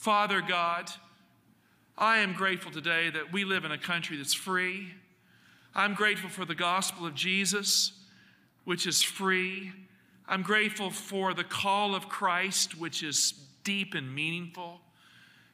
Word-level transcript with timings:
Father 0.00 0.40
God, 0.40 0.90
I 1.98 2.20
am 2.20 2.32
grateful 2.32 2.72
today 2.72 3.10
that 3.10 3.34
we 3.34 3.44
live 3.44 3.66
in 3.66 3.70
a 3.70 3.76
country 3.76 4.16
that's 4.16 4.32
free. 4.32 4.94
I'm 5.74 5.92
grateful 5.92 6.30
for 6.30 6.46
the 6.46 6.54
gospel 6.54 7.04
of 7.04 7.14
Jesus, 7.14 7.92
which 8.64 8.86
is 8.86 9.02
free. 9.02 9.72
I'm 10.26 10.40
grateful 10.40 10.88
for 10.88 11.34
the 11.34 11.44
call 11.44 11.94
of 11.94 12.08
Christ, 12.08 12.78
which 12.78 13.02
is 13.02 13.34
deep 13.62 13.92
and 13.92 14.14
meaningful. 14.14 14.80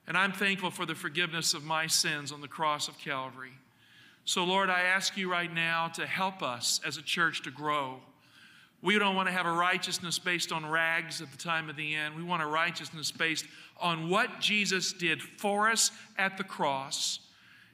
And 0.06 0.16
I'm 0.16 0.30
thankful 0.30 0.70
for 0.70 0.86
the 0.86 0.94
forgiveness 0.94 1.52
of 1.52 1.64
my 1.64 1.88
sins 1.88 2.30
on 2.30 2.40
the 2.40 2.46
cross 2.46 2.86
of 2.86 2.96
Calvary. 3.00 3.58
So, 4.24 4.44
Lord, 4.44 4.70
I 4.70 4.82
ask 4.82 5.16
you 5.16 5.28
right 5.28 5.52
now 5.52 5.88
to 5.88 6.06
help 6.06 6.40
us 6.40 6.80
as 6.86 6.98
a 6.98 7.02
church 7.02 7.42
to 7.42 7.50
grow. 7.50 7.98
We 8.82 8.98
don't 8.98 9.16
want 9.16 9.28
to 9.28 9.32
have 9.32 9.46
a 9.46 9.52
righteousness 9.52 10.18
based 10.18 10.52
on 10.52 10.66
rags 10.66 11.20
at 11.20 11.30
the 11.32 11.38
time 11.38 11.68
of 11.70 11.76
the 11.76 11.94
end. 11.94 12.14
We 12.14 12.22
want 12.22 12.42
a 12.42 12.46
righteousness 12.46 13.10
based 13.10 13.46
on 13.80 14.08
what 14.08 14.40
Jesus 14.40 14.92
did 14.92 15.22
for 15.22 15.68
us 15.68 15.90
at 16.18 16.36
the 16.38 16.44
cross, 16.44 17.20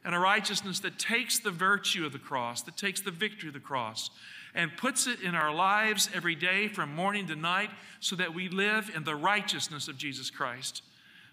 and 0.04 0.14
a 0.14 0.18
righteousness 0.18 0.80
that 0.80 0.98
takes 0.98 1.38
the 1.38 1.50
virtue 1.50 2.04
of 2.04 2.12
the 2.12 2.18
cross, 2.18 2.62
that 2.62 2.76
takes 2.76 3.00
the 3.00 3.10
victory 3.10 3.48
of 3.48 3.54
the 3.54 3.60
cross, 3.60 4.10
and 4.54 4.76
puts 4.76 5.06
it 5.06 5.20
in 5.20 5.34
our 5.34 5.54
lives 5.54 6.10
every 6.14 6.34
day 6.34 6.68
from 6.68 6.94
morning 6.94 7.26
to 7.26 7.36
night 7.36 7.70
so 8.00 8.16
that 8.16 8.34
we 8.34 8.48
live 8.48 8.90
in 8.94 9.04
the 9.04 9.14
righteousness 9.14 9.88
of 9.88 9.96
Jesus 9.96 10.30
Christ. 10.30 10.82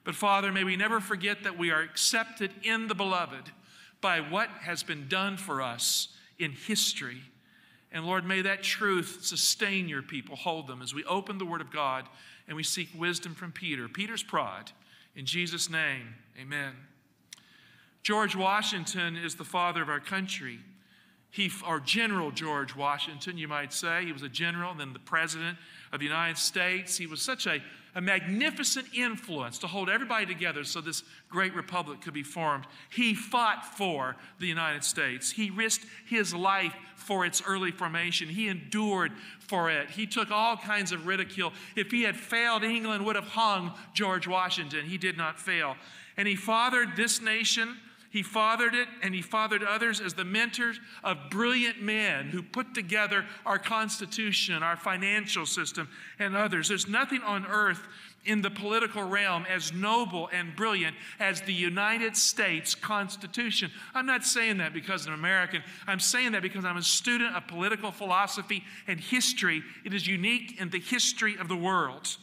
But 0.04 0.16
Father, 0.16 0.52
may 0.52 0.64
we 0.64 0.76
never 0.76 1.00
forget 1.00 1.44
that 1.44 1.58
we 1.58 1.72
are 1.72 1.82
accepted 1.82 2.52
in 2.64 2.88
the 2.88 2.96
beloved 2.96 3.52
by 4.02 4.22
what 4.22 4.50
has 4.62 4.84
been 4.84 5.08
done 5.08 5.36
for 5.36 5.62
us 5.62 6.10
in 6.38 6.52
history. 6.52 7.22
And 7.92 8.06
Lord, 8.06 8.26
may 8.26 8.42
that 8.44 8.62
truth 8.62 9.20
sustain 9.22 9.90
your 9.90 10.02
people, 10.02 10.36
hold 10.36 10.68
them 10.68 10.82
as 10.82 10.94
we 10.94 11.04
open 11.06 11.38
the 11.38 11.46
Word 11.46 11.62
of 11.62 11.72
God 11.72 12.06
and 12.48 12.56
we 12.56 12.64
seek 12.64 12.90
wisdom 12.96 13.34
from 13.34 13.52
Peter. 13.52 13.88
Peter's 13.88 14.24
pride. 14.24 14.72
In 15.16 15.26
Jesus' 15.26 15.70
name, 15.70 16.16
amen. 16.40 16.74
George 18.04 18.36
Washington 18.36 19.16
is 19.16 19.36
the 19.36 19.44
father 19.44 19.82
of 19.82 19.90
our 19.90 20.00
country. 20.00 20.60
He, 21.32 21.52
or 21.68 21.80
General 21.80 22.32
George 22.32 22.76
Washington, 22.76 23.38
you 23.38 23.48
might 23.48 23.74
say. 23.74 24.06
He 24.06 24.12
was 24.12 24.24
a 24.24 24.30
general, 24.30 24.74
then 24.74 24.94
the 24.94 25.00
president 25.00 25.58
of 25.92 26.00
the 26.00 26.06
United 26.06 26.38
States. 26.38 26.98
He 26.98 27.08
was 27.08 27.22
such 27.22 27.48
a, 27.48 27.62
a 27.96 28.02
magnificent 28.02 28.88
influence 28.96 29.58
to 29.60 29.68
hold 29.68 29.90
everybody 29.90 30.26
together 30.26 30.64
so 30.64 30.82
this 30.82 31.04
great 31.30 31.54
republic 31.56 32.02
could 32.02 32.14
be 32.14 32.24
formed. 32.24 32.66
He 32.90 33.14
fought 33.14 33.66
for 33.78 34.16
the 34.40 34.48
United 34.48 34.84
States. 34.84 35.32
He 35.32 35.50
risked 35.50 35.86
his 36.06 36.34
life 36.34 36.76
for 36.96 37.26
its 37.26 37.42
early 37.46 37.72
formation. 37.72 38.28
He 38.30 38.48
endured 38.48 39.12
for 39.40 39.72
it. 39.72 39.90
He 39.90 40.06
took 40.06 40.32
all 40.32 40.58
kinds 40.58 40.92
of 40.92 41.08
ridicule. 41.08 41.54
If 41.76 41.92
he 41.92 42.04
had 42.04 42.16
failed, 42.16 42.64
England 42.64 43.06
would 43.06 43.16
have 43.16 43.28
hung 43.28 43.74
George 43.94 44.28
Washington. 44.28 44.86
He 44.86 44.98
did 44.98 45.18
not 45.18 45.40
fail. 45.40 45.76
And 46.18 46.28
he 46.28 46.36
fathered 46.36 46.96
this 46.96 47.22
nation 47.22 47.78
he 48.10 48.24
fathered 48.24 48.74
it 48.74 48.88
and 49.04 49.14
he 49.14 49.22
fathered 49.22 49.64
others 49.64 50.02
as 50.02 50.16
the 50.16 50.26
mentors 50.26 50.80
of 51.04 51.30
brilliant 51.30 51.82
men 51.82 52.30
who 52.30 52.42
put 52.42 52.74
together 52.74 53.26
our 53.46 53.60
Constitution, 53.60 54.64
our 54.64 54.76
financial 54.76 55.46
system, 55.46 55.88
and 56.18 56.36
others. 56.36 56.70
There's 56.70 56.88
nothing 56.88 57.22
on 57.22 57.46
earth 57.46 57.88
in 58.26 58.42
the 58.42 58.50
political 58.50 59.04
realm 59.04 59.46
as 59.48 59.72
noble 59.72 60.30
and 60.34 60.56
brilliant 60.56 60.96
as 61.20 61.42
the 61.42 61.54
United 61.54 62.18
States 62.18 62.76
Constitution. 62.76 63.72
I'm 63.94 64.06
not 64.06 64.26
saying 64.26 64.58
that 64.58 64.74
because 64.74 65.08
I'm 65.08 65.14
American. 65.14 65.62
I'm 65.88 66.00
saying 66.00 66.32
that 66.34 66.42
because 66.42 66.66
I'm 66.66 66.78
a 66.78 66.82
student 66.82 67.36
of 67.36 67.48
political 67.48 67.92
philosophy 67.92 68.64
and 68.88 69.00
history. 69.00 69.64
It 69.86 69.94
is 69.94 70.08
unique 70.08 70.60
in 70.60 70.70
the 70.70 70.80
history 70.80 71.38
of 71.38 71.48
the 71.48 71.56
world. 71.56 72.18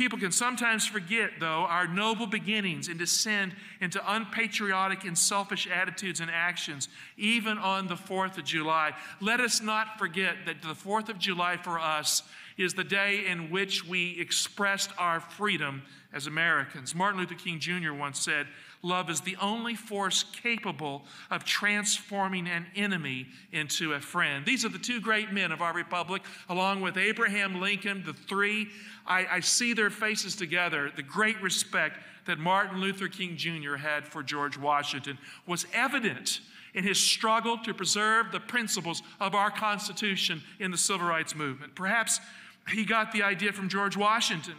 People 0.00 0.18
can 0.18 0.32
sometimes 0.32 0.86
forget, 0.86 1.32
though, 1.40 1.66
our 1.68 1.86
noble 1.86 2.26
beginnings 2.26 2.88
and 2.88 2.98
descend 2.98 3.54
into 3.82 4.00
unpatriotic 4.10 5.04
and 5.04 5.16
selfish 5.16 5.66
attitudes 5.66 6.20
and 6.20 6.30
actions, 6.30 6.88
even 7.18 7.58
on 7.58 7.86
the 7.86 7.96
4th 7.96 8.38
of 8.38 8.44
July. 8.44 8.94
Let 9.20 9.40
us 9.40 9.60
not 9.60 9.98
forget 9.98 10.36
that 10.46 10.62
the 10.62 10.68
4th 10.68 11.10
of 11.10 11.18
July 11.18 11.58
for 11.58 11.78
us 11.78 12.22
is 12.56 12.72
the 12.72 12.82
day 12.82 13.26
in 13.26 13.50
which 13.50 13.86
we 13.86 14.18
expressed 14.18 14.90
our 14.96 15.20
freedom 15.20 15.82
as 16.14 16.26
Americans. 16.26 16.94
Martin 16.94 17.20
Luther 17.20 17.34
King 17.34 17.60
Jr. 17.60 17.92
once 17.92 18.18
said, 18.20 18.46
Love 18.82 19.10
is 19.10 19.20
the 19.20 19.36
only 19.42 19.74
force 19.74 20.24
capable 20.42 21.04
of 21.30 21.44
transforming 21.44 22.48
an 22.48 22.66
enemy 22.74 23.26
into 23.52 23.92
a 23.92 24.00
friend. 24.00 24.46
These 24.46 24.64
are 24.64 24.70
the 24.70 24.78
two 24.78 25.00
great 25.00 25.32
men 25.32 25.52
of 25.52 25.60
our 25.60 25.74
republic, 25.74 26.22
along 26.48 26.80
with 26.80 26.96
Abraham 26.96 27.60
Lincoln, 27.60 28.02
the 28.06 28.14
three. 28.14 28.68
I, 29.06 29.26
I 29.30 29.40
see 29.40 29.74
their 29.74 29.90
faces 29.90 30.34
together. 30.34 30.90
The 30.96 31.02
great 31.02 31.40
respect 31.42 31.98
that 32.24 32.38
Martin 32.38 32.80
Luther 32.80 33.08
King 33.08 33.36
Jr. 33.36 33.74
had 33.74 34.06
for 34.06 34.22
George 34.22 34.56
Washington 34.56 35.18
was 35.46 35.66
evident 35.74 36.40
in 36.72 36.84
his 36.84 36.98
struggle 36.98 37.58
to 37.58 37.74
preserve 37.74 38.32
the 38.32 38.40
principles 38.40 39.02
of 39.18 39.34
our 39.34 39.50
Constitution 39.50 40.42
in 40.58 40.70
the 40.70 40.78
Civil 40.78 41.06
Rights 41.06 41.34
Movement. 41.34 41.74
Perhaps 41.74 42.20
he 42.68 42.84
got 42.84 43.12
the 43.12 43.22
idea 43.22 43.52
from 43.52 43.68
George 43.68 43.96
Washington 43.96 44.54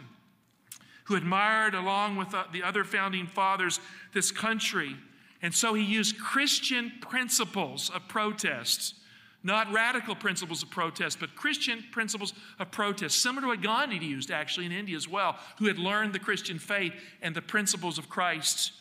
who 1.04 1.16
admired, 1.16 1.74
along 1.74 2.16
with 2.16 2.34
uh, 2.34 2.44
the 2.52 2.62
other 2.62 2.84
founding 2.84 3.26
fathers, 3.26 3.80
this 4.12 4.30
country. 4.30 4.96
And 5.42 5.52
so 5.52 5.74
he 5.74 5.82
used 5.82 6.18
Christian 6.18 6.92
principles 7.00 7.90
of 7.90 8.06
protest, 8.08 8.94
not 9.42 9.72
radical 9.72 10.14
principles 10.14 10.62
of 10.62 10.70
protest, 10.70 11.18
but 11.18 11.34
Christian 11.34 11.84
principles 11.90 12.32
of 12.60 12.70
protest, 12.70 13.20
similar 13.20 13.42
to 13.42 13.48
what 13.48 13.62
Gandhi 13.62 14.04
used 14.04 14.30
actually 14.30 14.66
in 14.66 14.72
India 14.72 14.96
as 14.96 15.08
well, 15.08 15.36
who 15.58 15.66
had 15.66 15.78
learned 15.78 16.12
the 16.12 16.20
Christian 16.20 16.58
faith 16.58 16.92
and 17.20 17.34
the 17.34 17.42
principles 17.42 17.98
of 17.98 18.08
Christ 18.08 18.72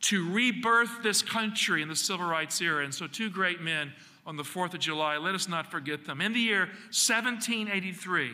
to 0.00 0.30
rebirth 0.30 1.02
this 1.02 1.22
country 1.22 1.82
in 1.82 1.88
the 1.88 1.96
civil 1.96 2.26
rights 2.26 2.60
era. 2.60 2.84
And 2.84 2.94
so, 2.94 3.06
two 3.06 3.30
great 3.30 3.60
men 3.60 3.92
on 4.26 4.36
the 4.36 4.42
4th 4.42 4.74
of 4.74 4.80
July, 4.80 5.18
let 5.18 5.34
us 5.34 5.48
not 5.48 5.70
forget 5.70 6.04
them. 6.04 6.20
In 6.20 6.32
the 6.32 6.40
year 6.40 6.66
1783, 6.92 8.30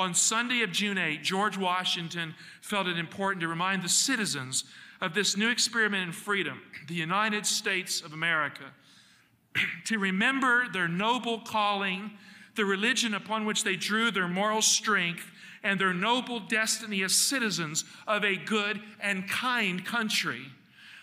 on 0.00 0.14
Sunday 0.14 0.62
of 0.62 0.72
June 0.72 0.96
8, 0.96 1.22
George 1.22 1.58
Washington 1.58 2.34
felt 2.62 2.86
it 2.86 2.98
important 2.98 3.42
to 3.42 3.48
remind 3.48 3.82
the 3.82 3.88
citizens 3.88 4.64
of 5.00 5.14
this 5.14 5.36
new 5.36 5.50
experiment 5.50 6.02
in 6.02 6.12
freedom, 6.12 6.62
the 6.88 6.94
United 6.94 7.44
States 7.44 8.00
of 8.00 8.14
America, 8.14 8.64
to 9.84 9.98
remember 9.98 10.68
their 10.72 10.88
noble 10.88 11.40
calling, 11.40 12.12
the 12.56 12.64
religion 12.64 13.12
upon 13.12 13.44
which 13.44 13.62
they 13.62 13.76
drew 13.76 14.10
their 14.10 14.26
moral 14.26 14.62
strength, 14.62 15.30
and 15.62 15.78
their 15.78 15.92
noble 15.92 16.40
destiny 16.40 17.02
as 17.02 17.14
citizens 17.14 17.84
of 18.08 18.24
a 18.24 18.36
good 18.36 18.80
and 19.00 19.28
kind 19.28 19.84
country. 19.84 20.46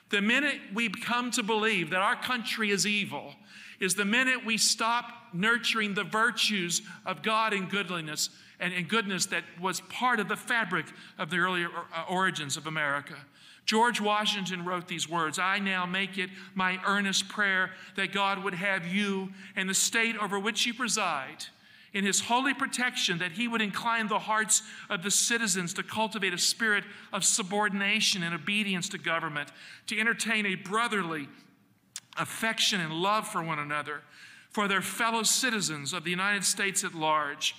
The 0.10 0.22
minute 0.22 0.60
we 0.74 0.90
come 0.90 1.30
to 1.32 1.44
believe 1.44 1.92
that 1.92 2.02
our 2.02 2.16
country 2.16 2.72
is 2.72 2.88
evil, 2.88 3.36
is 3.80 3.94
the 3.94 4.06
minute 4.06 4.44
we 4.44 4.58
stop 4.58 5.06
nurturing 5.34 5.94
the 5.94 6.04
virtues 6.04 6.82
of 7.06 7.22
God 7.22 7.54
and 7.54 7.70
goodliness 7.70 8.32
and, 8.60 8.74
and 8.74 8.88
goodness 8.88 9.28
that 9.28 9.44
was 9.62 9.82
part 9.82 10.20
of 10.20 10.28
the 10.28 10.36
fabric 10.36 10.86
of 11.18 11.30
the 11.30 11.38
early 11.38 11.66
uh, 11.66 11.70
origins 12.10 12.58
of 12.58 12.68
America. 12.68 13.16
George 13.66 14.00
Washington 14.00 14.64
wrote 14.64 14.88
these 14.88 15.10
words 15.10 15.38
I 15.38 15.60
now 15.60 15.86
make 15.86 16.18
it 16.18 16.30
my 16.56 16.80
earnest 16.86 17.28
prayer 17.28 17.72
that 17.96 18.14
God 18.14 18.44
would 18.44 18.54
have 18.54 18.88
you 18.88 19.30
and 19.56 19.70
the 19.70 19.74
state 19.74 20.16
over 20.18 20.40
which 20.40 20.66
you 20.66 20.74
preside 20.74 21.46
in 21.94 22.06
his 22.06 22.22
holy 22.22 22.54
protection, 22.54 23.18
that 23.18 23.32
he 23.32 23.48
would 23.48 23.62
incline 23.62 24.08
the 24.08 24.20
hearts 24.20 24.62
of 24.90 25.04
the 25.04 25.12
citizens 25.12 25.74
to 25.74 25.84
cultivate 25.84 26.34
a 26.34 26.38
spirit 26.38 26.84
of 27.14 27.24
subordination 27.24 28.24
and 28.24 28.36
obedience 28.36 28.90
to 28.90 28.98
government, 28.98 29.50
to 29.88 30.00
entertain 30.00 30.46
a 30.46 30.56
brotherly 30.56 31.28
affection 32.18 32.82
and 32.82 32.94
love 32.94 33.28
for 33.28 33.42
one 33.42 33.60
another, 33.60 34.02
for 34.50 34.68
their 34.68 34.82
fellow 34.82 35.24
citizens 35.24 35.94
of 35.94 36.04
the 36.04 36.12
United 36.12 36.44
States 36.44 36.84
at 36.84 36.94
large 36.94 37.56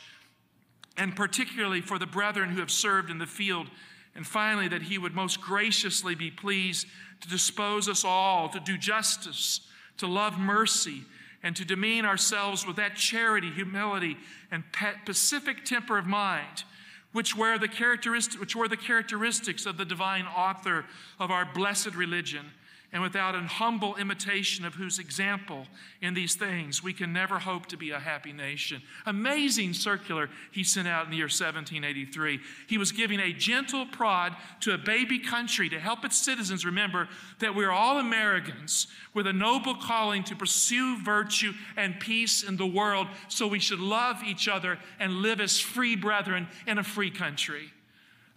and 0.99 1.15
particularly 1.15 1.81
for 1.81 1.99
the 1.99 2.07
brethren 2.07 2.51
who 2.51 2.61
have 2.61 2.71
served 2.71 3.09
in 3.09 3.19
the 3.19 3.27
field. 3.27 3.69
And 4.15 4.27
finally, 4.27 4.69
that 4.69 4.83
he 4.83 4.99
would 4.99 5.15
most 5.15 5.41
graciously 5.41 6.17
be 6.17 6.31
pleased 6.31 6.87
to 7.21 7.29
dispose 7.29 7.89
us 7.89 8.05
all 8.05 8.49
to 8.49 8.61
do 8.61 8.77
justice, 8.77 9.61
to 9.99 10.09
love 10.09 10.39
mercy, 10.39 11.05
and 11.43 11.55
to 11.55 11.65
demean 11.65 12.05
ourselves 12.05 12.67
with 12.67 12.77
that 12.77 12.97
charity, 12.97 13.49
humility, 13.51 14.17
and 14.51 14.65
pacific 15.07 15.65
temper 15.65 15.99
of 15.99 16.07
mind, 16.07 16.65
which 17.13 17.37
were 17.37 17.59
the, 17.59 17.69
characteristic, 17.69 18.41
which 18.41 18.57
were 18.57 18.67
the 18.67 18.77
characteristics 18.77 19.67
of 19.67 19.77
the 19.77 19.85
divine 19.85 20.27
author 20.27 20.85
of 21.21 21.31
our 21.31 21.47
blessed 21.55 21.95
religion 21.95 22.47
and 22.93 23.03
without 23.03 23.35
an 23.35 23.45
humble 23.45 23.97
imitation 23.97 24.65
of 24.65 24.75
whose 24.75 24.99
example 24.99 25.67
in 26.01 26.15
these 26.15 26.35
things 26.35 26.83
we 26.83 26.93
can 26.93 27.13
never 27.13 27.39
hope 27.39 27.67
to 27.67 27.77
be 27.77 27.91
a 27.91 27.99
happy 27.99 28.33
nation. 28.33 28.81
Amazing 29.05 29.75
circular 29.75 30.31
he 30.53 30.65
sent 30.65 30.89
out 30.89 31.05
in 31.05 31.11
the 31.11 31.17
year 31.17 31.27
1783. 31.27 32.41
He 32.67 32.79
was 32.79 32.93
giving 32.93 33.21
a 33.21 33.33
gentle 33.33 33.85
prod 33.87 34.35
to 34.61 34.73
a 34.73 34.79
baby 34.79 35.19
country 35.19 35.69
to 35.69 35.79
help 35.79 36.05
its 36.05 36.17
citizens 36.17 36.65
remember 36.65 37.09
that 37.41 37.55
we're 37.55 37.71
all 37.71 37.99
Americans 37.99 38.87
with 39.13 39.27
a 39.27 39.33
noble 39.33 39.75
calling 39.75 40.25
to 40.25 40.35
pursue 40.37 41.03
virtue 41.03 41.53
and 41.77 42.01
peace 42.01 42.43
in 42.43 42.57
the 42.57 42.67
world, 42.67 43.07
so 43.29 43.47
we 43.47 43.59
should 43.59 43.81
love 43.81 44.23
each 44.25 44.49
other 44.49 44.79
and 44.99 45.17
live 45.17 45.41
as 45.41 45.61
free 45.61 45.95
brethren 45.95 46.49
in 46.67 46.79
a 46.79 46.85
free 46.85 47.11
country. 47.11 47.73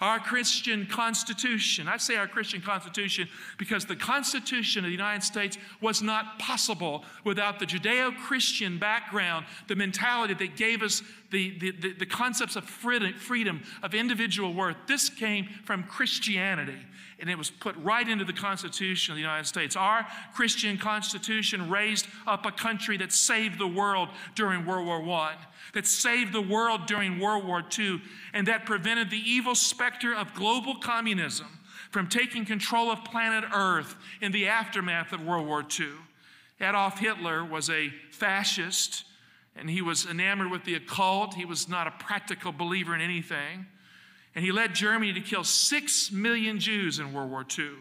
Our 0.02 0.20
Christian 0.20 0.88
Constitution, 0.88 1.88
I 1.88 1.98
say 1.98 2.16
our 2.16 2.28
Christian 2.28 2.60
Constitution 2.60 3.30
because 3.60 3.86
the 3.86 3.96
Constitution 3.96 4.80
of 4.80 4.86
the 4.86 4.92
United 4.92 5.24
States 5.24 5.60
was 5.80 6.02
not 6.02 6.40
possible 6.40 7.06
without 7.24 7.60
the 7.60 7.68
Judeo 7.68 8.18
Christian 8.18 8.80
background, 8.80 9.46
the 9.68 9.76
mentality 9.76 10.34
that 10.34 10.58
gave 10.58 10.82
us 10.82 11.04
the, 11.32 11.58
the, 11.60 11.94
the, 11.94 12.06
concepts 12.06 12.56
of 12.56 12.66
freedom, 12.66 13.64
of 13.82 13.94
individual 13.94 14.54
worth. 14.54 14.76
This 14.88 15.10
came 15.10 15.48
from 15.64 15.84
Christianity 15.84 16.78
and 17.20 17.30
it 17.30 17.38
was 17.38 17.52
put 17.52 17.76
right 17.78 18.08
into 18.08 18.26
the 18.26 18.34
Constitution 18.34 19.14
of 19.14 19.16
the 19.16 19.22
United 19.22 19.46
States. 19.46 19.76
Our 19.76 20.06
Christian 20.34 20.78
Constitution 20.78 21.70
raised 21.70 22.08
up 22.26 22.46
a 22.46 22.52
country 22.52 22.98
that 22.98 23.14
saved 23.14 23.60
the 23.60 23.68
world 23.68 24.10
during 24.36 24.66
World 24.66 24.88
War 24.88 25.02
I 25.18 25.36
that 25.74 25.88
saved 25.88 26.34
the 26.34 26.42
world 26.42 26.86
during 26.86 27.20
World 27.20 27.46
War 27.46 27.64
II 27.78 28.02
and 28.34 28.48
that 28.48 28.66
prevented 28.66 29.10
the 29.10 29.18
evil 29.18 29.56
specter 29.56 30.14
of 30.14 30.34
global 30.34 30.76
communism 30.76 31.48
from 31.92 32.08
taking 32.08 32.46
control 32.46 32.92
of 32.92 33.04
planet 33.04 33.44
Earth 33.54 33.96
in 34.22 34.32
the 34.32 34.48
aftermath 34.48 35.14
of 35.14 35.24
World 35.24 35.48
War 35.48 35.64
II. 35.80 35.88
Adolf 36.60 37.00
Hitler 37.00 37.44
was 37.44 37.70
a 37.70 37.90
fascist 38.12 39.06
and 39.56 39.70
he 39.70 39.82
was 39.82 40.06
enamored 40.06 40.50
with 40.50 40.64
the 40.64 40.76
occult. 40.76 41.34
He 41.34 41.46
was 41.46 41.68
not 41.68 41.88
a 41.88 41.92
practical 41.92 42.52
believer 42.52 42.96
in 42.96 43.02
anything. 43.02 43.66
And 44.34 44.46
he 44.46 44.52
led 44.52 44.74
Germany 44.74 45.14
to 45.14 45.22
kill 45.22 45.44
six 45.44 46.12
million 46.12 46.60
Jews 46.60 47.00
in 47.00 47.12
World 47.12 47.32
War 47.32 47.46
II. 47.58 47.72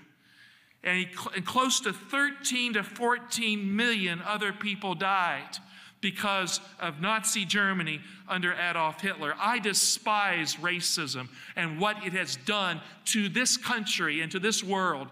And, 0.82 0.98
he, 0.98 1.08
and 1.36 1.46
close 1.46 1.80
to 1.80 1.92
13 1.92 2.74
to 2.74 2.82
14 2.82 3.76
million 3.76 4.20
other 4.22 4.52
people 4.52 4.94
died 4.94 5.58
because 6.00 6.60
of 6.80 7.00
Nazi 7.00 7.44
Germany 7.44 8.00
under 8.26 8.54
Adolf 8.54 9.00
Hitler. 9.00 9.34
I 9.38 9.58
despise 9.58 10.56
racism 10.56 11.28
and 11.56 11.78
what 11.78 12.04
it 12.04 12.14
has 12.14 12.36
done 12.36 12.80
to 13.06 13.28
this 13.28 13.56
country 13.56 14.22
and 14.22 14.32
to 14.32 14.38
this 14.38 14.64
world. 14.64 15.08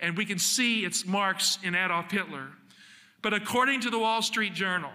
And 0.00 0.16
we 0.16 0.24
can 0.24 0.38
see 0.38 0.84
its 0.84 1.04
marks 1.04 1.58
in 1.64 1.74
Adolf 1.74 2.10
Hitler. 2.10 2.46
But 3.20 3.34
according 3.34 3.80
to 3.80 3.90
the 3.90 3.98
Wall 3.98 4.22
Street 4.22 4.54
Journal, 4.54 4.92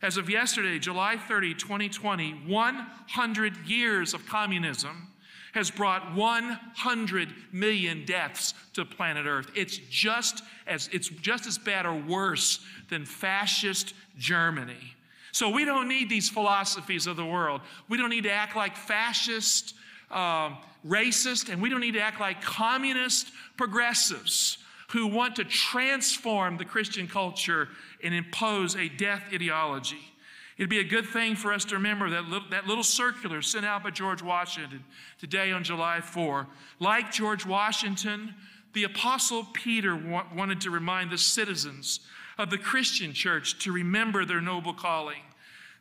as 0.00 0.16
of 0.16 0.30
yesterday, 0.30 0.78
July 0.78 1.16
30, 1.16 1.54
2020, 1.54 2.42
100 2.46 3.56
years 3.66 4.14
of 4.14 4.24
communism 4.26 5.08
has 5.52 5.70
brought 5.70 6.14
100 6.14 7.28
million 7.52 8.04
deaths 8.04 8.54
to 8.74 8.84
planet 8.84 9.26
Earth. 9.26 9.50
It's 9.56 9.78
just 9.90 10.44
as 10.66 10.88
it's 10.92 11.08
just 11.08 11.46
as 11.46 11.58
bad 11.58 11.86
or 11.86 11.94
worse 11.94 12.60
than 12.90 13.04
fascist 13.04 13.94
Germany. 14.16 14.94
So 15.32 15.48
we 15.48 15.64
don't 15.64 15.88
need 15.88 16.08
these 16.08 16.28
philosophies 16.28 17.06
of 17.06 17.16
the 17.16 17.24
world. 17.24 17.60
We 17.88 17.96
don't 17.96 18.10
need 18.10 18.24
to 18.24 18.32
act 18.32 18.56
like 18.56 18.76
fascist, 18.76 19.74
uh, 20.10 20.50
racist, 20.86 21.48
and 21.50 21.60
we 21.60 21.68
don't 21.68 21.80
need 21.80 21.94
to 21.94 22.00
act 22.00 22.20
like 22.20 22.40
communist 22.40 23.30
progressives 23.56 24.58
who 24.90 25.06
want 25.06 25.36
to 25.36 25.44
transform 25.44 26.56
the 26.56 26.64
Christian 26.64 27.06
culture 27.06 27.68
and 28.02 28.14
impose 28.14 28.76
a 28.76 28.88
death 28.88 29.24
ideology. 29.32 30.14
It'd 30.56 30.68
be 30.68 30.80
a 30.80 30.84
good 30.84 31.06
thing 31.06 31.36
for 31.36 31.52
us 31.52 31.64
to 31.66 31.76
remember 31.76 32.10
that 32.10 32.24
little, 32.24 32.48
that 32.50 32.66
little 32.66 32.82
circular 32.82 33.42
sent 33.42 33.64
out 33.64 33.84
by 33.84 33.90
George 33.90 34.22
Washington 34.22 34.84
today 35.20 35.52
on 35.52 35.62
July 35.62 36.00
4. 36.00 36.48
Like 36.80 37.12
George 37.12 37.46
Washington, 37.46 38.34
the 38.72 38.82
Apostle 38.82 39.46
Peter 39.52 39.94
wa- 39.94 40.26
wanted 40.34 40.60
to 40.62 40.70
remind 40.70 41.10
the 41.10 41.18
citizens 41.18 42.00
of 42.38 42.50
the 42.50 42.58
Christian 42.58 43.12
church 43.12 43.58
to 43.60 43.72
remember 43.72 44.24
their 44.24 44.40
noble 44.40 44.74
calling, 44.74 45.22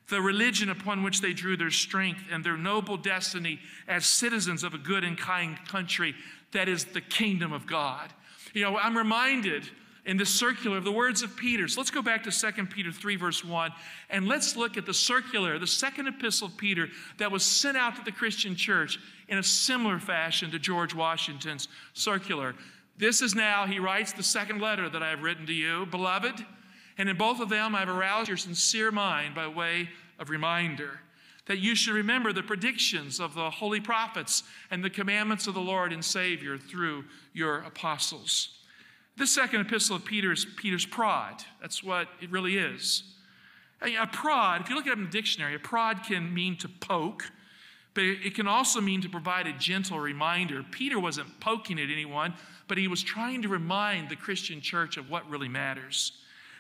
the 0.09 0.21
religion 0.21 0.69
upon 0.69 1.01
which 1.01 1.21
they 1.21 1.33
drew 1.33 1.57
their 1.57 1.71
strength, 1.71 2.21
and 2.31 2.43
their 2.43 2.57
noble 2.57 2.97
destiny 2.97 3.59
as 3.87 4.05
citizens 4.05 4.63
of 4.63 4.75
a 4.75 4.79
good 4.79 5.03
and 5.03 5.17
kind 5.17 5.57
country 5.67 6.13
that 6.51 6.69
is 6.69 6.85
the 6.85 7.01
kingdom 7.01 7.51
of 7.51 7.65
God. 7.65 8.13
You 8.53 8.63
know, 8.63 8.77
I'm 8.77 8.97
reminded 8.97 9.69
in 10.07 10.15
this 10.15 10.29
circular 10.29 10.77
of 10.77 10.85
the 10.85 10.91
words 10.91 11.21
of 11.21 11.35
Peter. 11.35 11.67
So 11.67 11.79
let's 11.81 11.91
go 11.91 12.01
back 12.01 12.23
to 12.23 12.31
2 12.31 12.65
Peter 12.67 12.91
3, 12.91 13.17
verse 13.17 13.43
1, 13.43 13.71
and 14.09 14.27
let's 14.27 14.55
look 14.55 14.77
at 14.77 14.85
the 14.85 14.93
circular, 14.93 15.59
the 15.59 15.67
second 15.67 16.07
epistle 16.07 16.47
of 16.47 16.57
Peter 16.57 16.87
that 17.17 17.29
was 17.29 17.43
sent 17.43 17.77
out 17.77 17.97
to 17.97 18.03
the 18.03 18.11
Christian 18.11 18.55
church 18.55 18.99
in 19.27 19.37
a 19.37 19.43
similar 19.43 19.99
fashion 19.99 20.49
to 20.51 20.59
George 20.59 20.95
Washington's 20.95 21.67
circular. 21.93 22.55
This 22.97 23.21
is 23.21 23.35
now, 23.35 23.67
he 23.67 23.79
writes, 23.79 24.13
the 24.13 24.23
second 24.23 24.61
letter 24.61 24.89
that 24.89 25.03
I 25.03 25.09
have 25.09 25.21
written 25.21 25.45
to 25.45 25.53
you, 25.53 25.85
beloved. 25.87 26.43
And 26.97 27.09
in 27.09 27.17
both 27.17 27.41
of 27.41 27.49
them, 27.49 27.75
I 27.75 27.79
have 27.79 27.89
aroused 27.89 28.29
your 28.29 28.37
sincere 28.37 28.91
mind 28.91 29.35
by 29.35 29.47
way 29.47 29.89
of 30.17 30.29
reminder 30.29 31.01
that 31.45 31.59
you 31.59 31.75
should 31.75 31.93
remember 31.93 32.33
the 32.33 32.43
predictions 32.43 33.19
of 33.19 33.33
the 33.33 33.49
holy 33.49 33.79
prophets 33.79 34.43
and 34.71 34.83
the 34.83 34.89
commandments 34.89 35.47
of 35.47 35.53
the 35.53 35.61
Lord 35.61 35.93
and 35.93 36.03
Savior 36.03 36.57
through 36.57 37.05
your 37.33 37.59
apostles. 37.59 38.57
This 39.17 39.31
second 39.31 39.61
epistle 39.61 39.95
of 39.95 40.05
Peter 40.05 40.31
is 40.31 40.45
Peter's 40.45 40.85
prod. 40.85 41.43
That's 41.59 41.83
what 41.83 42.07
it 42.21 42.29
really 42.29 42.57
is. 42.57 43.01
A 43.81 44.05
prod, 44.05 44.61
if 44.61 44.69
you 44.69 44.75
look 44.75 44.85
it 44.85 44.91
up 44.91 44.99
in 44.99 45.05
the 45.05 45.09
dictionary, 45.09 45.55
a 45.55 45.59
prod 45.59 46.03
can 46.03 46.31
mean 46.31 46.55
to 46.57 46.69
poke, 46.69 47.23
but 47.95 48.03
it 48.03 48.35
can 48.35 48.47
also 48.47 48.79
mean 48.79 49.01
to 49.01 49.09
provide 49.09 49.47
a 49.47 49.53
gentle 49.53 49.99
reminder. 49.99 50.63
Peter 50.69 50.99
wasn't 50.99 51.39
poking 51.39 51.79
at 51.79 51.89
anyone, 51.89 52.35
but 52.67 52.77
he 52.77 52.87
was 52.87 53.01
trying 53.01 53.41
to 53.41 53.47
remind 53.47 54.09
the 54.09 54.15
Christian 54.15 54.61
church 54.61 54.97
of 54.97 55.09
what 55.09 55.27
really 55.27 55.49
matters. 55.49 56.11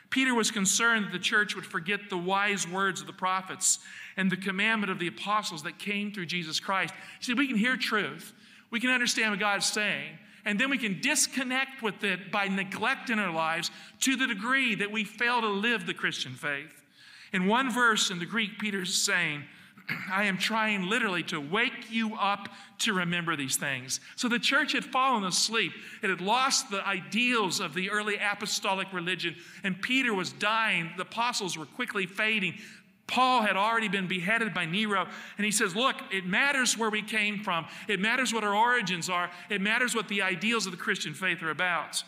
Peter 0.09 0.33
was 0.33 0.49
concerned 0.49 1.05
that 1.05 1.11
the 1.11 1.19
church 1.19 1.55
would 1.55 1.65
forget 1.65 2.09
the 2.09 2.17
wise 2.17 2.67
words 2.67 3.01
of 3.01 3.07
the 3.07 3.13
prophets 3.13 3.77
and 4.15 4.31
the 4.31 4.37
commandment 4.37 4.91
of 4.91 4.97
the 4.97 5.07
apostles 5.07 5.61
that 5.61 5.77
came 5.77 6.11
through 6.11 6.25
Jesus 6.25 6.59
Christ. 6.59 6.91
See, 7.19 7.35
we 7.35 7.47
can 7.47 7.57
hear 7.57 7.77
truth, 7.77 8.33
we 8.71 8.79
can 8.79 8.89
understand 8.89 9.29
what 9.29 9.39
God 9.39 9.59
is 9.59 9.65
saying, 9.65 10.17
and 10.45 10.59
then 10.59 10.69
we 10.69 10.77
can 10.77 11.01
disconnect 11.01 11.81
with 11.81 12.03
it 12.03 12.31
by 12.31 12.47
neglecting 12.47 13.19
our 13.19 13.33
lives 13.33 13.71
to 14.01 14.15
the 14.15 14.27
degree 14.27 14.75
that 14.75 14.91
we 14.91 15.03
fail 15.03 15.41
to 15.41 15.47
live 15.47 15.85
the 15.85 15.93
Christian 15.93 16.33
faith. 16.33 16.83
In 17.33 17.47
one 17.47 17.71
verse 17.71 18.09
in 18.09 18.19
the 18.19 18.25
Greek, 18.25 18.57
Peter's 18.57 18.93
saying, 18.93 19.43
I 20.11 20.23
am 20.25 20.37
trying 20.37 20.89
literally 20.89 21.23
to 21.23 21.39
wake 21.39 21.91
you 21.91 22.15
up 22.15 22.49
to 22.79 22.93
remember 22.93 23.35
these 23.35 23.57
things. 23.57 23.99
So 24.15 24.27
the 24.27 24.39
church 24.39 24.73
had 24.73 24.85
fallen 24.85 25.23
asleep. 25.23 25.73
It 26.03 26.09
had 26.09 26.21
lost 26.21 26.69
the 26.69 26.85
ideals 26.85 27.59
of 27.59 27.73
the 27.73 27.89
early 27.89 28.17
apostolic 28.17 28.91
religion, 28.93 29.35
and 29.63 29.81
Peter 29.81 30.13
was 30.13 30.31
dying. 30.31 30.91
The 30.95 31.03
apostles 31.03 31.57
were 31.57 31.65
quickly 31.65 32.05
fading. 32.05 32.57
Paul 33.07 33.41
had 33.41 33.55
already 33.55 33.87
been 33.87 34.07
beheaded 34.07 34.53
by 34.53 34.65
Nero, 34.65 35.07
and 35.37 35.45
he 35.45 35.51
says, 35.51 35.75
Look, 35.75 35.95
it 36.11 36.25
matters 36.25 36.77
where 36.77 36.89
we 36.89 37.01
came 37.01 37.39
from. 37.39 37.65
It 37.87 38.01
matters 38.01 38.33
what 38.33 38.43
our 38.43 38.53
origins 38.53 39.09
are. 39.09 39.31
It 39.49 39.61
matters 39.61 39.95
what 39.95 40.09
the 40.09 40.21
ideals 40.21 40.65
of 40.65 40.73
the 40.73 40.77
Christian 40.77 41.13
faith 41.13 41.41
are 41.41 41.49
about. 41.49 42.03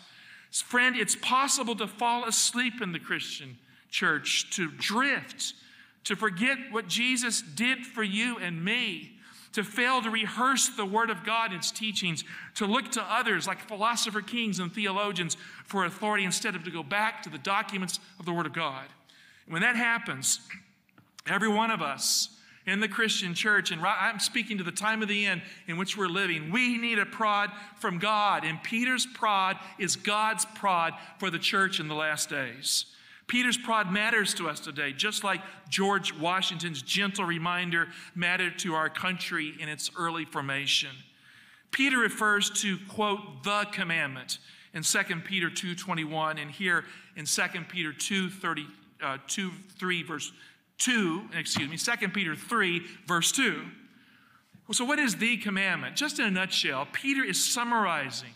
Friend, 0.51 0.95
it's 0.95 1.16
possible 1.16 1.76
to 1.76 1.88
fall 1.88 2.26
asleep 2.26 2.81
in 2.81 2.92
the 2.92 3.00
Christian 3.00 3.57
church, 3.90 4.50
to 4.56 4.69
drift, 4.71 5.54
to 6.04 6.16
forget 6.16 6.57
what 6.71 6.88
Jesus 6.88 7.42
did 7.42 7.85
for 7.85 8.04
you 8.04 8.38
and 8.38 8.64
me, 8.64 9.14
to 9.54 9.64
fail 9.64 10.02
to 10.02 10.09
rehearse 10.09 10.69
the 10.69 10.85
Word 10.85 11.09
of 11.09 11.23
God, 11.23 11.52
and 11.52 11.59
its 11.59 11.71
teachings, 11.71 12.23
to 12.56 12.66
look 12.66 12.92
to 12.92 13.02
others 13.02 13.47
like 13.47 13.68
philosopher 13.68 14.21
kings 14.21 14.59
and 14.59 14.73
theologians 14.73 15.38
for 15.66 15.85
authority 15.85 16.26
instead 16.26 16.56
of 16.56 16.64
to 16.64 16.71
go 16.71 16.83
back 16.83 17.23
to 17.23 17.30
the 17.30 17.38
documents 17.38 18.00
of 18.19 18.26
the 18.26 18.33
Word 18.33 18.45
of 18.45 18.54
God. 18.54 18.85
when 19.47 19.62
that 19.62 19.76
happens, 19.76 20.42
Every 21.28 21.49
one 21.49 21.71
of 21.71 21.81
us 21.81 22.30
in 22.66 22.80
the 22.80 22.88
Christian 22.88 23.33
church, 23.33 23.71
and 23.71 23.81
I'm 23.81 24.19
speaking 24.19 24.57
to 24.59 24.64
the 24.64 24.71
time 24.71 25.02
of 25.02 25.07
the 25.07 25.26
end 25.26 25.42
in 25.68 25.78
which 25.78 25.97
we're 25.97 26.07
living, 26.07 26.52
we 26.52 26.78
need 26.78 26.99
a 26.99 27.06
prod 27.06 27.52
from 27.78 27.97
God. 27.97 28.44
And 28.44 28.61
Peter's 28.64 29.06
prod 29.06 29.57
is 29.78 29.95
God's 29.95 30.45
prod 30.56 30.94
for 31.18 31.30
the 31.30 31.40
church 31.40 31.80
in 31.80 31.88
the 31.88 31.95
last 31.95 32.30
days. 32.30 32.85
Peter's 33.28 33.57
prod 33.57 33.92
matters 33.92 34.33
to 34.33 34.49
us 34.49 34.59
today, 34.59 34.92
just 34.92 35.23
like 35.23 35.40
George 35.69 36.14
Washington's 36.16 36.81
gentle 36.81 37.26
reminder 37.26 37.88
mattered 38.16 38.57
to 38.59 38.73
our 38.73 38.90
country 38.90 39.54
in 39.59 39.69
its 39.69 39.92
early 39.97 40.26
formation. 40.26 40.90
Peter 41.71 41.99
refers 41.99 42.49
to, 42.61 42.78
quote, 42.90 43.44
the 43.44 43.68
commandment 43.71 44.40
in 44.73 44.81
2 44.81 44.99
Peter 45.26 45.49
2.21 45.49 46.42
and 46.42 46.49
here 46.49 46.85
in 47.16 47.26
2 47.26 47.42
Peter 47.68 47.94
2, 47.94 48.30
30, 48.30 48.68
uh, 49.04 49.18
2 49.28 49.52
3, 49.78 50.04
verse 50.04 50.31
2, 50.80 51.30
excuse 51.38 51.69
me, 51.69 51.78
2 51.78 52.09
Peter 52.09 52.36
3, 52.36 52.86
verse 53.06 53.31
2. 53.31 53.62
So, 54.71 54.86
what 54.86 55.00
is 55.00 55.16
the 55.16 55.38
commandment? 55.38 55.95
Just 55.95 56.19
in 56.19 56.26
a 56.26 56.31
nutshell, 56.31 56.88
Peter 56.92 57.24
is 57.24 57.44
summarizing 57.44 58.33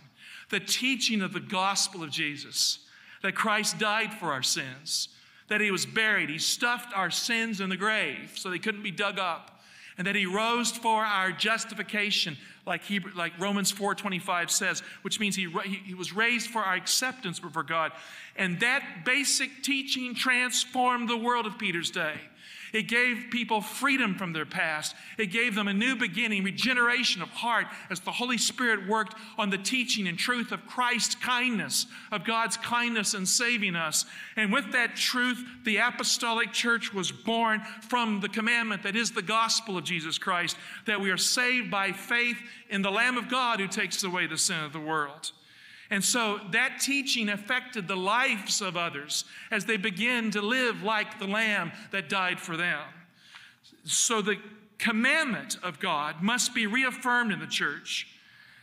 the 0.50 0.60
teaching 0.60 1.22
of 1.22 1.34
the 1.34 1.40
gospel 1.40 2.04
of 2.04 2.10
Jesus 2.10 2.80
that 3.22 3.36
Christ 3.36 3.80
died 3.80 4.14
for 4.14 4.32
our 4.32 4.44
sins, 4.44 5.10
that 5.48 5.62
he 5.62 5.72
was 5.72 5.86
buried, 5.86 6.30
he 6.30 6.38
stuffed 6.38 6.96
our 6.96 7.10
sins 7.10 7.62
in 7.62 7.70
the 7.70 7.78
grave 7.78 8.34
so 8.36 8.50
they 8.50 8.60
couldn't 8.60 8.84
be 8.84 8.92
dug 8.92 9.18
up, 9.18 9.62
and 9.98 10.08
that 10.08 10.16
he 10.16 10.26
rose 10.26 10.72
for 10.72 11.04
our 11.04 11.32
justification, 11.32 12.36
like, 12.66 12.84
Hebrew, 12.84 13.12
like 13.16 13.40
Romans 13.40 13.72
4.25 13.72 14.50
says, 14.50 14.82
which 15.04 15.20
means 15.20 15.36
he, 15.36 15.48
he 15.86 15.94
was 15.94 16.14
raised 16.14 16.50
for 16.50 16.60
our 16.60 16.74
acceptance 16.74 17.40
before 17.40 17.64
God. 17.64 17.92
And 18.36 18.60
that 18.62 19.06
basic 19.06 19.62
teaching 19.62 20.16
transformed 20.16 21.10
the 21.10 21.18
world 21.18 21.46
of 21.46 21.58
Peter's 21.60 21.92
day. 21.92 22.16
It 22.74 22.88
gave 22.88 23.28
people 23.30 23.62
freedom 23.62 24.16
from 24.16 24.34
their 24.34 24.48
past. 24.48 24.96
It 25.20 25.28
gave 25.28 25.54
them 25.54 25.68
a 25.68 25.74
new 25.74 25.96
beginning, 25.96 26.44
regeneration 26.44 27.22
of 27.22 27.30
heart 27.30 27.68
as 27.92 28.00
the 28.00 28.12
Holy 28.12 28.40
Spirit 28.40 28.88
worked 28.88 29.16
on 29.38 29.52
the 29.52 29.60
teaching 29.60 30.08
and 30.08 30.18
truth 30.18 30.52
of 30.52 30.66
Christ's 30.66 31.14
kindness, 31.14 31.86
of 32.12 32.26
God's 32.26 32.58
kindness 32.58 33.14
in 33.14 33.28
saving 33.28 33.76
us. 33.76 34.06
And 34.36 34.52
with 34.52 34.72
that 34.72 34.96
truth, 34.96 35.46
the 35.64 35.78
apostolic 35.78 36.52
church 36.52 36.96
was 36.96 37.12
born 37.12 37.62
from 37.88 38.22
the 38.22 38.30
commandment 38.30 38.82
that 38.84 38.96
is 38.96 39.12
the 39.12 39.22
gospel 39.22 39.78
of 39.78 39.84
Jesus 39.84 40.18
Christ, 40.18 40.58
that 40.86 41.00
we 41.00 41.12
are 41.12 41.18
saved 41.18 41.70
by 41.70 41.92
faith 41.92 42.38
in 42.72 42.82
the 42.82 42.92
Lamb 42.92 43.18
of 43.18 43.30
God 43.30 43.60
who 43.60 43.68
takes 43.68 44.04
away 44.04 44.26
the 44.26 44.38
sin 44.38 44.64
of 44.64 44.74
the 44.74 44.80
world. 44.80 45.32
And 45.94 46.04
so 46.04 46.40
that 46.54 46.80
teaching 46.80 47.30
affected 47.30 47.88
the 47.88 47.96
lives 47.96 48.62
of 48.62 48.76
others 48.76 49.26
as 49.52 49.66
they 49.66 49.78
begin 49.78 50.32
to 50.32 50.42
live 50.42 50.82
like 50.82 51.20
the 51.20 51.28
Lamb 51.28 51.72
that 51.92 52.10
died 52.10 52.40
for 52.40 52.58
them. 52.58 52.82
So 53.84 54.20
the 54.20 54.40
commandment 54.80 55.58
of 55.62 55.80
God 55.80 56.24
must 56.24 56.56
be 56.56 56.66
reaffirmed 56.66 57.32
in 57.32 57.40
the 57.40 57.46
church. 57.46 58.08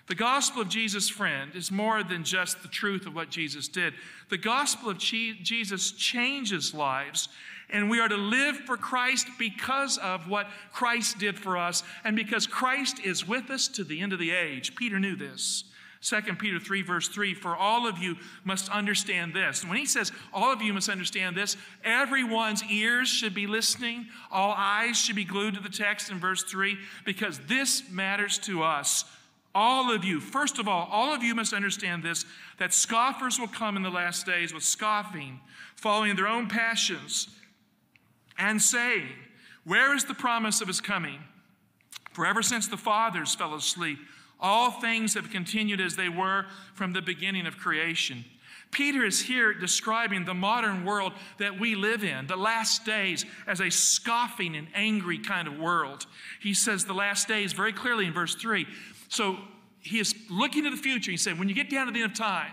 The 0.09 0.17
gospel 0.17 0.63
of 0.63 0.69
Jesus, 0.69 1.09
friend, 1.09 1.55
is 1.55 1.71
more 1.71 2.03
than 2.03 2.25
just 2.25 2.63
the 2.63 2.69
truth 2.69 3.07
of 3.07 3.15
what 3.15 3.31
Jesus 3.31 3.69
did. 3.69 3.95
The 4.29 4.37
gospel 4.37 4.91
of 4.91 4.99
Jesus 4.99 5.93
changes 5.93 6.75
lives, 6.75 7.29
and 7.69 7.89
we 7.89 8.01
are 8.01 8.09
to 8.09 8.17
live 8.17 8.57
for 8.57 8.77
Christ 8.77 9.29
because 9.39 9.99
of 9.99 10.29
what 10.29 10.49
Christ 10.73 11.19
did 11.19 11.39
for 11.39 11.57
us, 11.57 11.85
and 12.03 12.17
because 12.17 12.49
Christ 12.49 12.99
is 13.05 13.29
with 13.29 13.51
us 13.51 13.69
to 13.69 13.85
the 13.85 14.01
end 14.01 14.13
of 14.13 14.19
the 14.19 14.33
age. 14.33 14.75
Peter 14.75 14.99
knew 14.99 15.15
this. 15.15 15.63
2 16.02 16.23
Peter 16.38 16.59
3, 16.59 16.83
verse 16.83 17.09
3 17.09 17.35
For 17.35 17.54
all 17.54 17.87
of 17.87 17.99
you 17.99 18.16
must 18.45 18.71
understand 18.71 19.35
this. 19.35 19.64
When 19.64 19.76
he 19.76 19.85
says 19.85 20.12
all 20.33 20.52
of 20.52 20.62
you 20.62 20.73
must 20.73 20.88
understand 20.88 21.37
this, 21.37 21.57
everyone's 21.85 22.64
ears 22.64 23.09
should 23.09 23.35
be 23.35 23.47
listening, 23.47 24.07
all 24.30 24.54
eyes 24.57 24.97
should 24.97 25.16
be 25.16 25.25
glued 25.25 25.54
to 25.54 25.61
the 25.61 25.69
text 25.69 26.11
in 26.11 26.19
verse 26.19 26.42
3, 26.42 26.78
because 27.04 27.38
this 27.47 27.90
matters 27.90 28.38
to 28.38 28.62
us. 28.62 29.04
All 29.54 29.92
of 29.92 30.04
you, 30.04 30.21
first 30.21 30.59
of 30.59 30.69
all, 30.69 30.88
all 30.90 31.12
of 31.12 31.23
you 31.23 31.35
must 31.35 31.52
understand 31.52 32.02
this 32.02 32.25
that 32.59 32.73
scoffers 32.73 33.38
will 33.38 33.49
come 33.49 33.76
in 33.76 33.83
the 33.83 33.90
last 33.90 34.25
days 34.25 34.54
with 34.54 34.62
scoffing, 34.62 35.40
following 35.76 36.14
their 36.16 36.28
own 36.28 36.49
passions, 36.49 37.28
and 38.38 38.62
saying, 38.62 39.09
Where 39.64 39.95
is 39.95 40.04
the 40.04 40.14
promise 40.14 40.61
of 40.61 40.69
his 40.69 40.80
coming? 40.80 41.19
For 42.12 42.26
ever 42.26 42.42
since 42.42 42.69
the 42.69 42.76
fathers 42.76 43.35
fell 43.35 43.54
asleep, 43.54 43.99
all 44.41 44.71
things 44.71 45.15
have 45.15 45.31
continued 45.31 45.81
as 45.81 45.97
they 45.97 46.09
were 46.09 46.47
from 46.75 46.93
the 46.93 47.03
beginning 47.03 47.47
of 47.47 47.57
creation. 47.57 48.25
Peter 48.71 49.05
is 49.05 49.21
here 49.21 49.53
describing 49.53 50.25
the 50.25 50.35
modern 50.35 50.85
world 50.85 51.13
that 51.39 51.59
we 51.59 51.75
live 51.75 52.05
in, 52.05 52.27
the 52.29 52.37
last 52.37 52.85
days, 52.85 53.25
as 53.47 53.61
a 53.61 53.69
scoffing 53.69 54.55
and 54.55 54.69
angry 54.75 55.19
kind 55.19 55.49
of 55.49 55.59
world. 55.59 56.07
He 56.41 56.55
says 56.55 56.85
the 56.85 56.95
last 56.95 57.27
days 57.27 57.53
very 57.53 57.73
clearly 57.73 58.07
in 58.07 58.13
verse 58.13 58.35
3. 58.37 58.67
So 59.09 59.39
he 59.81 59.99
is 59.99 60.15
looking 60.31 60.65
to 60.65 60.71
the 60.71 60.77
future. 60.77 61.11
He 61.11 61.17
said, 61.17 61.39
when 61.39 61.49
you 61.49 61.55
get 61.55 61.69
down 61.69 61.87
to 61.87 61.93
the 61.93 62.03
end 62.03 62.13
of 62.13 62.17
time, 62.17 62.53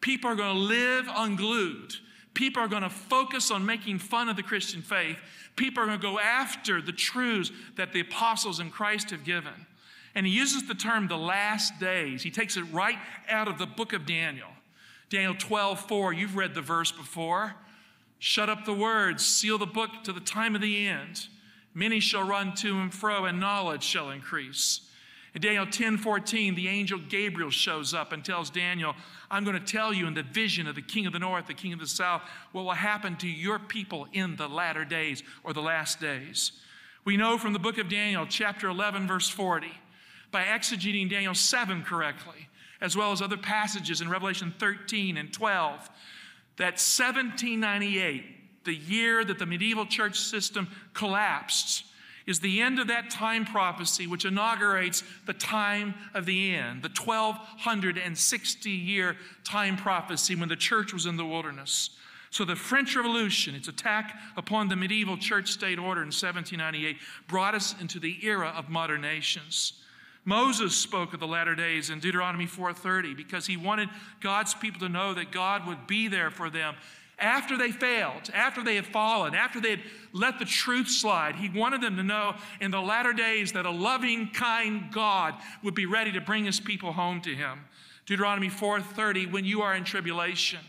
people 0.00 0.30
are 0.30 0.34
going 0.34 0.54
to 0.54 0.60
live 0.60 1.08
unglued. 1.14 1.94
People 2.32 2.62
are 2.62 2.68
going 2.68 2.82
to 2.82 2.90
focus 2.90 3.50
on 3.50 3.66
making 3.66 3.98
fun 3.98 4.28
of 4.28 4.36
the 4.36 4.42
Christian 4.42 4.80
faith. 4.80 5.18
People 5.56 5.82
are 5.82 5.86
going 5.86 6.00
to 6.00 6.02
go 6.02 6.18
after 6.18 6.80
the 6.80 6.92
truths 6.92 7.52
that 7.76 7.92
the 7.92 8.00
apostles 8.00 8.60
in 8.60 8.70
Christ 8.70 9.10
have 9.10 9.24
given. 9.24 9.66
And 10.14 10.26
he 10.26 10.32
uses 10.32 10.66
the 10.68 10.74
term 10.74 11.08
the 11.08 11.16
last 11.16 11.78
days. 11.80 12.22
He 12.22 12.30
takes 12.30 12.56
it 12.56 12.62
right 12.72 12.98
out 13.28 13.48
of 13.48 13.58
the 13.58 13.66
book 13.66 13.92
of 13.92 14.06
Daniel. 14.06 14.48
Daniel 15.10 15.34
12, 15.34 15.80
4, 15.80 16.12
you've 16.12 16.36
read 16.36 16.54
the 16.54 16.62
verse 16.62 16.92
before. 16.92 17.54
Shut 18.18 18.48
up 18.48 18.64
the 18.64 18.74
words, 18.74 19.24
seal 19.24 19.58
the 19.58 19.66
book 19.66 19.90
to 20.04 20.12
the 20.12 20.20
time 20.20 20.54
of 20.54 20.60
the 20.60 20.86
end. 20.86 21.26
Many 21.74 22.00
shall 22.00 22.22
run 22.22 22.54
to 22.56 22.78
and 22.78 22.94
fro, 22.94 23.24
and 23.24 23.40
knowledge 23.40 23.82
shall 23.82 24.10
increase. 24.10 24.80
In 25.34 25.40
Daniel 25.40 25.66
10 25.66 25.98
14, 25.98 26.54
the 26.54 26.68
angel 26.68 27.00
Gabriel 27.08 27.50
shows 27.50 27.92
up 27.92 28.12
and 28.12 28.24
tells 28.24 28.50
Daniel, 28.50 28.94
I'm 29.30 29.44
going 29.44 29.58
to 29.58 29.72
tell 29.72 29.92
you 29.92 30.06
in 30.06 30.14
the 30.14 30.22
vision 30.22 30.68
of 30.68 30.76
the 30.76 30.82
king 30.82 31.06
of 31.06 31.12
the 31.12 31.18
north, 31.18 31.46
the 31.46 31.54
king 31.54 31.72
of 31.72 31.80
the 31.80 31.88
south, 31.88 32.22
what 32.52 32.64
will 32.64 32.72
happen 32.72 33.16
to 33.16 33.28
your 33.28 33.58
people 33.58 34.06
in 34.12 34.36
the 34.36 34.48
latter 34.48 34.84
days 34.84 35.24
or 35.42 35.52
the 35.52 35.60
last 35.60 36.00
days. 36.00 36.52
We 37.04 37.16
know 37.16 37.36
from 37.36 37.52
the 37.52 37.58
book 37.58 37.78
of 37.78 37.88
Daniel, 37.88 38.26
chapter 38.26 38.68
11, 38.68 39.08
verse 39.08 39.28
40, 39.28 39.66
by 40.34 40.42
exegeting 40.42 41.08
Daniel 41.08 41.32
7 41.32 41.84
correctly, 41.84 42.48
as 42.80 42.96
well 42.96 43.12
as 43.12 43.22
other 43.22 43.36
passages 43.36 44.00
in 44.00 44.08
Revelation 44.10 44.52
13 44.58 45.16
and 45.16 45.32
12, 45.32 45.88
that 46.56 46.74
1798, 46.74 48.64
the 48.64 48.74
year 48.74 49.24
that 49.24 49.38
the 49.38 49.46
medieval 49.46 49.86
church 49.86 50.18
system 50.18 50.66
collapsed, 50.92 51.84
is 52.26 52.40
the 52.40 52.60
end 52.60 52.80
of 52.80 52.88
that 52.88 53.10
time 53.10 53.44
prophecy, 53.44 54.08
which 54.08 54.24
inaugurates 54.24 55.04
the 55.26 55.32
time 55.34 55.94
of 56.14 56.26
the 56.26 56.56
end, 56.56 56.82
the 56.82 56.88
1260 56.88 58.70
year 58.70 59.16
time 59.44 59.76
prophecy 59.76 60.34
when 60.34 60.48
the 60.48 60.56
church 60.56 60.92
was 60.92 61.06
in 61.06 61.16
the 61.16 61.24
wilderness. 61.24 61.90
So, 62.30 62.44
the 62.44 62.56
French 62.56 62.96
Revolution, 62.96 63.54
its 63.54 63.68
attack 63.68 64.18
upon 64.36 64.66
the 64.66 64.74
medieval 64.74 65.16
church 65.16 65.52
state 65.52 65.78
order 65.78 66.00
in 66.00 66.08
1798, 66.08 66.96
brought 67.28 67.54
us 67.54 67.76
into 67.80 68.00
the 68.00 68.18
era 68.26 68.52
of 68.56 68.68
modern 68.68 69.02
nations. 69.02 69.74
Moses 70.24 70.74
spoke 70.74 71.12
of 71.12 71.20
the 71.20 71.26
latter 71.26 71.54
days 71.54 71.90
in 71.90 72.00
Deuteronomy 72.00 72.46
4:30 72.46 73.14
because 73.14 73.46
he 73.46 73.56
wanted 73.56 73.90
God's 74.20 74.54
people 74.54 74.80
to 74.80 74.88
know 74.88 75.14
that 75.14 75.30
God 75.30 75.66
would 75.66 75.86
be 75.86 76.08
there 76.08 76.30
for 76.30 76.48
them 76.48 76.74
after 77.18 77.56
they 77.56 77.70
failed, 77.70 78.30
after 78.32 78.62
they 78.62 78.76
had 78.76 78.86
fallen, 78.86 79.34
after 79.34 79.60
they 79.60 79.70
had 79.70 79.82
let 80.12 80.38
the 80.38 80.44
truth 80.44 80.88
slide. 80.88 81.36
He 81.36 81.48
wanted 81.48 81.80
them 81.80 81.96
to 81.96 82.02
know 82.02 82.34
in 82.60 82.70
the 82.70 82.80
latter 82.80 83.12
days 83.12 83.52
that 83.52 83.66
a 83.66 83.70
loving, 83.70 84.30
kind 84.30 84.90
God 84.90 85.34
would 85.62 85.74
be 85.74 85.86
ready 85.86 86.12
to 86.12 86.20
bring 86.20 86.44
his 86.44 86.58
people 86.58 86.92
home 86.92 87.20
to 87.22 87.34
him. 87.34 87.60
Deuteronomy 88.06 88.48
4:30 88.48 89.26
when 89.26 89.44
you 89.44 89.62
are 89.62 89.74
in 89.74 89.84
tribulation 89.84 90.60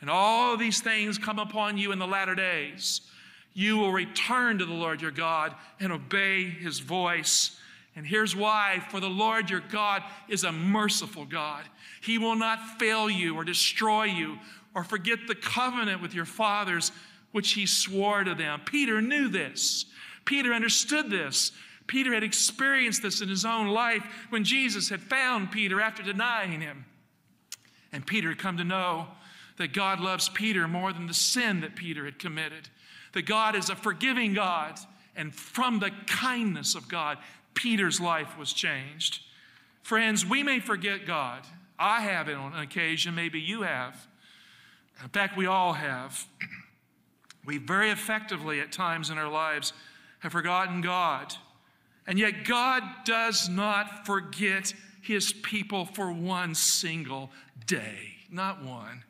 and 0.00 0.08
all 0.08 0.56
these 0.56 0.80
things 0.80 1.18
come 1.18 1.38
upon 1.38 1.78
you 1.78 1.92
in 1.92 1.98
the 1.98 2.06
latter 2.06 2.34
days, 2.34 3.00
you 3.52 3.76
will 3.76 3.92
return 3.92 4.58
to 4.58 4.66
the 4.66 4.72
Lord 4.72 5.00
your 5.00 5.10
God 5.10 5.54
and 5.80 5.92
obey 5.92 6.44
his 6.44 6.80
voice 6.80 7.58
and 7.96 8.06
here's 8.06 8.34
why 8.34 8.82
for 8.90 9.00
the 9.00 9.08
Lord 9.08 9.50
your 9.50 9.60
God 9.60 10.02
is 10.28 10.44
a 10.44 10.52
merciful 10.52 11.24
God. 11.24 11.64
He 12.02 12.18
will 12.18 12.34
not 12.34 12.78
fail 12.78 13.08
you 13.08 13.36
or 13.36 13.44
destroy 13.44 14.04
you 14.04 14.38
or 14.74 14.82
forget 14.82 15.20
the 15.26 15.34
covenant 15.34 16.02
with 16.02 16.14
your 16.14 16.24
fathers, 16.24 16.90
which 17.32 17.52
he 17.52 17.66
swore 17.66 18.24
to 18.24 18.34
them. 18.34 18.60
Peter 18.64 19.00
knew 19.00 19.28
this. 19.28 19.86
Peter 20.24 20.52
understood 20.52 21.10
this. 21.10 21.52
Peter 21.86 22.12
had 22.14 22.24
experienced 22.24 23.02
this 23.02 23.20
in 23.20 23.28
his 23.28 23.44
own 23.44 23.68
life 23.68 24.04
when 24.30 24.42
Jesus 24.42 24.88
had 24.88 25.00
found 25.00 25.52
Peter 25.52 25.80
after 25.80 26.02
denying 26.02 26.60
him. 26.60 26.86
And 27.92 28.04
Peter 28.04 28.30
had 28.30 28.38
come 28.38 28.56
to 28.56 28.64
know 28.64 29.06
that 29.58 29.72
God 29.72 30.00
loves 30.00 30.28
Peter 30.28 30.66
more 30.66 30.92
than 30.92 31.06
the 31.06 31.14
sin 31.14 31.60
that 31.60 31.76
Peter 31.76 32.04
had 32.04 32.18
committed. 32.18 32.68
That 33.12 33.22
God 33.22 33.54
is 33.54 33.70
a 33.70 33.76
forgiving 33.76 34.34
God. 34.34 34.78
And 35.14 35.32
from 35.32 35.78
the 35.78 35.92
kindness 36.06 36.74
of 36.74 36.88
God, 36.88 37.18
Peter's 37.54 38.00
life 38.00 38.36
was 38.38 38.52
changed. 38.52 39.20
Friends, 39.82 40.24
we 40.24 40.42
may 40.42 40.60
forget 40.60 41.06
God. 41.06 41.42
I 41.78 42.00
have 42.02 42.28
it 42.28 42.36
on 42.36 42.54
occasion, 42.54 43.14
maybe 43.14 43.40
you 43.40 43.62
have. 43.62 44.06
In 45.02 45.08
fact, 45.08 45.36
we 45.36 45.46
all 45.46 45.72
have. 45.72 46.26
We 47.44 47.58
very 47.58 47.90
effectively, 47.90 48.60
at 48.60 48.72
times 48.72 49.10
in 49.10 49.18
our 49.18 49.28
lives, 49.28 49.72
have 50.20 50.32
forgotten 50.32 50.80
God. 50.80 51.34
And 52.06 52.18
yet, 52.18 52.44
God 52.44 52.82
does 53.04 53.48
not 53.48 54.06
forget 54.06 54.72
his 55.02 55.32
people 55.32 55.84
for 55.84 56.12
one 56.12 56.54
single 56.54 57.30
day, 57.66 58.14
not 58.30 58.64
one. 58.64 59.04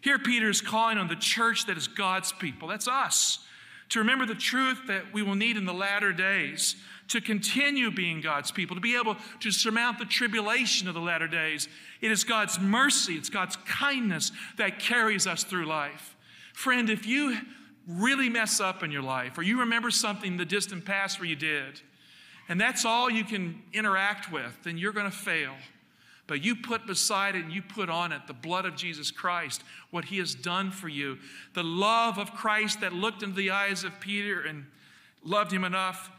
Here, 0.00 0.18
Peter 0.18 0.48
is 0.48 0.60
calling 0.60 0.96
on 0.96 1.08
the 1.08 1.16
church 1.16 1.66
that 1.66 1.76
is 1.76 1.88
God's 1.88 2.32
people. 2.32 2.68
That's 2.68 2.88
us. 2.88 3.40
To 3.90 3.98
remember 3.98 4.26
the 4.26 4.34
truth 4.34 4.82
that 4.86 5.12
we 5.12 5.22
will 5.22 5.34
need 5.34 5.56
in 5.56 5.64
the 5.64 5.72
latter 5.72 6.12
days 6.12 6.76
to 7.08 7.20
continue 7.20 7.90
being 7.90 8.20
God's 8.20 8.50
people, 8.50 8.76
to 8.76 8.80
be 8.80 8.96
able 8.96 9.16
to 9.40 9.50
surmount 9.50 9.98
the 9.98 10.04
tribulation 10.04 10.88
of 10.88 10.94
the 10.94 11.00
latter 11.00 11.26
days. 11.26 11.68
It 12.00 12.10
is 12.10 12.24
God's 12.24 12.60
mercy, 12.60 13.14
it's 13.14 13.30
God's 13.30 13.56
kindness 13.56 14.30
that 14.56 14.78
carries 14.78 15.26
us 15.26 15.42
through 15.42 15.66
life. 15.66 16.16
Friend, 16.52 16.88
if 16.90 17.06
you 17.06 17.38
really 17.86 18.28
mess 18.28 18.60
up 18.60 18.82
in 18.82 18.90
your 18.90 19.02
life, 19.02 19.38
or 19.38 19.42
you 19.42 19.60
remember 19.60 19.90
something 19.90 20.32
in 20.32 20.36
the 20.36 20.44
distant 20.44 20.84
past 20.84 21.18
where 21.18 21.28
you 21.28 21.36
did, 21.36 21.80
and 22.48 22.60
that's 22.60 22.84
all 22.84 23.10
you 23.10 23.24
can 23.24 23.62
interact 23.72 24.30
with, 24.30 24.58
then 24.64 24.76
you're 24.78 24.92
going 24.92 25.10
to 25.10 25.16
fail. 25.16 25.54
But 26.26 26.44
you 26.44 26.56
put 26.56 26.86
beside 26.86 27.36
it 27.36 27.44
and 27.44 27.52
you 27.52 27.62
put 27.62 27.88
on 27.88 28.12
it 28.12 28.26
the 28.26 28.34
blood 28.34 28.66
of 28.66 28.76
Jesus 28.76 29.10
Christ, 29.10 29.62
what 29.90 30.04
he 30.06 30.18
has 30.18 30.34
done 30.34 30.70
for 30.70 30.88
you, 30.88 31.18
the 31.54 31.64
love 31.64 32.18
of 32.18 32.34
Christ 32.34 32.82
that 32.82 32.92
looked 32.92 33.22
into 33.22 33.36
the 33.36 33.50
eyes 33.50 33.82
of 33.82 33.98
Peter 33.98 34.42
and 34.42 34.66
loved 35.24 35.52
him 35.52 35.64
enough 35.64 36.10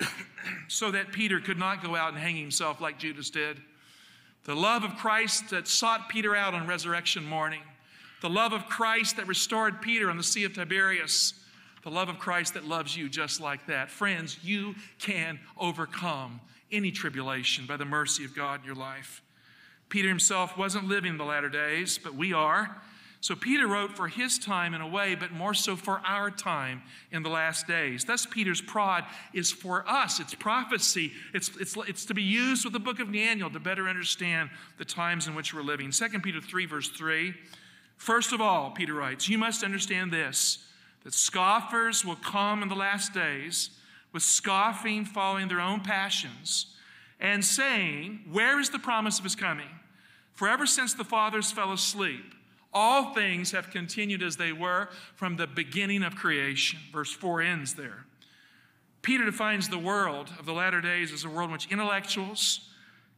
so 0.68 0.90
that 0.90 1.12
Peter 1.12 1.40
could 1.40 1.58
not 1.58 1.82
go 1.82 1.96
out 1.96 2.10
and 2.10 2.18
hang 2.18 2.36
himself 2.36 2.80
like 2.80 2.98
Judas 2.98 3.30
did. 3.30 3.60
The 4.44 4.54
love 4.54 4.84
of 4.84 4.96
Christ 4.96 5.50
that 5.50 5.68
sought 5.68 6.08
Peter 6.08 6.34
out 6.34 6.54
on 6.54 6.66
resurrection 6.66 7.24
morning. 7.24 7.62
The 8.22 8.30
love 8.30 8.52
of 8.52 8.66
Christ 8.66 9.16
that 9.16 9.26
restored 9.26 9.80
Peter 9.80 10.10
on 10.10 10.16
the 10.16 10.22
Sea 10.22 10.44
of 10.44 10.54
Tiberias. 10.54 11.34
the 11.84 11.90
love 11.90 12.08
of 12.08 12.18
Christ 12.18 12.54
that 12.54 12.64
loves 12.64 12.96
you 12.96 13.08
just 13.08 13.40
like 13.40 13.66
that. 13.66 13.90
Friends, 13.90 14.38
you 14.42 14.74
can 14.98 15.38
overcome 15.58 16.40
any 16.72 16.90
tribulation 16.90 17.66
by 17.66 17.76
the 17.76 17.84
mercy 17.84 18.24
of 18.24 18.34
God 18.34 18.60
in 18.60 18.66
your 18.66 18.74
life. 18.74 19.22
Peter 19.88 20.08
himself 20.08 20.58
wasn't 20.58 20.86
living 20.86 21.16
the 21.16 21.24
latter 21.24 21.48
days, 21.48 21.98
but 22.02 22.14
we 22.14 22.32
are. 22.32 22.76
So 23.20 23.34
Peter 23.34 23.66
wrote 23.66 23.96
for 23.96 24.06
his 24.06 24.38
time 24.38 24.74
in 24.74 24.80
a 24.80 24.86
way, 24.86 25.16
but 25.16 25.32
more 25.32 25.54
so 25.54 25.74
for 25.74 26.00
our 26.06 26.30
time 26.30 26.82
in 27.10 27.24
the 27.24 27.28
last 27.28 27.66
days. 27.66 28.04
Thus, 28.04 28.26
Peter's 28.26 28.60
prod 28.60 29.04
is 29.34 29.50
for 29.50 29.88
us. 29.88 30.20
It's 30.20 30.34
prophecy. 30.34 31.12
It's, 31.34 31.50
it's, 31.58 31.76
it's 31.88 32.04
to 32.06 32.14
be 32.14 32.22
used 32.22 32.64
with 32.64 32.72
the 32.72 32.78
book 32.78 33.00
of 33.00 33.12
Daniel 33.12 33.50
to 33.50 33.58
better 33.58 33.88
understand 33.88 34.50
the 34.78 34.84
times 34.84 35.26
in 35.26 35.34
which 35.34 35.52
we're 35.52 35.62
living. 35.62 35.90
2 35.90 36.08
Peter 36.20 36.40
3, 36.40 36.66
verse 36.66 36.88
3. 36.90 37.34
First 37.96 38.32
of 38.32 38.40
all, 38.40 38.70
Peter 38.70 38.94
writes, 38.94 39.28
you 39.28 39.36
must 39.36 39.64
understand 39.64 40.12
this 40.12 40.64
that 41.04 41.14
scoffers 41.14 42.04
will 42.04 42.16
come 42.16 42.62
in 42.62 42.68
the 42.68 42.74
last 42.74 43.14
days 43.14 43.70
with 44.12 44.22
scoffing 44.22 45.04
following 45.04 45.48
their 45.48 45.60
own 45.60 45.80
passions 45.80 46.66
and 47.20 47.44
saying, 47.44 48.20
Where 48.30 48.60
is 48.60 48.70
the 48.70 48.78
promise 48.78 49.18
of 49.18 49.24
his 49.24 49.34
coming? 49.34 49.68
For 50.34 50.48
ever 50.48 50.66
since 50.66 50.94
the 50.94 51.04
fathers 51.04 51.50
fell 51.50 51.72
asleep, 51.72 52.34
all 52.72 53.14
things 53.14 53.52
have 53.52 53.70
continued 53.70 54.22
as 54.22 54.36
they 54.36 54.52
were 54.52 54.88
from 55.14 55.36
the 55.36 55.46
beginning 55.46 56.02
of 56.02 56.14
creation. 56.14 56.78
Verse 56.92 57.12
4 57.12 57.42
ends 57.42 57.74
there. 57.74 58.04
Peter 59.02 59.24
defines 59.24 59.68
the 59.68 59.78
world 59.78 60.30
of 60.38 60.46
the 60.46 60.52
latter 60.52 60.80
days 60.80 61.12
as 61.12 61.24
a 61.24 61.28
world 61.28 61.48
in 61.48 61.52
which 61.52 61.70
intellectuals, 61.70 62.68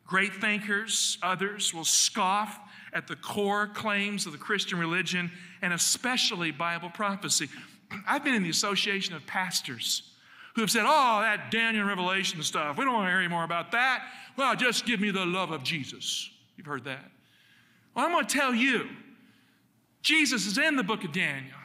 great 0.07 0.35
thinkers, 0.35 1.19
others 1.23 1.75
will 1.75 1.85
scoff 1.85 2.61
at 2.93 3.07
the 3.07 3.17
core 3.17 3.67
claims 3.67 4.27
of 4.27 4.33
the 4.33 4.39
Christian 4.39 4.79
religion 4.79 5.31
and 5.63 5.73
especially 5.73 6.51
Bible 6.51 6.91
prophecy. 6.91 7.49
I've 8.09 8.25
been 8.25 8.35
in 8.35 8.43
the 8.43 8.51
association 8.51 9.15
of 9.15 9.27
pastors 9.27 10.03
who 10.55 10.61
have 10.61 10.71
said, 10.71 10.85
Oh, 10.85 11.21
that 11.21 11.51
Daniel 11.51 11.87
Revelation 11.87 12.43
stuff, 12.43 12.77
we 12.77 12.85
don't 12.85 12.95
want 12.95 13.07
to 13.07 13.11
hear 13.11 13.21
any 13.21 13.29
more 13.29 13.45
about 13.45 13.73
that. 13.73 14.05
Well, 14.37 14.55
just 14.57 14.85
give 14.85 15.01
me 15.01 15.11
the 15.11 15.25
love 15.25 15.51
of 15.51 15.63
Jesus. 15.63 16.31
You've 16.57 16.67
heard 16.67 16.85
that. 16.85 17.11
Well, 17.95 18.05
I'm 18.05 18.13
going 18.13 18.27
to 18.27 18.33
tell 18.33 18.55
you, 18.55 18.89
Jesus 20.03 20.47
is 20.47 20.59
in 20.59 20.77
the 20.77 20.83
book 20.83 21.05
of 21.05 21.13
Daniel. 21.13 21.57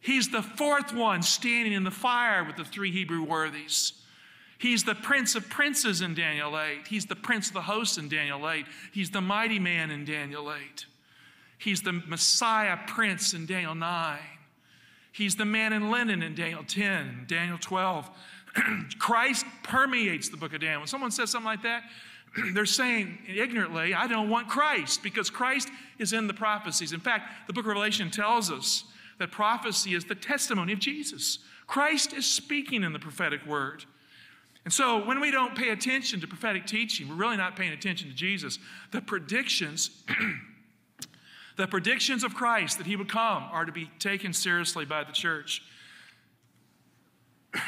He's 0.00 0.28
the 0.28 0.42
fourth 0.42 0.92
one 0.92 1.22
standing 1.22 1.72
in 1.72 1.84
the 1.84 1.90
fire 1.90 2.44
with 2.44 2.56
the 2.56 2.64
three 2.64 2.90
Hebrew 2.90 3.22
worthies. 3.22 3.92
He's 4.58 4.84
the 4.84 4.94
prince 4.94 5.34
of 5.34 5.48
princes 5.48 6.02
in 6.02 6.14
Daniel 6.14 6.58
8. 6.58 6.86
He's 6.88 7.06
the 7.06 7.16
prince 7.16 7.48
of 7.48 7.54
the 7.54 7.62
hosts 7.62 7.98
in 7.98 8.08
Daniel 8.08 8.48
8. 8.48 8.64
He's 8.92 9.10
the 9.10 9.20
mighty 9.20 9.58
man 9.58 9.90
in 9.90 10.04
Daniel 10.04 10.52
8. 10.52 10.86
He's 11.58 11.82
the 11.82 11.92
Messiah 11.92 12.78
prince 12.86 13.34
in 13.34 13.46
Daniel 13.46 13.74
9. 13.74 14.18
He's 15.12 15.36
the 15.36 15.44
man 15.44 15.72
in 15.72 15.90
linen 15.90 16.22
in 16.22 16.34
Daniel 16.34 16.64
10, 16.64 17.26
Daniel 17.28 17.58
12. 17.58 18.10
Christ 18.98 19.46
permeates 19.62 20.28
the 20.28 20.36
book 20.36 20.54
of 20.54 20.60
Daniel. 20.60 20.80
When 20.80 20.88
someone 20.88 21.10
says 21.10 21.30
something 21.30 21.46
like 21.46 21.62
that, 21.62 21.84
they're 22.54 22.66
saying 22.66 23.18
ignorantly, 23.28 23.94
I 23.94 24.06
don't 24.06 24.28
want 24.28 24.48
Christ 24.48 25.02
because 25.02 25.30
Christ 25.30 25.68
is 25.98 26.12
in 26.12 26.26
the 26.26 26.34
prophecies. 26.34 26.92
In 26.92 27.00
fact, 27.00 27.46
the 27.46 27.52
book 27.52 27.64
of 27.64 27.68
Revelation 27.68 28.10
tells 28.10 28.50
us 28.50 28.84
that 29.18 29.30
prophecy 29.30 29.94
is 29.94 30.04
the 30.04 30.14
testimony 30.14 30.72
of 30.72 30.78
Jesus. 30.78 31.38
Christ 31.66 32.12
is 32.12 32.26
speaking 32.26 32.82
in 32.82 32.92
the 32.92 32.98
prophetic 32.98 33.44
word. 33.46 33.84
And 34.64 34.72
so 34.72 35.04
when 35.04 35.20
we 35.20 35.30
don't 35.30 35.56
pay 35.56 35.70
attention 35.70 36.20
to 36.20 36.26
prophetic 36.26 36.66
teaching, 36.66 37.08
we're 37.08 37.14
really 37.16 37.36
not 37.36 37.56
paying 37.56 37.72
attention 37.72 38.08
to 38.08 38.14
Jesus. 38.14 38.58
The 38.92 39.00
predictions 39.00 39.90
The 41.56 41.66
predictions 41.66 42.24
of 42.24 42.34
Christ 42.34 42.78
that 42.78 42.86
he 42.86 42.96
would 42.96 43.08
come 43.08 43.44
are 43.50 43.64
to 43.64 43.72
be 43.72 43.90
taken 43.98 44.32
seriously 44.32 44.84
by 44.84 45.04
the 45.04 45.12
church. 45.12 45.62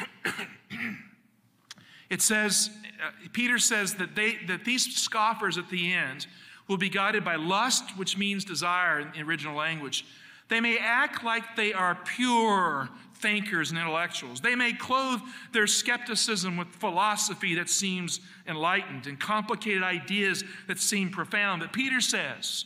it 2.15 2.21
says, 2.21 2.69
uh, 3.05 3.11
Peter 3.33 3.59
says 3.59 3.95
that, 3.95 4.15
they, 4.15 4.37
that 4.47 4.63
these 4.63 4.95
scoffers 4.95 5.57
at 5.57 5.69
the 5.69 5.91
end 5.91 6.27
will 6.69 6.77
be 6.77 6.87
guided 6.87 7.25
by 7.25 7.35
lust, 7.35 7.97
which 7.97 8.17
means 8.17 8.45
desire 8.45 9.01
in 9.01 9.11
the 9.11 9.21
original 9.21 9.53
language. 9.53 10.05
They 10.47 10.61
may 10.61 10.77
act 10.77 11.25
like 11.25 11.57
they 11.57 11.73
are 11.73 11.95
pure 12.05 12.87
thinkers 13.15 13.69
and 13.69 13.77
intellectuals. 13.77 14.39
They 14.39 14.55
may 14.55 14.71
clothe 14.71 15.19
their 15.51 15.67
skepticism 15.67 16.55
with 16.55 16.69
philosophy 16.69 17.55
that 17.55 17.69
seems 17.69 18.21
enlightened 18.47 19.07
and 19.07 19.19
complicated 19.19 19.83
ideas 19.83 20.45
that 20.69 20.79
seem 20.79 21.09
profound. 21.09 21.63
But 21.63 21.73
Peter 21.73 21.99
says, 21.99 22.63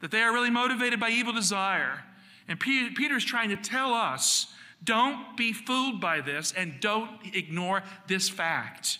that 0.00 0.10
they 0.10 0.22
are 0.22 0.32
really 0.32 0.50
motivated 0.50 0.98
by 0.98 1.10
evil 1.10 1.32
desire. 1.32 2.02
And 2.48 2.58
Peter's 2.58 3.24
trying 3.24 3.50
to 3.50 3.56
tell 3.56 3.94
us 3.94 4.52
don't 4.84 5.36
be 5.36 5.52
fooled 5.52 6.00
by 6.00 6.20
this 6.20 6.52
and 6.56 6.80
don't 6.80 7.10
ignore 7.34 7.82
this 8.06 8.28
fact. 8.28 8.98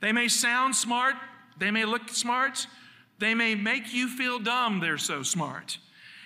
They 0.00 0.12
may 0.12 0.28
sound 0.28 0.74
smart, 0.74 1.14
they 1.58 1.70
may 1.70 1.84
look 1.84 2.08
smart, 2.08 2.66
they 3.18 3.34
may 3.34 3.54
make 3.54 3.92
you 3.92 4.08
feel 4.08 4.38
dumb, 4.38 4.80
they're 4.80 4.98
so 4.98 5.22
smart. 5.22 5.78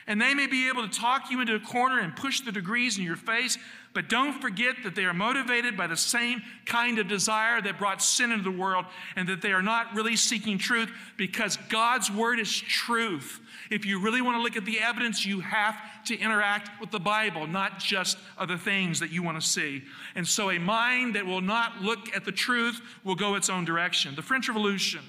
And 0.06 0.20
they 0.20 0.34
may 0.34 0.46
be 0.46 0.68
able 0.68 0.86
to 0.86 1.00
talk 1.00 1.30
you 1.30 1.40
into 1.40 1.54
a 1.54 1.60
corner 1.60 1.98
and 1.98 2.14
push 2.14 2.40
the 2.40 2.52
degrees 2.52 2.98
in 2.98 3.04
your 3.04 3.16
face, 3.16 3.56
but 3.94 4.08
don't 4.08 4.40
forget 4.40 4.76
that 4.84 4.94
they 4.94 5.04
are 5.04 5.14
motivated 5.14 5.76
by 5.76 5.86
the 5.86 5.96
same 5.96 6.42
kind 6.66 6.98
of 6.98 7.08
desire 7.08 7.62
that 7.62 7.78
brought 7.78 8.02
sin 8.02 8.30
into 8.30 8.44
the 8.44 8.50
world, 8.50 8.84
and 9.16 9.28
that 9.28 9.40
they 9.40 9.52
are 9.52 9.62
not 9.62 9.94
really 9.94 10.16
seeking 10.16 10.58
truth 10.58 10.90
because 11.16 11.56
God's 11.68 12.10
word 12.10 12.38
is 12.38 12.54
truth. 12.54 13.40
If 13.70 13.86
you 13.86 13.98
really 13.98 14.20
want 14.20 14.36
to 14.36 14.42
look 14.42 14.56
at 14.56 14.66
the 14.66 14.80
evidence, 14.80 15.24
you 15.24 15.40
have 15.40 15.74
to 16.06 16.18
interact 16.18 16.80
with 16.80 16.90
the 16.90 17.00
Bible, 17.00 17.46
not 17.46 17.78
just 17.78 18.18
other 18.38 18.56
things 18.56 19.00
that 19.00 19.10
you 19.10 19.22
want 19.22 19.40
to 19.40 19.46
see. 19.46 19.82
And 20.14 20.26
so, 20.26 20.50
a 20.50 20.58
mind 20.58 21.14
that 21.14 21.26
will 21.26 21.40
not 21.40 21.82
look 21.82 22.14
at 22.14 22.24
the 22.24 22.32
truth 22.32 22.80
will 23.04 23.14
go 23.14 23.34
its 23.34 23.48
own 23.48 23.64
direction. 23.64 24.14
The 24.14 24.22
French 24.22 24.48
Revolution 24.48 25.00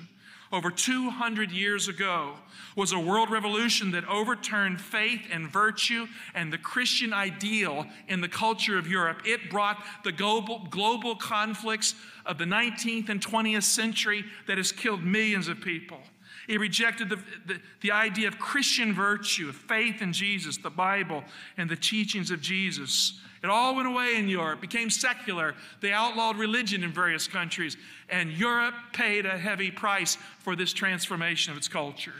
over 0.51 0.69
200 0.71 1.51
years 1.51 1.87
ago 1.87 2.35
was 2.75 2.91
a 2.91 2.99
world 2.99 3.29
revolution 3.29 3.91
that 3.91 4.07
overturned 4.07 4.79
faith 4.79 5.21
and 5.31 5.49
virtue 5.49 6.07
and 6.33 6.51
the 6.51 6.57
Christian 6.57 7.13
ideal 7.13 7.85
in 8.07 8.21
the 8.21 8.27
culture 8.27 8.77
of 8.77 8.87
Europe. 8.87 9.21
It 9.25 9.49
brought 9.49 9.83
the 10.03 10.11
global, 10.11 10.67
global 10.69 11.15
conflicts 11.15 11.95
of 12.25 12.37
the 12.37 12.45
19th 12.45 13.09
and 13.09 13.19
20th 13.19 13.63
century 13.63 14.23
that 14.47 14.57
has 14.57 14.71
killed 14.71 15.03
millions 15.03 15.47
of 15.47 15.61
people. 15.61 15.99
It 16.47 16.59
rejected 16.59 17.09
the, 17.09 17.17
the, 17.45 17.59
the, 17.81 17.91
idea 17.91 18.27
of 18.27 18.37
Christian 18.37 18.93
virtue, 18.93 19.49
of 19.49 19.55
faith 19.55 20.01
in 20.01 20.13
Jesus, 20.13 20.57
the 20.57 20.69
Bible, 20.69 21.23
and 21.57 21.69
the 21.69 21.75
teachings 21.75 22.29
of 22.29 22.39
Jesus. 22.39 23.19
It 23.43 23.49
all 23.49 23.75
went 23.75 23.87
away 23.87 24.15
in 24.15 24.27
Europe, 24.27 24.61
became 24.61 24.89
secular. 24.89 25.55
They 25.81 25.91
outlawed 25.91 26.37
religion 26.37 26.83
in 26.83 26.91
various 26.91 27.27
countries, 27.27 27.77
and 28.09 28.31
Europe 28.31 28.75
paid 28.93 29.25
a 29.25 29.37
heavy 29.37 29.71
price 29.71 30.17
for 30.39 30.55
this 30.55 30.71
transformation 30.71 31.51
of 31.51 31.57
its 31.57 31.67
culture. 31.67 32.13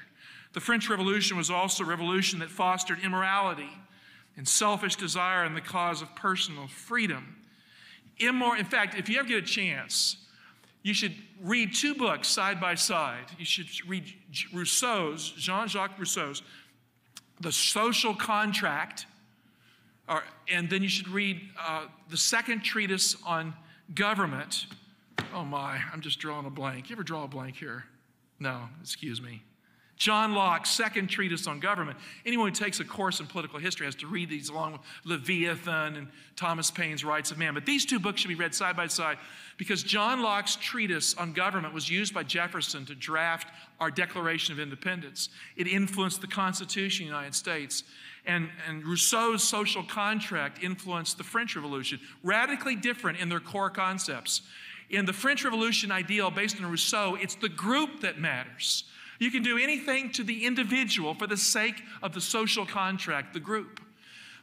The 0.54 0.60
French 0.60 0.90
Revolution 0.90 1.38
was 1.38 1.52
also 1.52 1.84
a 1.84 1.88
revolution 1.88 2.40
that 2.40 2.50
fostered 2.50 3.00
immorality 3.04 3.70
and 4.38 4.48
selfish 4.48 4.96
desire 4.96 5.46
in 5.46 5.54
the 5.54 5.62
cause 5.62 6.02
of 6.02 6.16
personal 6.16 6.68
freedom. 6.68 7.36
Immor- 8.20 8.58
in 8.58 8.66
fact, 8.66 8.96
if 8.98 9.10
you 9.10 9.20
ever 9.20 9.28
get 9.28 9.44
a 9.44 9.48
chance, 9.48 10.18
you 10.86 10.94
should 10.94 11.16
read 11.42 11.74
two 11.74 11.96
books 11.96 12.28
side 12.28 12.62
by 12.62 12.76
side. 12.76 13.26
You 13.40 13.46
should 13.46 13.66
read 13.90 14.04
Rousseau's, 14.54 15.32
Jean 15.32 15.68
Jacques 15.68 15.98
Rousseau's, 15.98 16.44
The 17.42 17.52
Social 17.52 18.14
Contract, 18.14 19.08
or, 20.08 20.22
and 20.48 20.70
then 20.70 20.84
you 20.84 20.88
should 20.88 21.08
read 21.08 21.42
uh, 21.60 21.88
the 22.10 22.18
second 22.18 22.60
treatise 22.60 23.18
on 23.26 23.56
government. 23.96 24.68
Oh 25.34 25.44
my, 25.44 25.80
I'm 25.92 26.02
just 26.02 26.20
drawing 26.20 26.46
a 26.46 26.52
blank. 26.52 26.92
You 26.92 26.96
ever 26.96 27.04
draw 27.04 27.24
a 27.24 27.28
blank 27.28 27.56
here? 27.56 27.86
No, 28.40 28.70
excuse 28.80 29.20
me. 29.20 29.42
John 29.98 30.34
Locke's 30.34 30.72
second 30.72 31.08
treatise 31.08 31.48
on 31.48 31.60
government. 31.60 31.98
Anyone 32.26 32.50
who 32.50 32.56
takes 32.56 32.80
a 32.80 32.84
course 32.84 33.22
in 33.22 33.28
political 33.28 33.60
history 33.60 33.86
has 33.86 33.96
to 33.96 34.08
read 34.08 34.30
these 34.30 34.50
along 34.50 34.74
with 34.74 34.82
Leviathan 35.06 35.96
and 35.96 36.08
Thomas 36.36 36.70
Paine's 36.70 37.06
Rights 37.06 37.32
of 37.32 37.38
Man. 37.38 37.54
But 37.54 37.66
these 37.66 37.86
two 37.86 38.00
books 38.00 38.20
should 38.20 38.28
be 38.28 38.36
read 38.36 38.54
side 38.54 38.76
by 38.76 38.88
side 38.88 39.18
because 39.58 39.84
John 39.84 40.22
Locke's 40.22 40.58
treatise 40.58 41.16
on 41.16 41.32
government 41.32 41.74
was 41.74 41.90
used 41.90 42.14
by 42.14 42.24
Jefferson 42.24 42.86
to 42.86 42.96
draft 42.96 43.48
our 43.80 43.90
Declaration 43.90 44.54
of 44.54 44.60
Independence. 44.60 45.30
It 45.56 45.68
influenced 45.68 46.20
the 46.20 46.28
Constitution 46.28 47.06
of 47.06 47.10
the 47.10 47.16
United 47.16 47.36
States. 47.36 47.84
And, 48.26 48.50
and 48.68 48.86
Rousseau's 48.86 49.44
social 49.44 49.84
contract 49.84 50.62
influenced 50.62 51.18
the 51.18 51.24
French 51.24 51.56
Revolution, 51.56 52.00
radically 52.24 52.76
different 52.76 53.20
in 53.20 53.30
their 53.30 53.40
core 53.40 53.70
concepts. 53.70 54.42
In 54.90 55.06
the 55.06 55.14
French 55.14 55.44
Revolution 55.44 55.92
ideal 55.92 56.32
based 56.32 56.58
on 56.58 56.70
Rousseau, 56.70 57.16
it's 57.16 57.36
the 57.36 57.50
group 57.50 58.02
that 58.02 58.20
matters. 58.20 58.84
You 59.20 59.32
can 59.32 59.44
do 59.44 59.58
anything 59.58 60.12
to 60.12 60.24
the 60.24 60.46
individual 60.46 61.14
for 61.14 61.28
the 61.28 61.38
sake 61.38 61.82
of 62.04 62.14
the 62.14 62.22
social 62.22 62.66
contract, 62.66 63.34
the 63.34 63.40
group. 63.40 63.80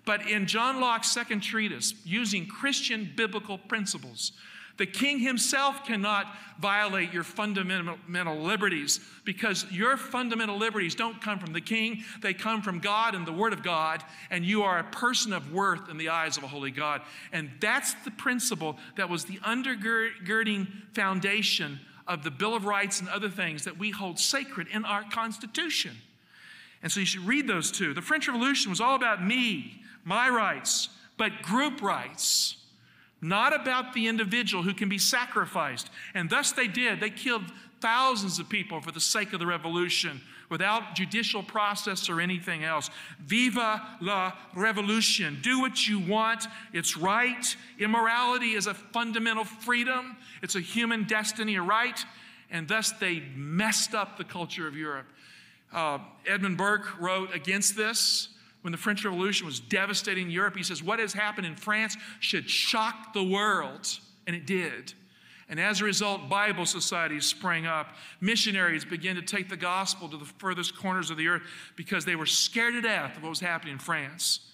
But 0.05 0.29
in 0.29 0.47
John 0.47 0.81
Locke's 0.81 1.11
second 1.13 1.41
treatise, 1.41 1.95
using 2.05 2.47
Christian 2.47 3.13
biblical 3.15 3.59
principles, 3.59 4.33
The 4.79 4.87
king 4.87 5.19
himself 5.19 5.85
cannot 5.85 6.35
violate 6.61 7.13
your 7.13 7.25
fundamental 7.25 8.37
liberties 8.39 9.01
because 9.25 9.67
your 9.71 9.97
fundamental 9.97 10.57
liberties 10.57 10.95
don't 10.95 11.21
come 11.21 11.39
from 11.39 11.53
the 11.53 11.61
king, 11.61 12.05
they 12.23 12.33
come 12.33 12.63
from 12.63 12.79
God 12.79 13.15
and 13.15 13.27
the 13.27 13.33
Word 13.33 13.53
of 13.53 13.63
God, 13.63 14.03
and 14.31 14.45
you 14.45 14.63
are 14.63 14.79
a 14.79 14.85
person 14.85 15.33
of 15.33 15.53
worth 15.53 15.89
in 15.91 15.99
the 15.99 16.09
eyes 16.09 16.37
of 16.37 16.45
a 16.45 16.49
holy 16.49 16.71
God. 16.71 17.03
And 17.33 17.51
that's 17.61 17.95
the 18.05 18.11
principle 18.13 18.79
that 18.97 19.09
was 19.09 19.25
the 19.25 19.39
undergirding 19.39 20.69
foundation 20.95 21.79
of 22.12 22.25
the 22.25 22.31
Bill 22.31 22.55
of 22.55 22.66
Rights 22.66 23.01
and 23.01 23.09
other 23.09 23.31
things 23.31 23.64
that 23.64 23.79
we 23.79 23.90
hold 23.90 24.18
sacred 24.18 24.68
in 24.68 24.85
our 24.85 25.03
Constitution. 25.03 25.96
And 26.83 26.92
so 26.92 27.01
you 27.01 27.07
should 27.07 27.27
read 27.27 27.46
those 27.46 27.70
two. 27.70 27.94
The 27.94 28.03
French 28.03 28.29
Revolution 28.29 28.70
was 28.70 28.81
all 28.81 28.94
about 28.94 29.25
me, 29.25 29.83
my 30.05 30.29
rights, 30.29 30.90
but 31.16 31.42
group 31.42 31.81
rights 31.81 32.57
not 33.23 33.55
about 33.55 33.95
the 33.95 34.09
individual 34.09 34.65
who 34.65 34.75
can 34.75 34.89
be 34.89 34.99
sacrificed. 34.99 35.89
And 36.13 36.29
thus 36.29 36.53
they 36.53 36.67
did. 36.67 37.01
They 37.01 37.09
killed 37.09 37.45
thousands 37.81 38.39
of 38.39 38.49
people 38.49 38.81
for 38.81 38.91
the 38.91 39.01
sake 39.01 39.33
of 39.33 39.39
the 39.39 39.47
revolution 39.47 40.21
without 40.51 40.95
judicial 40.95 41.43
process 41.43 42.11
or 42.11 42.21
anything 42.21 42.63
else. 42.63 42.91
Viva 43.21 43.97
la 44.01 44.33
revolution. 44.55 45.39
Do 45.41 45.61
what 45.61 45.89
you 45.89 45.99
want. 45.99 46.47
It's 46.73 46.97
right. 46.97 47.57
Immorality 47.79 48.53
is 48.53 48.67
a 48.67 48.75
fundamental 48.75 49.45
freedom, 49.45 50.17
it's 50.43 50.57
a 50.57 50.61
human 50.61 51.05
destiny, 51.05 51.55
a 51.55 51.63
right. 51.63 52.05
And 52.51 52.69
thus 52.69 52.93
they 52.93 53.23
messed 53.35 53.95
up 53.95 54.19
the 54.19 54.25
culture 54.25 54.67
of 54.67 54.77
Europe. 54.77 55.07
Uh, 55.73 56.01
Edmund 56.27 56.59
Burke 56.59 57.01
wrote 57.01 57.35
against 57.35 57.77
this 57.77 58.29
when 58.62 58.72
the 58.72 58.79
French 58.79 59.05
Revolution 59.05 59.44
was 59.44 59.61
devastating 59.61 60.31
Europe, 60.31 60.57
he 60.57 60.62
says, 60.62 60.83
What 60.83 60.98
has 61.01 61.12
happened 61.12 61.46
in 61.46 61.57
France 61.57 61.96
should 62.20 62.48
shock 62.48 63.12
the 63.12 63.22
world. 63.22 63.87
And 64.27 64.35
it 64.37 64.46
did. 64.46 64.94
And 65.48 65.61
as 65.61 65.81
a 65.81 65.85
result, 65.85 66.29
Bible 66.31 66.64
societies 66.64 67.27
sprang 67.27 67.66
up. 67.66 67.88
Missionaries 68.20 68.85
began 68.85 69.16
to 69.16 69.22
take 69.22 69.48
the 69.48 69.57
gospel 69.57 70.09
to 70.09 70.16
the 70.16 70.25
furthest 70.25 70.77
corners 70.77 71.11
of 71.11 71.18
the 71.18 71.29
earth 71.29 71.42
because 71.77 72.05
they 72.05 72.16
were 72.16 72.25
scared 72.25 72.75
to 72.75 72.81
death 72.81 73.16
of 73.16 73.22
what 73.22 73.29
was 73.29 73.40
happening 73.40 73.75
in 73.75 73.79
France. 73.79 74.53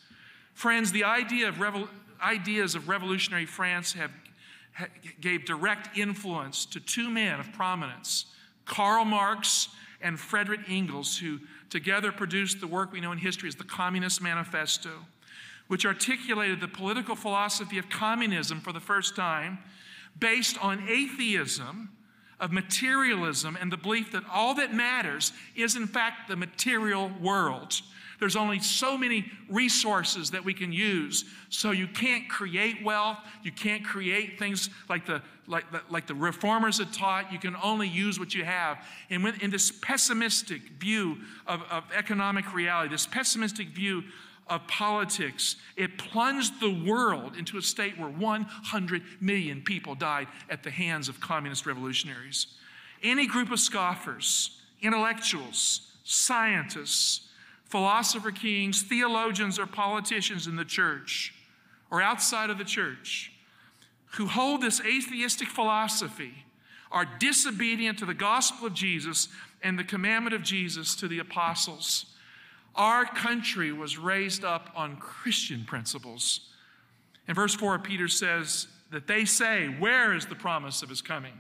Friends, 0.54 0.90
the 0.90 1.04
idea 1.04 1.48
of 1.48 1.56
revol- 1.56 1.88
ideas 2.20 2.74
of 2.74 2.88
revolutionary 2.88 3.46
France 3.46 3.92
have, 3.92 4.10
ha- 4.74 4.88
gave 5.20 5.44
direct 5.44 5.96
influence 5.96 6.66
to 6.66 6.80
two 6.80 7.10
men 7.10 7.38
of 7.38 7.52
prominence, 7.52 8.26
Karl 8.64 9.04
Marx 9.04 9.68
and 10.00 10.18
Frederick 10.18 10.62
Engels, 10.68 11.16
who 11.16 11.38
together 11.70 12.12
produced 12.12 12.61
the 12.61 12.66
work 12.66 12.92
we 12.92 13.00
know 13.00 13.12
in 13.12 13.18
history 13.18 13.48
as 13.48 13.54
the 13.54 13.64
Communist 13.64 14.22
Manifesto, 14.22 14.90
which 15.68 15.85
articulated 15.85 16.61
the 16.61 16.68
political 16.68 17.14
philosophy 17.14 17.78
of 17.78 17.88
communism 17.90 18.61
for 18.61 18.72
the 18.72 18.81
first 18.81 19.14
time 19.14 19.59
based 20.18 20.62
on 20.62 20.88
atheism, 20.88 21.90
of 22.40 22.52
materialism, 22.52 23.57
and 23.61 23.70
the 23.70 23.76
belief 23.76 24.12
that 24.12 24.22
all 24.33 24.54
that 24.54 24.72
matters 24.72 25.33
is, 25.54 25.76
in 25.76 25.87
fact, 25.87 26.28
the 26.28 26.37
material 26.37 27.11
world. 27.20 27.81
There's 28.18 28.37
only 28.37 28.59
so 28.59 28.98
many 28.98 29.31
resources 29.48 30.31
that 30.33 30.44
we 30.44 30.52
can 30.52 30.72
use. 30.72 31.24
So 31.50 31.70
you 31.70 31.87
can't 31.87 32.28
create 32.28 32.83
wealth. 32.83 33.18
You 33.44 33.52
can't 33.52 33.85
create 33.85 34.38
things 34.38 34.70
like 34.88 35.07
the, 35.07 35.22
like 35.48 35.70
the, 35.72 35.80
like 35.90 36.06
the 36.06 36.14
reformers 36.14 36.78
had 36.78 36.92
taught. 36.92 37.32
You 37.32 37.38
can 37.38 37.56
only 37.62 37.88
use 37.88 38.20
what 38.20 38.34
you 38.34 38.44
have. 38.44 38.78
And 39.11 39.24
when, 39.24 39.40
in 39.40 39.50
this 39.50 39.70
pessimistic 39.70 40.62
view 40.78 41.18
of, 41.46 41.62
of 41.70 41.84
economic 41.96 42.54
reality, 42.54 42.90
this 42.90 43.06
pessimistic 43.06 43.68
view 43.68 44.04
of 44.46 44.66
politics, 44.66 45.56
it 45.76 45.98
plunged 45.98 46.61
the 46.61 46.84
world 46.84 47.37
into 47.37 47.58
a 47.58 47.62
state 47.62 47.98
where 47.98 48.08
100 48.08 49.02
million 49.20 49.62
people 49.62 49.94
died 49.94 50.28
at 50.48 50.62
the 50.62 50.70
hands 50.70 51.08
of 51.08 51.20
communist 51.20 51.66
revolutionaries. 51.66 52.46
Any 53.02 53.26
group 53.26 53.50
of 53.50 53.61
scoffers, 53.61 54.58
intellectuals, 54.80 55.82
scientists, 56.04 57.28
philosopher 57.64 58.30
kings, 58.30 58.82
theologians, 58.82 59.58
or 59.58 59.66
politicians 59.66 60.46
in 60.46 60.56
the 60.56 60.64
church 60.64 61.34
or 61.90 62.02
outside 62.02 62.50
of 62.50 62.58
the 62.58 62.64
church 62.64 63.32
who 64.12 64.26
hold 64.26 64.62
this 64.62 64.80
atheistic 64.80 65.48
philosophy 65.48 66.44
are 66.90 67.06
disobedient 67.18 67.98
to 67.98 68.06
the 68.06 68.14
gospel 68.14 68.66
of 68.66 68.74
Jesus 68.74 69.28
and 69.62 69.78
the 69.78 69.84
commandment 69.84 70.34
of 70.34 70.42
Jesus 70.42 70.96
to 70.96 71.08
the 71.08 71.18
apostles. 71.18 72.06
Our 72.74 73.04
country 73.04 73.72
was 73.72 73.98
raised 73.98 74.44
up 74.44 74.70
on 74.74 74.96
Christian 74.96 75.64
principles. 75.64 76.40
In 77.26 77.34
verse 77.34 77.54
4, 77.54 77.78
Peter 77.80 78.08
says 78.08 78.68
that 78.90 79.06
they 79.06 79.24
say, 79.24 79.66
Where 79.66 80.14
is 80.14 80.26
the 80.26 80.34
promise 80.34 80.82
of 80.82 80.88
his 80.88 81.02
coming? 81.02 81.34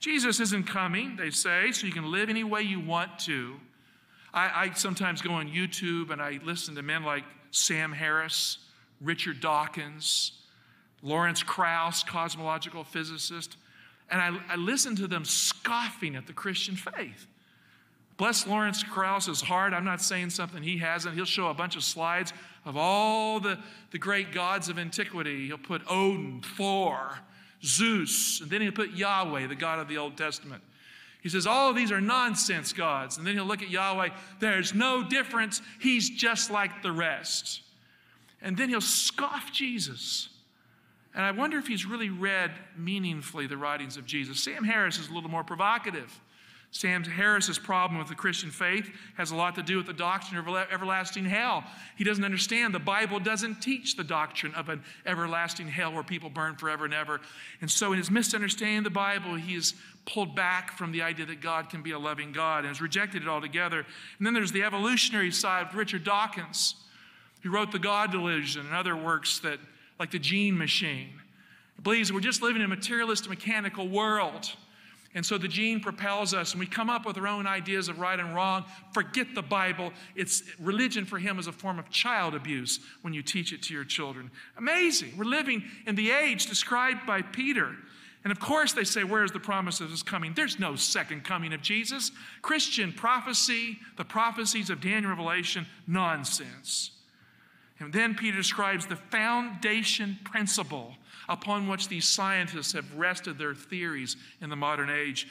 Jesus 0.00 0.40
isn't 0.40 0.64
coming, 0.64 1.14
they 1.16 1.30
say, 1.30 1.70
so 1.70 1.86
you 1.86 1.92
can 1.92 2.10
live 2.10 2.28
any 2.28 2.42
way 2.42 2.62
you 2.62 2.80
want 2.80 3.20
to. 3.20 3.54
I, 4.34 4.64
I 4.64 4.72
sometimes 4.72 5.22
go 5.22 5.30
on 5.30 5.48
YouTube 5.48 6.10
and 6.10 6.20
I 6.20 6.40
listen 6.42 6.74
to 6.74 6.82
men 6.82 7.04
like 7.04 7.22
Sam 7.52 7.92
Harris, 7.92 8.58
Richard 9.00 9.40
Dawkins, 9.40 10.32
Lawrence 11.02 11.42
Krauss, 11.42 12.02
cosmological 12.02 12.84
physicist, 12.84 13.56
and 14.10 14.20
I, 14.20 14.38
I 14.52 14.56
listen 14.56 14.94
to 14.96 15.06
them 15.06 15.24
scoffing 15.24 16.16
at 16.16 16.26
the 16.26 16.32
Christian 16.32 16.76
faith. 16.76 17.26
Bless 18.18 18.46
Lawrence 18.46 18.82
Krauss's 18.82 19.40
heart. 19.40 19.72
I'm 19.72 19.84
not 19.84 20.00
saying 20.00 20.30
something 20.30 20.62
he 20.62 20.78
hasn't. 20.78 21.14
He'll 21.14 21.24
show 21.24 21.48
a 21.48 21.54
bunch 21.54 21.76
of 21.76 21.82
slides 21.82 22.32
of 22.64 22.76
all 22.76 23.40
the, 23.40 23.58
the 23.90 23.98
great 23.98 24.32
gods 24.32 24.68
of 24.68 24.78
antiquity. 24.78 25.46
He'll 25.46 25.58
put 25.58 25.82
Odin, 25.88 26.42
Thor, 26.56 27.18
Zeus, 27.64 28.40
and 28.40 28.50
then 28.50 28.60
he'll 28.60 28.72
put 28.72 28.92
Yahweh, 28.92 29.46
the 29.46 29.54
God 29.54 29.78
of 29.78 29.88
the 29.88 29.98
Old 29.98 30.16
Testament. 30.16 30.62
He 31.22 31.28
says, 31.28 31.46
All 31.46 31.70
of 31.70 31.76
these 31.76 31.90
are 31.90 32.00
nonsense 32.00 32.72
gods. 32.72 33.16
And 33.16 33.26
then 33.26 33.34
he'll 33.34 33.46
look 33.46 33.62
at 33.62 33.70
Yahweh, 33.70 34.10
there's 34.40 34.74
no 34.74 35.02
difference. 35.02 35.62
He's 35.80 36.10
just 36.10 36.50
like 36.50 36.82
the 36.82 36.92
rest. 36.92 37.62
And 38.42 38.56
then 38.56 38.68
he'll 38.68 38.80
scoff 38.80 39.52
Jesus. 39.52 40.28
And 41.14 41.24
I 41.24 41.30
wonder 41.30 41.58
if 41.58 41.66
he's 41.66 41.84
really 41.84 42.08
read 42.08 42.52
meaningfully 42.76 43.46
the 43.46 43.56
writings 43.56 43.96
of 43.96 44.06
Jesus. 44.06 44.40
Sam 44.42 44.64
Harris 44.64 44.98
is 44.98 45.08
a 45.08 45.12
little 45.12 45.30
more 45.30 45.44
provocative. 45.44 46.20
Sam 46.74 47.04
Harris's 47.04 47.58
problem 47.58 47.98
with 47.98 48.08
the 48.08 48.14
Christian 48.14 48.50
faith 48.50 48.90
has 49.18 49.30
a 49.30 49.36
lot 49.36 49.54
to 49.56 49.62
do 49.62 49.76
with 49.76 49.86
the 49.86 49.92
doctrine 49.92 50.38
of 50.38 50.48
everlasting 50.72 51.26
hell. 51.26 51.64
He 51.98 52.04
doesn't 52.04 52.24
understand 52.24 52.74
the 52.74 52.78
Bible 52.78 53.20
doesn't 53.20 53.56
teach 53.56 53.94
the 53.94 54.02
doctrine 54.02 54.54
of 54.54 54.70
an 54.70 54.82
everlasting 55.04 55.68
hell 55.68 55.92
where 55.92 56.02
people 56.02 56.30
burn 56.30 56.56
forever 56.56 56.86
and 56.86 56.94
ever. 56.94 57.20
And 57.60 57.70
so, 57.70 57.92
in 57.92 57.98
his 57.98 58.10
misunderstanding 58.10 58.78
of 58.78 58.84
the 58.84 58.90
Bible, 58.90 59.34
he 59.34 59.54
has 59.54 59.74
pulled 60.06 60.34
back 60.34 60.72
from 60.78 60.92
the 60.92 61.02
idea 61.02 61.26
that 61.26 61.42
God 61.42 61.68
can 61.68 61.82
be 61.82 61.90
a 61.90 61.98
loving 61.98 62.32
God 62.32 62.60
and 62.60 62.68
has 62.68 62.80
rejected 62.80 63.22
it 63.22 63.28
altogether. 63.28 63.84
And 64.16 64.26
then 64.26 64.32
there's 64.32 64.52
the 64.52 64.62
evolutionary 64.62 65.30
side 65.30 65.66
of 65.68 65.74
Richard 65.74 66.04
Dawkins, 66.04 66.76
who 67.42 67.50
wrote 67.50 67.70
The 67.70 67.78
God 67.78 68.10
Delusion 68.10 68.64
and 68.64 68.74
other 68.74 68.96
works 68.96 69.40
that, 69.40 69.58
like 70.02 70.10
The 70.10 70.18
Gene 70.18 70.58
Machine. 70.58 71.10
He 71.76 71.82
believes 71.82 72.12
we're 72.12 72.20
just 72.20 72.42
living 72.42 72.60
in 72.60 72.66
a 72.66 72.68
materialist, 72.68 73.28
mechanical 73.28 73.88
world 73.88 74.52
and 75.14 75.24
so 75.24 75.36
the 75.36 75.48
gene 75.48 75.80
propels 75.80 76.32
us, 76.32 76.52
and 76.52 76.60
we 76.60 76.66
come 76.66 76.88
up 76.88 77.04
with 77.04 77.18
our 77.18 77.26
own 77.26 77.46
ideas 77.46 77.88
of 77.88 77.98
right 77.98 78.18
and 78.18 78.34
wrong. 78.34 78.64
Forget 78.92 79.34
the 79.34 79.42
Bible. 79.42 79.92
It's 80.16 80.42
religion 80.58 81.04
for 81.04 81.18
him 81.18 81.38
is 81.38 81.46
a 81.46 81.52
form 81.52 81.78
of 81.78 81.90
child 81.90 82.34
abuse 82.34 82.80
when 83.02 83.12
you 83.12 83.22
teach 83.22 83.52
it 83.52 83.62
to 83.64 83.74
your 83.74 83.84
children. 83.84 84.30
Amazing. 84.56 85.12
We're 85.18 85.24
living 85.24 85.64
in 85.86 85.96
the 85.96 86.10
age 86.10 86.46
described 86.46 87.06
by 87.06 87.20
Peter. 87.20 87.76
And 88.24 88.32
of 88.32 88.40
course, 88.40 88.72
they 88.72 88.84
say, 88.84 89.04
Where's 89.04 89.32
the 89.32 89.40
promise 89.40 89.80
of 89.80 89.90
his 89.90 90.02
coming? 90.02 90.32
There's 90.32 90.58
no 90.58 90.76
second 90.76 91.24
coming 91.24 91.52
of 91.52 91.60
Jesus. 91.60 92.10
Christian 92.40 92.92
prophecy, 92.92 93.78
the 93.98 94.04
prophecies 94.04 94.70
of 94.70 94.80
Daniel 94.80 95.10
Revelation, 95.10 95.66
nonsense. 95.86 96.92
And 97.82 97.92
then 97.92 98.14
Peter 98.14 98.36
describes 98.36 98.86
the 98.86 98.96
foundation 98.96 100.18
principle 100.24 100.94
upon 101.28 101.68
which 101.68 101.88
these 101.88 102.06
scientists 102.06 102.72
have 102.72 102.94
rested 102.94 103.38
their 103.38 103.54
theories 103.54 104.16
in 104.40 104.50
the 104.50 104.56
modern 104.56 104.90
age. 104.90 105.28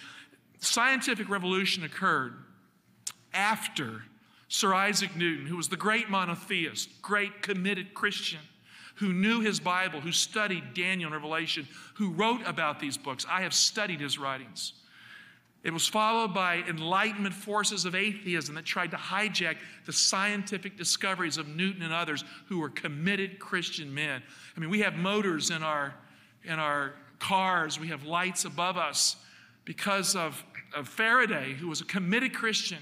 Scientific 0.60 1.30
revolution 1.30 1.84
occurred 1.84 2.34
after 3.34 4.04
Sir 4.48 4.74
Isaac 4.74 5.16
Newton, 5.16 5.46
who 5.46 5.56
was 5.56 5.70
the 5.70 5.78
great 5.78 6.10
monotheist, 6.10 7.02
great 7.02 7.42
committed 7.42 7.94
Christian, 7.94 8.42
who 8.96 9.14
knew 9.14 9.40
his 9.40 9.60
Bible, 9.60 10.02
who 10.02 10.12
studied 10.12 10.74
Daniel 10.74 11.08
and 11.08 11.16
Revelation, 11.16 11.68
who 11.96 12.12
wrote 12.12 12.42
about 12.46 12.80
these 12.80 12.98
books. 12.98 13.26
I 13.30 13.42
have 13.44 13.54
studied 13.54 14.02
his 14.02 14.20
writings. 14.20 14.74
It 15.63 15.71
was 15.71 15.88
followed 15.88 16.34
by 16.34 16.63
Enlightenment 16.67 17.36
forces 17.36 17.86
of 17.86 17.93
atheism 17.93 18.56
that 18.56 18.65
tried 18.65 18.91
to 18.91 18.97
hijack 18.97 19.58
the 19.86 19.93
scientific 19.93 20.76
discoveries 20.76 21.38
of 21.38 21.47
Newton 21.47 21.84
and 21.84 21.93
others 21.93 22.24
who 22.47 22.60
were 22.60 22.69
committed 22.69 23.38
Christian 23.38 23.93
men. 23.93 24.24
I 24.56 24.60
mean, 24.60 24.71
we 24.71 24.80
have 24.80 24.95
motors 24.95 25.52
in 25.52 25.62
our, 25.62 25.93
in 26.43 26.58
our 26.58 26.93
cars, 27.19 27.80
we 27.80 27.89
have 27.89 28.04
lights 28.04 28.45
above 28.45 28.78
us 28.78 29.17
because 29.63 30.15
of, 30.15 30.43
of 30.76 30.88
Faraday, 30.88 31.54
who 31.54 31.67
was 31.67 31.82
a 31.82 31.86
committed 31.86 32.34
Christian 32.34 32.80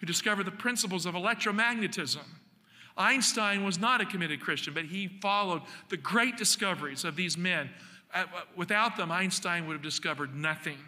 who 0.00 0.06
discovered 0.06 0.44
the 0.44 0.50
principles 0.50 1.06
of 1.06 1.14
electromagnetism. 1.14 2.24
Einstein 2.96 3.64
was 3.64 3.78
not 3.78 4.00
a 4.00 4.04
committed 4.04 4.40
Christian, 4.40 4.74
but 4.74 4.84
he 4.84 5.08
followed 5.22 5.62
the 5.88 5.96
great 5.96 6.36
discoveries 6.36 7.04
of 7.04 7.16
these 7.16 7.38
men 7.38 7.70
without 8.56 8.96
them, 8.96 9.10
Einstein 9.10 9.66
would 9.66 9.74
have 9.74 9.82
discovered 9.82 10.34
nothing. 10.34 10.78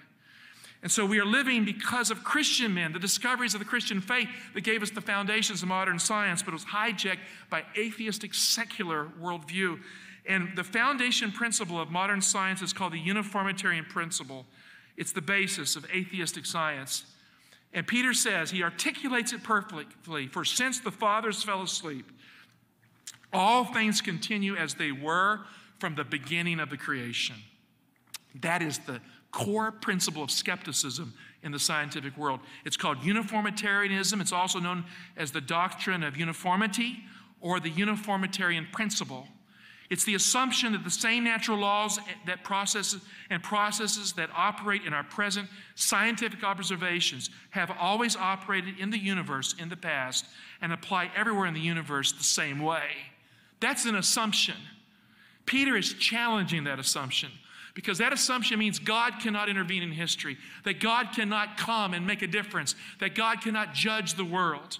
And 0.82 0.90
so 0.90 1.04
we 1.04 1.18
are 1.20 1.26
living 1.26 1.64
because 1.64 2.10
of 2.10 2.24
Christian 2.24 2.72
men, 2.72 2.92
the 2.92 2.98
discoveries 2.98 3.54
of 3.54 3.60
the 3.60 3.66
Christian 3.66 4.00
faith 4.00 4.28
that 4.54 4.62
gave 4.62 4.82
us 4.82 4.90
the 4.90 5.02
foundations 5.02 5.62
of 5.62 5.68
modern 5.68 5.98
science, 5.98 6.42
but 6.42 6.52
it 6.52 6.54
was 6.54 6.64
hijacked 6.64 7.18
by 7.50 7.64
atheistic 7.76 8.32
secular 8.32 9.08
worldview. 9.20 9.78
And 10.26 10.56
the 10.56 10.64
foundation 10.64 11.32
principle 11.32 11.80
of 11.80 11.90
modern 11.90 12.22
science 12.22 12.62
is 12.62 12.72
called 12.72 12.94
the 12.94 13.00
uniformitarian 13.00 13.84
principle. 13.84 14.46
It's 14.96 15.12
the 15.12 15.20
basis 15.20 15.76
of 15.76 15.84
atheistic 15.90 16.46
science. 16.46 17.04
And 17.72 17.86
Peter 17.86 18.14
says, 18.14 18.50
he 18.50 18.62
articulates 18.62 19.32
it 19.32 19.42
perfectly 19.42 20.26
For 20.28 20.44
since 20.44 20.80
the 20.80 20.90
fathers 20.90 21.42
fell 21.42 21.62
asleep, 21.62 22.10
all 23.32 23.64
things 23.64 24.00
continue 24.00 24.56
as 24.56 24.74
they 24.74 24.92
were 24.92 25.40
from 25.78 25.94
the 25.94 26.04
beginning 26.04 26.58
of 26.58 26.70
the 26.70 26.76
creation. 26.76 27.36
That 28.40 28.62
is 28.62 28.78
the 28.78 29.00
core 29.30 29.70
principle 29.70 30.22
of 30.22 30.30
skepticism 30.30 31.14
in 31.42 31.52
the 31.52 31.58
scientific 31.58 32.16
world. 32.16 32.40
It's 32.64 32.76
called 32.76 33.02
uniformitarianism. 33.02 34.20
It's 34.20 34.32
also 34.32 34.58
known 34.58 34.84
as 35.16 35.30
the 35.30 35.40
doctrine 35.40 36.02
of 36.02 36.16
uniformity 36.16 37.04
or 37.40 37.60
the 37.60 37.70
uniformitarian 37.70 38.66
principle. 38.72 39.26
It's 39.88 40.04
the 40.04 40.14
assumption 40.14 40.72
that 40.72 40.84
the 40.84 40.90
same 40.90 41.24
natural 41.24 41.58
laws 41.58 41.98
that 42.24 42.44
processes 42.44 43.00
and 43.28 43.42
processes 43.42 44.12
that 44.12 44.30
operate 44.36 44.82
in 44.84 44.92
our 44.92 45.02
present 45.02 45.48
scientific 45.74 46.44
observations 46.44 47.28
have 47.50 47.72
always 47.72 48.14
operated 48.14 48.78
in 48.78 48.90
the 48.90 48.98
universe 48.98 49.56
in 49.58 49.68
the 49.68 49.76
past 49.76 50.26
and 50.62 50.72
apply 50.72 51.10
everywhere 51.16 51.46
in 51.46 51.54
the 51.54 51.60
universe 51.60 52.12
the 52.12 52.22
same 52.22 52.60
way. 52.60 52.84
That's 53.58 53.84
an 53.84 53.96
assumption. 53.96 54.54
Peter 55.44 55.76
is 55.76 55.94
challenging 55.94 56.64
that 56.64 56.78
assumption 56.78 57.30
because 57.74 57.98
that 57.98 58.12
assumption 58.12 58.58
means 58.58 58.78
God 58.78 59.14
cannot 59.20 59.48
intervene 59.48 59.82
in 59.82 59.92
history, 59.92 60.36
that 60.64 60.80
God 60.80 61.08
cannot 61.14 61.56
come 61.56 61.94
and 61.94 62.06
make 62.06 62.22
a 62.22 62.26
difference, 62.26 62.74
that 62.98 63.14
God 63.14 63.40
cannot 63.40 63.74
judge 63.74 64.14
the 64.14 64.24
world. 64.24 64.78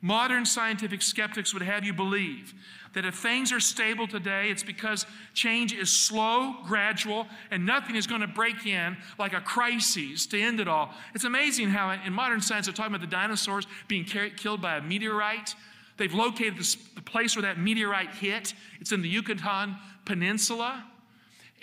Modern 0.00 0.44
scientific 0.44 1.00
skeptics 1.00 1.54
would 1.54 1.62
have 1.62 1.84
you 1.84 1.92
believe 1.92 2.54
that 2.94 3.06
if 3.06 3.14
things 3.14 3.52
are 3.52 3.60
stable 3.60 4.06
today, 4.06 4.50
it's 4.50 4.62
because 4.62 5.06
change 5.32 5.72
is 5.72 5.90
slow, 5.90 6.56
gradual, 6.66 7.26
and 7.50 7.64
nothing 7.64 7.96
is 7.96 8.06
going 8.06 8.20
to 8.20 8.26
break 8.26 8.66
in 8.66 8.96
like 9.18 9.32
a 9.32 9.40
crisis 9.40 10.26
to 10.26 10.40
end 10.40 10.60
it 10.60 10.68
all. 10.68 10.92
It's 11.14 11.24
amazing 11.24 11.68
how 11.68 11.90
in 11.90 12.12
modern 12.12 12.40
science 12.40 12.66
they're 12.66 12.74
talking 12.74 12.94
about 12.94 13.00
the 13.00 13.14
dinosaurs 13.14 13.66
being 13.88 14.04
killed 14.04 14.60
by 14.60 14.76
a 14.76 14.82
meteorite. 14.82 15.54
They've 15.96 16.12
located 16.12 16.58
the 16.58 17.02
place 17.02 17.36
where 17.36 17.42
that 17.42 17.58
meteorite 17.58 18.10
hit. 18.14 18.54
It's 18.80 18.92
in 18.92 19.02
the 19.02 19.08
Yucatan 19.08 19.76
Peninsula 20.04 20.84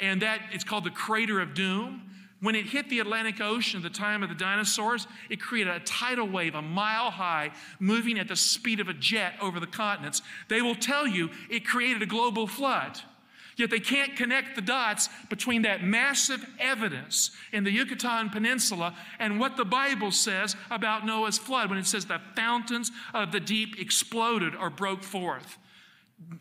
and 0.01 0.21
that 0.21 0.41
it's 0.51 0.63
called 0.63 0.83
the 0.83 0.91
crater 0.91 1.39
of 1.39 1.53
doom. 1.53 2.03
When 2.41 2.55
it 2.55 2.67
hit 2.67 2.89
the 2.89 2.99
Atlantic 2.99 3.41
Ocean 3.41 3.83
at 3.83 3.83
the 3.83 3.97
time 3.97 4.23
of 4.23 4.29
the 4.29 4.35
dinosaurs, 4.35 5.07
it 5.29 5.41
created 5.41 5.73
a 5.73 5.79
tidal 5.81 6.27
wave 6.27 6.55
a 6.55 6.62
mile 6.62 7.12
high, 7.12 7.51
moving 7.79 8.17
at 8.17 8.29
the 8.29 8.35
speed 8.35 8.79
of 8.79 8.88
a 8.88 8.93
jet 8.93 9.33
over 9.41 9.59
the 9.59 9.67
continents. 9.67 10.21
They 10.47 10.62
will 10.62 10.75
tell 10.75 11.05
you 11.05 11.29
it 11.49 11.65
created 11.65 12.01
a 12.01 12.05
global 12.05 12.47
flood. 12.47 13.01
Yet 13.59 13.71
they 13.71 13.81
can't 13.81 14.15
connect 14.15 14.55
the 14.55 14.62
dots 14.62 15.09
between 15.29 15.63
that 15.63 15.83
massive 15.83 16.47
evidence 16.59 17.31
in 17.51 17.65
the 17.65 17.71
Yucatan 17.71 18.29
Peninsula 18.29 18.95
and 19.19 19.38
what 19.38 19.57
the 19.57 19.65
Bible 19.65 20.12
says 20.12 20.55
about 20.71 21.05
Noah's 21.05 21.38
flood 21.38 21.69
when 21.69 21.77
it 21.77 21.85
says 21.85 22.05
the 22.05 22.21
fountains 22.38 22.89
of 23.13 23.33
the 23.33 23.41
deep 23.41 23.77
exploded 23.77 24.55
or 24.55 24.69
broke 24.69 25.03
forth. 25.03 25.57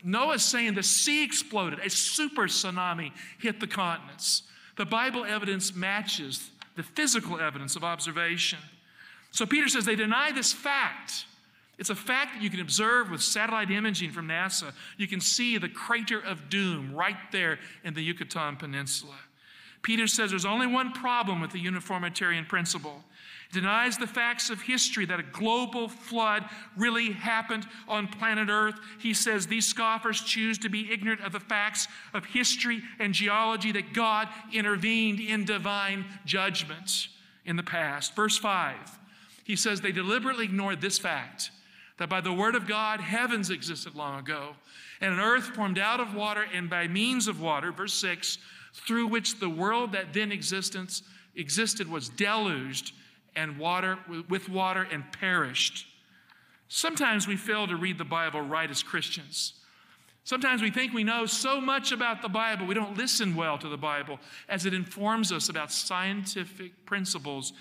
Noah's 0.03 0.43
saying 0.43 0.75
the 0.75 0.83
sea 0.83 1.23
exploded, 1.23 1.79
a 1.79 1.89
super 1.89 2.43
tsunami 2.43 3.11
hit 3.39 3.59
the 3.59 3.67
continents. 3.67 4.43
The 4.75 4.85
Bible 4.85 5.25
evidence 5.25 5.75
matches 5.75 6.51
the 6.75 6.83
physical 6.83 7.39
evidence 7.39 7.75
of 7.75 7.83
observation. 7.83 8.59
So 9.31 9.45
Peter 9.45 9.67
says 9.67 9.85
they 9.85 9.95
deny 9.95 10.31
this 10.31 10.53
fact. 10.53 11.25
It's 11.77 11.89
a 11.89 11.95
fact 11.95 12.35
that 12.35 12.43
you 12.43 12.49
can 12.49 12.59
observe 12.59 13.09
with 13.09 13.21
satellite 13.21 13.71
imaging 13.71 14.11
from 14.11 14.27
NASA. 14.27 14.73
You 14.97 15.07
can 15.07 15.21
see 15.21 15.57
the 15.57 15.69
crater 15.69 16.19
of 16.19 16.49
doom 16.49 16.93
right 16.93 17.17
there 17.31 17.59
in 17.83 17.93
the 17.93 18.01
Yucatan 18.01 18.57
Peninsula. 18.57 19.15
Peter 19.81 20.07
says 20.07 20.31
there's 20.31 20.45
only 20.45 20.67
one 20.67 20.91
problem 20.91 21.41
with 21.41 21.51
the 21.51 21.59
uniformitarian 21.59 22.45
principle 22.45 23.03
denies 23.51 23.97
the 23.97 24.07
facts 24.07 24.49
of 24.49 24.61
history 24.61 25.05
that 25.05 25.19
a 25.19 25.23
global 25.23 25.87
flood 25.87 26.45
really 26.77 27.11
happened 27.11 27.65
on 27.87 28.07
planet 28.07 28.49
Earth. 28.49 28.79
He 28.99 29.13
says 29.13 29.47
these 29.47 29.65
scoffers 29.65 30.21
choose 30.21 30.57
to 30.59 30.69
be 30.69 30.91
ignorant 30.91 31.21
of 31.21 31.31
the 31.31 31.39
facts 31.39 31.87
of 32.13 32.25
history 32.25 32.83
and 32.99 33.13
geology 33.13 33.71
that 33.71 33.93
God 33.93 34.27
intervened 34.53 35.19
in 35.19 35.45
divine 35.45 36.05
judgment 36.25 37.07
in 37.45 37.55
the 37.55 37.63
past. 37.63 38.15
Verse 38.15 38.37
5, 38.37 38.75
he 39.43 39.55
says 39.55 39.81
they 39.81 39.91
deliberately 39.91 40.45
ignored 40.45 40.81
this 40.81 40.99
fact 40.99 41.49
that 41.97 42.09
by 42.09 42.21
the 42.21 42.31
word 42.31 42.55
of 42.55 42.67
God, 42.67 43.01
heavens 43.01 43.49
existed 43.49 43.95
long 43.95 44.19
ago, 44.19 44.55
and 45.01 45.13
an 45.13 45.19
earth 45.19 45.55
formed 45.55 45.79
out 45.79 45.99
of 45.99 46.13
water 46.13 46.45
and 46.53 46.69
by 46.69 46.87
means 46.87 47.27
of 47.27 47.41
water, 47.41 47.71
verse 47.71 47.93
6, 47.93 48.37
through 48.87 49.07
which 49.07 49.39
the 49.39 49.49
world 49.49 49.91
that 49.91 50.13
then 50.13 50.31
existence 50.31 51.03
existed 51.35 51.89
was 51.89 52.09
deluged 52.09 52.93
and 53.35 53.57
water 53.57 53.97
with 54.27 54.49
water 54.49 54.87
and 54.91 55.03
perished. 55.11 55.87
Sometimes 56.67 57.27
we 57.27 57.35
fail 57.35 57.67
to 57.67 57.75
read 57.75 57.97
the 57.97 58.05
Bible 58.05 58.41
right 58.41 58.69
as 58.69 58.83
Christians. 58.83 59.53
Sometimes 60.23 60.61
we 60.61 60.69
think 60.69 60.93
we 60.93 61.03
know 61.03 61.25
so 61.25 61.59
much 61.59 61.91
about 61.91 62.21
the 62.21 62.29
Bible, 62.29 62.67
we 62.67 62.75
don't 62.75 62.95
listen 62.97 63.35
well 63.35 63.57
to 63.57 63.67
the 63.67 63.77
Bible 63.77 64.19
as 64.47 64.65
it 64.65 64.73
informs 64.73 65.31
us 65.31 65.49
about 65.49 65.71
scientific 65.71 66.85
principles 66.85 67.53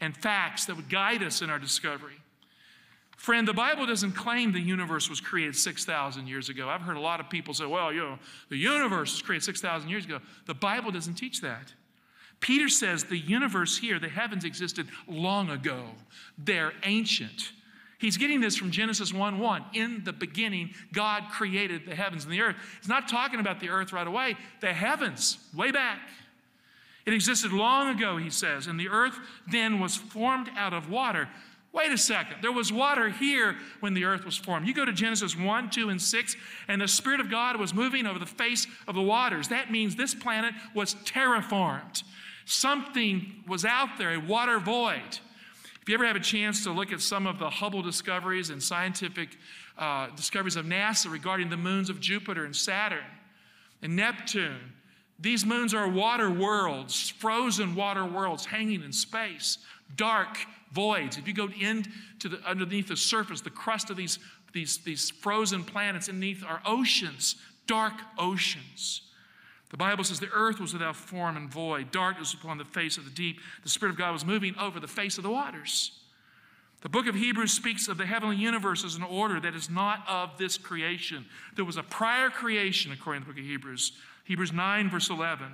and 0.00 0.16
facts 0.16 0.64
that 0.64 0.74
would 0.74 0.88
guide 0.88 1.22
us 1.22 1.42
in 1.42 1.50
our 1.50 1.58
discovery. 1.58 2.16
Friend, 3.26 3.48
the 3.48 3.52
Bible 3.52 3.86
doesn't 3.86 4.12
claim 4.12 4.52
the 4.52 4.60
universe 4.60 5.10
was 5.10 5.20
created 5.20 5.56
6,000 5.56 6.28
years 6.28 6.48
ago. 6.48 6.68
I've 6.68 6.82
heard 6.82 6.96
a 6.96 7.00
lot 7.00 7.18
of 7.18 7.28
people 7.28 7.54
say, 7.54 7.66
well, 7.66 7.92
you 7.92 7.98
know, 7.98 8.20
the 8.50 8.56
universe 8.56 9.14
was 9.14 9.20
created 9.20 9.42
6,000 9.42 9.88
years 9.88 10.04
ago. 10.04 10.20
The 10.46 10.54
Bible 10.54 10.92
doesn't 10.92 11.14
teach 11.14 11.40
that. 11.40 11.72
Peter 12.38 12.68
says 12.68 13.02
the 13.02 13.18
universe 13.18 13.78
here, 13.78 13.98
the 13.98 14.08
heavens 14.08 14.44
existed 14.44 14.86
long 15.08 15.50
ago. 15.50 15.86
They're 16.38 16.72
ancient. 16.84 17.50
He's 17.98 18.16
getting 18.16 18.40
this 18.40 18.56
from 18.56 18.70
Genesis 18.70 19.12
1 19.12 19.40
1. 19.40 19.64
In 19.72 20.04
the 20.04 20.12
beginning, 20.12 20.70
God 20.92 21.24
created 21.32 21.84
the 21.84 21.96
heavens 21.96 22.22
and 22.22 22.32
the 22.32 22.42
earth. 22.42 22.54
He's 22.78 22.88
not 22.88 23.08
talking 23.08 23.40
about 23.40 23.58
the 23.58 23.70
earth 23.70 23.92
right 23.92 24.06
away, 24.06 24.36
the 24.60 24.72
heavens, 24.72 25.38
way 25.52 25.72
back. 25.72 25.98
It 27.06 27.12
existed 27.12 27.52
long 27.52 27.96
ago, 27.96 28.18
he 28.18 28.30
says, 28.30 28.68
and 28.68 28.78
the 28.78 28.88
earth 28.88 29.18
then 29.50 29.80
was 29.80 29.96
formed 29.96 30.48
out 30.56 30.72
of 30.72 30.88
water. 30.88 31.28
Wait 31.76 31.92
a 31.92 31.98
second. 31.98 32.38
There 32.40 32.52
was 32.52 32.72
water 32.72 33.10
here 33.10 33.54
when 33.80 33.92
the 33.92 34.04
earth 34.04 34.24
was 34.24 34.34
formed. 34.34 34.66
You 34.66 34.72
go 34.72 34.86
to 34.86 34.94
Genesis 34.94 35.36
1, 35.36 35.68
2, 35.68 35.90
and 35.90 36.00
6, 36.00 36.36
and 36.68 36.80
the 36.80 36.88
Spirit 36.88 37.20
of 37.20 37.30
God 37.30 37.58
was 37.58 37.74
moving 37.74 38.06
over 38.06 38.18
the 38.18 38.24
face 38.24 38.66
of 38.88 38.94
the 38.94 39.02
waters. 39.02 39.48
That 39.48 39.70
means 39.70 39.94
this 39.94 40.14
planet 40.14 40.54
was 40.74 40.94
terraformed. 41.04 42.02
Something 42.46 43.44
was 43.46 43.66
out 43.66 43.98
there, 43.98 44.14
a 44.14 44.18
water 44.18 44.58
void. 44.58 45.18
If 45.82 45.88
you 45.88 45.94
ever 45.96 46.06
have 46.06 46.16
a 46.16 46.20
chance 46.20 46.64
to 46.64 46.70
look 46.70 46.92
at 46.92 47.02
some 47.02 47.26
of 47.26 47.38
the 47.38 47.50
Hubble 47.50 47.82
discoveries 47.82 48.48
and 48.48 48.62
scientific 48.62 49.36
uh, 49.76 50.06
discoveries 50.16 50.56
of 50.56 50.64
NASA 50.64 51.12
regarding 51.12 51.50
the 51.50 51.58
moons 51.58 51.90
of 51.90 52.00
Jupiter 52.00 52.46
and 52.46 52.56
Saturn 52.56 53.04
and 53.82 53.94
Neptune, 53.94 54.72
these 55.18 55.44
moons 55.44 55.74
are 55.74 55.88
water 55.88 56.30
worlds, 56.30 57.10
frozen 57.10 57.74
water 57.74 58.04
worlds 58.04 58.46
hanging 58.46 58.82
in 58.82 58.92
space, 58.92 59.58
dark 59.94 60.36
voids. 60.72 61.16
If 61.16 61.28
you 61.28 61.34
go 61.34 61.48
into 61.48 62.28
the, 62.28 62.40
underneath 62.46 62.88
the 62.88 62.96
surface, 62.96 63.40
the 63.40 63.50
crust 63.50 63.90
of 63.90 63.96
these, 63.96 64.18
these, 64.52 64.78
these 64.78 65.10
frozen 65.10 65.64
planets 65.64 66.08
underneath 66.08 66.44
are 66.44 66.60
oceans, 66.66 67.36
dark 67.66 67.94
oceans. 68.18 69.02
The 69.70 69.76
Bible 69.76 70.04
says 70.04 70.20
the 70.20 70.30
earth 70.32 70.60
was 70.60 70.72
without 70.72 70.96
form 70.96 71.36
and 71.36 71.50
void, 71.50 71.90
darkness 71.90 72.34
upon 72.34 72.58
the 72.58 72.64
face 72.64 72.98
of 72.98 73.04
the 73.04 73.10
deep. 73.10 73.40
The 73.62 73.68
Spirit 73.68 73.92
of 73.92 73.98
God 73.98 74.12
was 74.12 74.24
moving 74.24 74.54
over 74.58 74.78
the 74.78 74.88
face 74.88 75.18
of 75.18 75.24
the 75.24 75.30
waters. 75.30 75.90
The 76.82 76.88
book 76.88 77.06
of 77.06 77.14
Hebrews 77.14 77.52
speaks 77.52 77.88
of 77.88 77.96
the 77.96 78.06
heavenly 78.06 78.36
universe 78.36 78.84
as 78.84 78.94
an 78.94 79.02
order 79.02 79.40
that 79.40 79.56
is 79.56 79.68
not 79.68 80.04
of 80.06 80.38
this 80.38 80.56
creation. 80.56 81.24
There 81.56 81.64
was 81.64 81.76
a 81.76 81.82
prior 81.82 82.30
creation, 82.30 82.92
according 82.92 83.22
to 83.22 83.26
the 83.26 83.32
book 83.32 83.40
of 83.40 83.46
Hebrews. 83.46 83.92
Hebrews 84.26 84.52
9, 84.52 84.90
verse 84.90 85.08
11. 85.08 85.46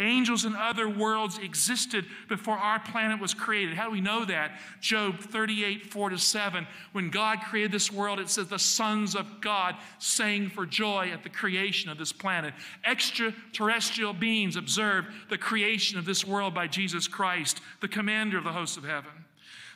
Angels 0.00 0.44
and 0.44 0.54
other 0.54 0.88
worlds 0.88 1.38
existed 1.38 2.06
before 2.28 2.56
our 2.56 2.78
planet 2.78 3.20
was 3.20 3.34
created. 3.34 3.74
How 3.74 3.86
do 3.86 3.90
we 3.90 4.00
know 4.00 4.24
that? 4.24 4.52
Job 4.80 5.18
38, 5.18 5.92
4 5.92 6.10
to 6.10 6.18
7. 6.18 6.66
When 6.92 7.10
God 7.10 7.40
created 7.40 7.72
this 7.72 7.92
world, 7.92 8.20
it 8.20 8.28
says 8.28 8.46
the 8.46 8.60
sons 8.60 9.16
of 9.16 9.40
God 9.40 9.74
sang 9.98 10.50
for 10.50 10.66
joy 10.66 11.10
at 11.12 11.24
the 11.24 11.28
creation 11.28 11.90
of 11.90 11.98
this 11.98 12.12
planet. 12.12 12.54
Extraterrestrial 12.84 14.12
beings 14.12 14.54
observed 14.54 15.08
the 15.30 15.38
creation 15.38 15.98
of 15.98 16.04
this 16.04 16.24
world 16.24 16.54
by 16.54 16.68
Jesus 16.68 17.08
Christ, 17.08 17.60
the 17.80 17.88
commander 17.88 18.38
of 18.38 18.44
the 18.44 18.52
hosts 18.52 18.76
of 18.76 18.84
heaven. 18.84 19.10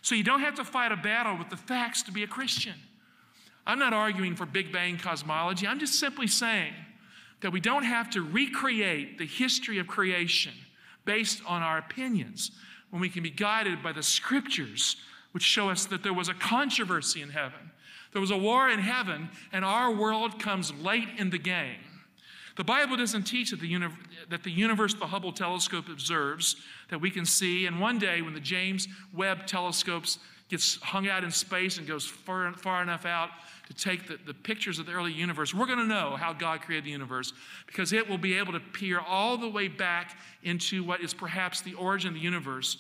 So 0.03 0.15
you 0.15 0.25
don't 0.25 0.41
have 0.41 0.55
to 0.57 0.65
fight 0.65 0.93
a 0.93 0.97
battle 0.97 1.37
with 1.37 1.49
the 1.49 1.57
facts 1.57 2.03
to 2.05 2.13
be 2.13 2.23
a 2.23 2.29
Christian. 2.29 2.75
I'm 3.67 3.79
not 3.79 3.93
arguing 3.93 4.37
for 4.37 4.47
Big 4.47 4.73
Bang 4.73 4.99
cosmology. 4.99 5.67
I'm 5.67 5.81
just 5.81 5.99
simply 5.99 6.29
saying 6.29 6.75
that 7.43 7.53
we 7.53 7.61
don't 7.61 7.85
have 7.85 8.09
to 8.11 8.23
recreate 8.23 9.19
the 9.19 9.27
history 9.27 9.79
of 9.79 9.87
creation 9.87 10.53
based 11.05 11.43
on 11.47 11.63
our 11.63 11.79
opinions 11.79 12.53
when 12.91 13.01
we 13.01 13.09
can 13.09 13.23
be 13.23 13.31
guided 13.31 13.83
by 13.83 13.93
the 13.93 14.03
scriptures, 14.03 14.97
which 15.33 15.43
show 15.43 15.69
us 15.69 15.87
that 15.87 16.03
there 16.03 16.13
was 16.13 16.29
a 16.29 16.35
controversy 16.35 17.21
in 17.21 17.31
heaven. 17.31 17.71
There 18.13 18.21
was 18.21 18.31
a 18.31 18.37
war 18.37 18.69
in 18.69 18.79
heaven, 18.79 19.31
and 19.53 19.65
our 19.65 19.91
world 19.91 20.39
comes 20.39 20.73
late 20.75 21.09
in 21.19 21.31
the 21.31 21.39
game. 21.39 21.81
The 22.57 22.65
Bible 22.65 22.97
doesn't 22.99 23.23
teach 23.23 23.51
that 23.51 23.61
the, 23.61 23.69
uni- 23.69 23.89
that 24.29 24.43
the 24.43 24.51
universe 24.51 24.93
the 24.93 25.07
Hubble 25.07 25.33
telescope 25.33 25.89
observes, 25.89 26.57
that 26.91 27.01
we 27.01 27.11
can 27.11 27.25
see, 27.25 27.67
and 27.67 27.81
one 27.81 27.99
day 27.99 28.21
when 28.21 28.35
the 28.35 28.41
James 28.41 28.89
Webb 29.15 29.47
telescopes 29.47 30.19
gets 30.53 30.77
hung 30.83 31.09
out 31.09 31.25
in 31.25 31.31
space 31.31 31.79
and 31.79 31.87
goes 31.87 32.05
far, 32.05 32.53
far 32.53 32.83
enough 32.83 33.07
out 33.07 33.31
to 33.69 33.75
take 33.75 34.07
the, 34.07 34.19
the 34.27 34.35
pictures 34.35 34.79
of 34.79 34.85
the 34.85 34.93
early 34.93 35.11
universe, 35.11 35.55
we're 35.55 35.65
going 35.65 35.79
to 35.79 35.87
know 35.87 36.15
how 36.15 36.35
God 36.35 36.61
created 36.61 36.85
the 36.85 36.91
universe 36.91 37.33
because 37.67 37.95
it 37.95 38.07
will 38.07 38.19
be 38.19 38.35
able 38.35 38.53
to 38.53 38.61
peer 38.61 39.01
all 39.01 39.39
the 39.39 39.49
way 39.49 39.67
back 39.67 40.15
into 40.43 40.85
what 40.85 41.01
is 41.01 41.15
perhaps 41.15 41.63
the 41.63 41.73
origin 41.73 42.09
of 42.09 42.15
the 42.15 42.21
universe. 42.21 42.77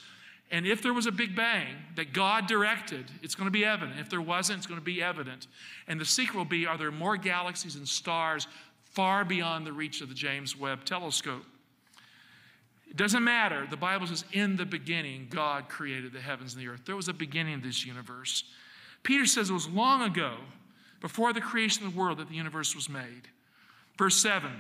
And 0.51 0.67
if 0.67 0.83
there 0.83 0.93
was 0.93 1.07
a 1.07 1.13
big 1.13 1.35
bang 1.35 1.77
that 1.97 2.13
God 2.13 2.47
directed, 2.47 3.07
it's 3.23 3.35
going 3.35 3.47
to 3.47 3.51
be 3.51 3.65
evident. 3.65 3.99
If 3.99 4.11
there 4.11 4.21
wasn't, 4.21 4.59
it's 4.59 4.67
going 4.67 4.79
to 4.79 4.85
be 4.85 5.03
evident. 5.03 5.47
And 5.89 5.99
the 5.99 6.05
secret 6.05 6.37
will 6.37 6.45
be 6.45 6.67
are 6.67 6.77
there 6.77 6.91
more 6.91 7.17
galaxies 7.17 7.77
and 7.77 7.89
stars 7.89 8.49
far 8.85 9.25
beyond 9.25 9.67
the 9.67 9.73
reach 9.73 10.03
of 10.03 10.11
the 10.11 10.15
James 10.15 10.59
Webb 10.59 10.85
telescope? 10.85 11.47
It 12.93 12.99
doesn't 12.99 13.25
matter. 13.25 13.67
The 13.71 13.79
Bible 13.79 14.07
says, 14.07 14.23
in 14.33 14.57
the 14.57 14.67
beginning, 14.67 15.29
God 15.31 15.71
created 15.71 16.13
the 16.13 16.21
heavens 16.21 16.53
and 16.53 16.63
the 16.63 16.69
earth. 16.69 16.83
There 16.85 16.95
was 16.95 17.09
a 17.09 17.15
beginning 17.15 17.55
of 17.55 17.63
this 17.63 17.87
universe. 17.87 18.45
Peter 19.03 19.25
says 19.25 19.49
it 19.49 19.55
was 19.55 19.67
long 19.67 20.03
ago, 20.03 20.35
before 21.01 21.33
the 21.33 21.41
creation 21.41 21.87
of 21.87 21.95
the 21.95 21.99
world, 21.99 22.19
that 22.19 22.29
the 22.29 22.35
universe 22.35 22.77
was 22.77 22.91
made. 22.91 23.29
Verse 23.97 24.17
7, 24.17 24.53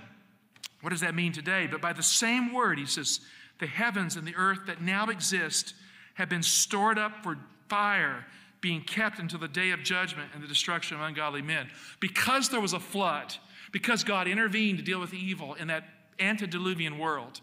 what 0.80 0.90
does 0.90 1.02
that 1.02 1.14
mean 1.14 1.32
today? 1.32 1.68
But 1.70 1.82
by 1.82 1.92
the 1.92 2.02
same 2.02 2.54
word, 2.54 2.78
he 2.78 2.86
says, 2.86 3.20
the 3.60 3.66
heavens 3.66 4.16
and 4.16 4.26
the 4.26 4.34
earth 4.34 4.60
that 4.66 4.80
now 4.80 5.08
exist 5.10 5.74
have 6.14 6.30
been 6.30 6.42
stored 6.42 6.98
up 6.98 7.22
for 7.22 7.36
fire, 7.68 8.24
being 8.62 8.80
kept 8.80 9.18
until 9.18 9.40
the 9.40 9.46
day 9.46 9.72
of 9.72 9.82
judgment 9.82 10.30
and 10.32 10.42
the 10.42 10.48
destruction 10.48 10.96
of 10.96 11.02
ungodly 11.02 11.42
men. 11.42 11.68
Because 12.00 12.48
there 12.48 12.62
was 12.62 12.72
a 12.72 12.80
flood, 12.80 13.34
because 13.72 14.04
God 14.04 14.26
intervened 14.26 14.78
to 14.78 14.84
deal 14.84 15.00
with 15.00 15.12
evil 15.12 15.52
in 15.52 15.68
that 15.68 15.84
antediluvian 16.18 16.98
world, 16.98 17.42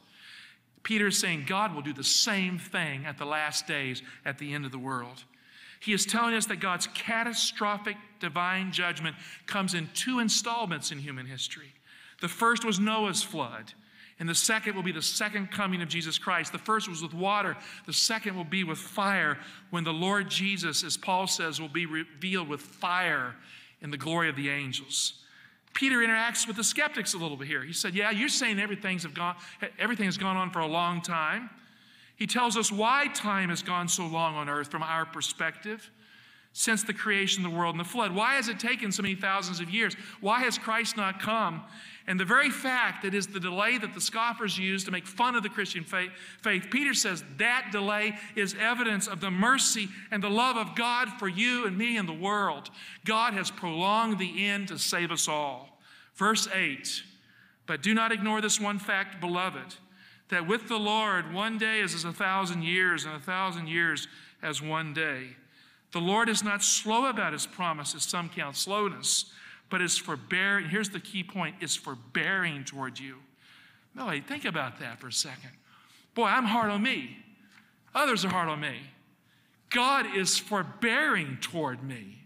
Peter 0.83 1.07
is 1.07 1.19
saying 1.19 1.45
God 1.47 1.75
will 1.75 1.81
do 1.81 1.93
the 1.93 2.03
same 2.03 2.57
thing 2.57 3.05
at 3.05 3.17
the 3.17 3.25
last 3.25 3.67
days, 3.67 4.01
at 4.25 4.37
the 4.37 4.53
end 4.53 4.65
of 4.65 4.71
the 4.71 4.79
world. 4.79 5.23
He 5.79 5.93
is 5.93 6.05
telling 6.05 6.33
us 6.33 6.45
that 6.47 6.59
God's 6.59 6.87
catastrophic 6.87 7.95
divine 8.19 8.71
judgment 8.71 9.15
comes 9.45 9.73
in 9.73 9.89
two 9.93 10.19
installments 10.19 10.91
in 10.91 10.99
human 10.99 11.25
history. 11.25 11.73
The 12.21 12.27
first 12.27 12.65
was 12.65 12.79
Noah's 12.79 13.23
flood, 13.23 13.73
and 14.19 14.27
the 14.27 14.35
second 14.35 14.75
will 14.75 14.83
be 14.83 14.91
the 14.91 15.01
second 15.01 15.51
coming 15.51 15.81
of 15.81 15.87
Jesus 15.87 16.17
Christ. 16.17 16.51
The 16.51 16.57
first 16.57 16.89
was 16.89 17.01
with 17.01 17.13
water, 17.13 17.55
the 17.85 17.93
second 17.93 18.35
will 18.35 18.43
be 18.43 18.65
with 18.65 18.77
fire 18.77 19.37
when 19.69 19.85
the 19.85 19.93
Lord 19.93 20.29
Jesus, 20.29 20.83
as 20.83 20.97
Paul 20.97 21.27
says, 21.27 21.61
will 21.61 21.69
be 21.69 21.85
revealed 21.85 22.49
with 22.49 22.59
fire 22.59 23.35
in 23.81 23.91
the 23.91 23.97
glory 23.97 24.27
of 24.27 24.35
the 24.35 24.49
angels. 24.49 25.13
Peter 25.73 25.97
interacts 25.97 26.47
with 26.47 26.55
the 26.55 26.63
skeptics 26.63 27.13
a 27.13 27.17
little 27.17 27.37
bit 27.37 27.47
here. 27.47 27.63
He 27.63 27.73
said, 27.73 27.95
Yeah, 27.95 28.11
you're 28.11 28.29
saying 28.29 28.59
everything's 28.59 29.03
have 29.03 29.13
gone, 29.13 29.35
everything 29.77 30.05
has 30.05 30.17
gone 30.17 30.35
on 30.35 30.51
for 30.51 30.59
a 30.59 30.67
long 30.67 31.01
time. 31.01 31.49
He 32.15 32.27
tells 32.27 32.57
us 32.57 32.71
why 32.71 33.07
time 33.13 33.49
has 33.49 33.61
gone 33.61 33.87
so 33.87 34.05
long 34.05 34.35
on 34.35 34.49
earth 34.49 34.69
from 34.69 34.83
our 34.83 35.05
perspective 35.05 35.89
since 36.51 36.83
the 36.83 36.93
creation 36.93 37.45
of 37.45 37.51
the 37.51 37.57
world 37.57 37.75
and 37.75 37.79
the 37.79 37.87
flood. 37.87 38.13
Why 38.13 38.33
has 38.33 38.49
it 38.49 38.59
taken 38.59 38.91
so 38.91 39.01
many 39.01 39.15
thousands 39.15 39.61
of 39.61 39.69
years? 39.69 39.95
Why 40.19 40.41
has 40.41 40.57
Christ 40.57 40.97
not 40.97 41.21
come? 41.21 41.63
And 42.09 42.19
the 42.19 42.25
very 42.25 42.49
fact 42.49 43.03
that 43.03 43.13
is 43.13 43.27
the 43.27 43.39
delay 43.39 43.77
that 43.77 43.93
the 43.93 44.01
scoffers 44.01 44.57
use 44.57 44.83
to 44.85 44.91
make 44.91 45.05
fun 45.05 45.35
of 45.35 45.43
the 45.43 45.49
Christian 45.49 45.83
faith, 45.83 46.09
faith, 46.41 46.65
Peter 46.71 46.95
says 46.95 47.23
that 47.37 47.69
delay 47.71 48.17
is 48.35 48.55
evidence 48.59 49.05
of 49.05 49.21
the 49.21 49.29
mercy 49.29 49.89
and 50.09 50.23
the 50.23 50.29
love 50.29 50.57
of 50.57 50.75
God 50.75 51.07
for 51.19 51.27
you 51.27 51.67
and 51.67 51.77
me 51.77 51.97
and 51.97 52.09
the 52.09 52.13
world. 52.13 52.71
God 53.05 53.35
has 53.35 53.51
prolonged 53.51 54.17
the 54.17 54.47
end 54.47 54.69
to 54.69 54.79
save 54.79 55.11
us 55.11 55.27
all. 55.27 55.79
Verse 56.15 56.47
8 56.51 57.03
But 57.67 57.83
do 57.83 57.93
not 57.93 58.11
ignore 58.11 58.41
this 58.41 58.59
one 58.59 58.79
fact, 58.79 59.21
beloved, 59.21 59.75
that 60.29 60.47
with 60.47 60.67
the 60.67 60.79
Lord, 60.79 61.31
one 61.31 61.59
day 61.59 61.79
is 61.79 61.93
as 61.93 62.05
a 62.05 62.11
thousand 62.11 62.63
years, 62.63 63.05
and 63.05 63.13
a 63.13 63.19
thousand 63.19 63.67
years 63.67 64.07
as 64.41 64.63
one 64.63 64.95
day. 64.95 65.35
The 65.91 66.01
Lord 66.01 66.27
is 66.27 66.43
not 66.43 66.63
slow 66.63 67.05
about 67.05 67.33
his 67.33 67.45
promises, 67.45 68.01
some 68.01 68.29
count 68.29 68.55
slowness 68.55 69.31
but 69.69 69.81
is 69.81 69.97
forbearing. 69.97 70.65
Here's 70.65 70.89
the 70.89 70.99
key 70.99 71.23
point 71.23 71.55
is 71.61 71.75
forbearing 71.75 72.63
toward 72.63 72.99
you. 72.99 73.17
Melody, 73.93 74.21
think 74.21 74.45
about 74.45 74.79
that 74.79 74.99
for 74.99 75.07
a 75.07 75.13
second. 75.13 75.51
Boy, 76.15 76.25
I'm 76.25 76.45
hard 76.45 76.71
on 76.71 76.81
me. 76.81 77.17
Others 77.95 78.25
are 78.25 78.29
hard 78.29 78.49
on 78.49 78.59
me. 78.59 78.77
God 79.69 80.15
is 80.15 80.37
forbearing 80.37 81.37
toward 81.41 81.83
me. 81.83 82.23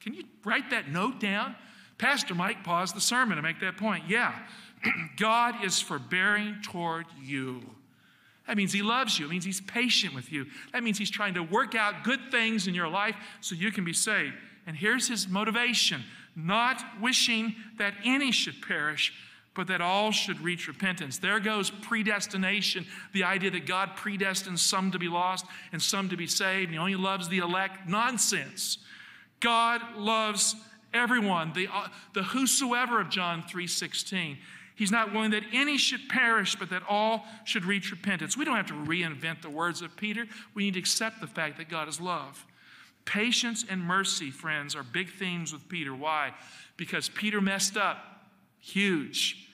Can 0.00 0.14
you 0.14 0.24
write 0.44 0.70
that 0.70 0.88
note 0.88 1.20
down? 1.20 1.56
Pastor 1.98 2.34
Mike 2.34 2.62
paused 2.64 2.94
the 2.94 3.00
sermon 3.00 3.36
to 3.36 3.42
make 3.42 3.60
that 3.60 3.76
point. 3.76 4.04
Yeah, 4.08 4.34
God 5.16 5.64
is 5.64 5.80
forbearing 5.80 6.56
toward 6.62 7.06
you. 7.22 7.62
That 8.46 8.56
means 8.56 8.72
He 8.72 8.82
loves 8.82 9.18
you. 9.18 9.26
It 9.26 9.30
means 9.30 9.44
He's 9.44 9.60
patient 9.60 10.14
with 10.14 10.30
you. 10.30 10.46
That 10.72 10.82
means 10.82 10.98
He's 10.98 11.10
trying 11.10 11.34
to 11.34 11.42
work 11.42 11.74
out 11.74 12.04
good 12.04 12.20
things 12.30 12.66
in 12.66 12.74
your 12.74 12.88
life 12.88 13.16
so 13.40 13.54
you 13.54 13.72
can 13.72 13.84
be 13.84 13.92
saved. 13.92 14.34
And 14.66 14.76
here's 14.76 15.08
His 15.08 15.28
motivation 15.28 16.02
not 16.36 16.84
wishing 17.00 17.56
that 17.78 17.94
any 18.04 18.30
should 18.30 18.60
perish, 18.60 19.12
but 19.54 19.66
that 19.68 19.80
all 19.80 20.12
should 20.12 20.40
reach 20.42 20.68
repentance. 20.68 21.18
There 21.18 21.40
goes 21.40 21.70
predestination, 21.70 22.86
the 23.12 23.24
idea 23.24 23.50
that 23.50 23.66
God 23.66 23.96
predestines 23.96 24.58
some 24.58 24.90
to 24.90 24.98
be 24.98 25.08
lost 25.08 25.46
and 25.72 25.80
some 25.80 26.10
to 26.10 26.16
be 26.16 26.26
saved, 26.26 26.66
and 26.66 26.72
He 26.74 26.78
only 26.78 26.94
loves 26.94 27.28
the 27.28 27.38
elect. 27.38 27.88
Nonsense. 27.88 28.78
God 29.40 29.80
loves 29.96 30.54
everyone, 30.92 31.52
the, 31.54 31.68
uh, 31.72 31.88
the 32.12 32.22
whosoever 32.22 33.00
of 33.00 33.08
John 33.08 33.42
3:16. 33.42 34.38
He's 34.74 34.90
not 34.90 35.12
willing 35.12 35.30
that 35.30 35.44
any 35.52 35.78
should 35.78 36.06
perish, 36.10 36.54
but 36.54 36.68
that 36.68 36.82
all 36.86 37.24
should 37.44 37.64
reach 37.64 37.90
repentance. 37.90 38.36
We 38.36 38.44
don't 38.44 38.56
have 38.56 38.66
to 38.66 38.74
reinvent 38.74 39.40
the 39.40 39.48
words 39.48 39.80
of 39.80 39.96
Peter. 39.96 40.26
We 40.52 40.64
need 40.64 40.74
to 40.74 40.80
accept 40.80 41.22
the 41.22 41.26
fact 41.26 41.56
that 41.56 41.70
God 41.70 41.88
is 41.88 41.98
love. 41.98 42.44
Patience 43.06 43.64
and 43.68 43.80
mercy, 43.80 44.30
friends, 44.30 44.74
are 44.74 44.82
big 44.82 45.10
themes 45.10 45.52
with 45.52 45.68
Peter. 45.68 45.94
Why? 45.94 46.34
Because 46.76 47.08
Peter 47.08 47.40
messed 47.40 47.76
up 47.76 47.98
huge. 48.58 49.48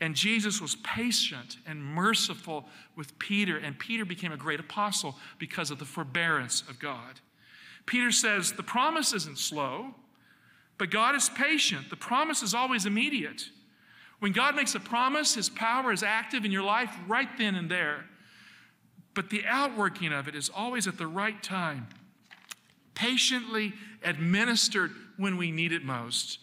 And 0.00 0.14
Jesus 0.14 0.60
was 0.60 0.76
patient 0.76 1.56
and 1.66 1.84
merciful 1.84 2.66
with 2.96 3.18
Peter, 3.18 3.58
and 3.58 3.78
Peter 3.78 4.04
became 4.04 4.32
a 4.32 4.36
great 4.36 4.60
apostle 4.60 5.16
because 5.38 5.70
of 5.70 5.78
the 5.78 5.84
forbearance 5.84 6.62
of 6.68 6.78
God. 6.78 7.20
Peter 7.84 8.10
says, 8.10 8.52
The 8.52 8.62
promise 8.62 9.12
isn't 9.12 9.38
slow, 9.38 9.94
but 10.78 10.90
God 10.90 11.14
is 11.14 11.28
patient. 11.28 11.90
The 11.90 11.96
promise 11.96 12.42
is 12.42 12.54
always 12.54 12.86
immediate. 12.86 13.48
When 14.20 14.32
God 14.32 14.54
makes 14.54 14.74
a 14.74 14.80
promise, 14.80 15.34
his 15.34 15.48
power 15.48 15.92
is 15.92 16.02
active 16.02 16.44
in 16.44 16.52
your 16.52 16.62
life 16.62 16.96
right 17.08 17.28
then 17.36 17.56
and 17.56 17.70
there. 17.70 18.04
But 19.14 19.30
the 19.30 19.44
outworking 19.46 20.12
of 20.12 20.28
it 20.28 20.34
is 20.34 20.50
always 20.54 20.86
at 20.86 20.98
the 20.98 21.06
right 21.06 21.42
time 21.42 21.88
patiently 22.94 23.72
administered 24.02 24.92
when 25.16 25.36
we 25.36 25.50
need 25.50 25.72
it 25.72 25.84
most. 25.84 26.38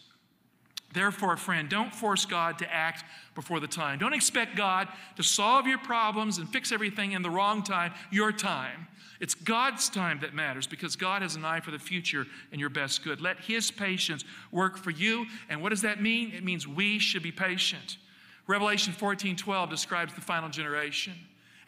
Therefore, 0.92 1.36
friend, 1.36 1.68
don't 1.68 1.94
force 1.94 2.26
God 2.26 2.58
to 2.58 2.72
act 2.72 3.04
before 3.34 3.60
the 3.60 3.66
time. 3.66 3.98
Don't 3.98 4.12
expect 4.12 4.56
God 4.56 4.88
to 5.16 5.22
solve 5.22 5.66
your 5.66 5.78
problems 5.78 6.38
and 6.38 6.48
fix 6.48 6.70
everything 6.70 7.12
in 7.12 7.22
the 7.22 7.30
wrong 7.30 7.62
time, 7.62 7.94
your 8.10 8.30
time. 8.30 8.88
It's 9.18 9.34
God's 9.34 9.88
time 9.88 10.18
that 10.20 10.34
matters 10.34 10.66
because 10.66 10.96
God 10.96 11.22
has 11.22 11.36
an 11.36 11.44
eye 11.44 11.60
for 11.60 11.70
the 11.70 11.78
future 11.78 12.26
and 12.50 12.60
your 12.60 12.68
best 12.68 13.04
good. 13.04 13.20
Let 13.20 13.38
His 13.38 13.70
patience 13.70 14.24
work 14.50 14.76
for 14.76 14.90
you. 14.90 15.26
And 15.48 15.62
what 15.62 15.70
does 15.70 15.82
that 15.82 16.02
mean? 16.02 16.32
It 16.32 16.44
means 16.44 16.66
we 16.66 16.98
should 16.98 17.22
be 17.22 17.32
patient. 17.32 17.96
Revelation 18.46 18.92
14 18.92 19.36
12 19.36 19.70
describes 19.70 20.12
the 20.14 20.20
final 20.20 20.48
generation. 20.48 21.14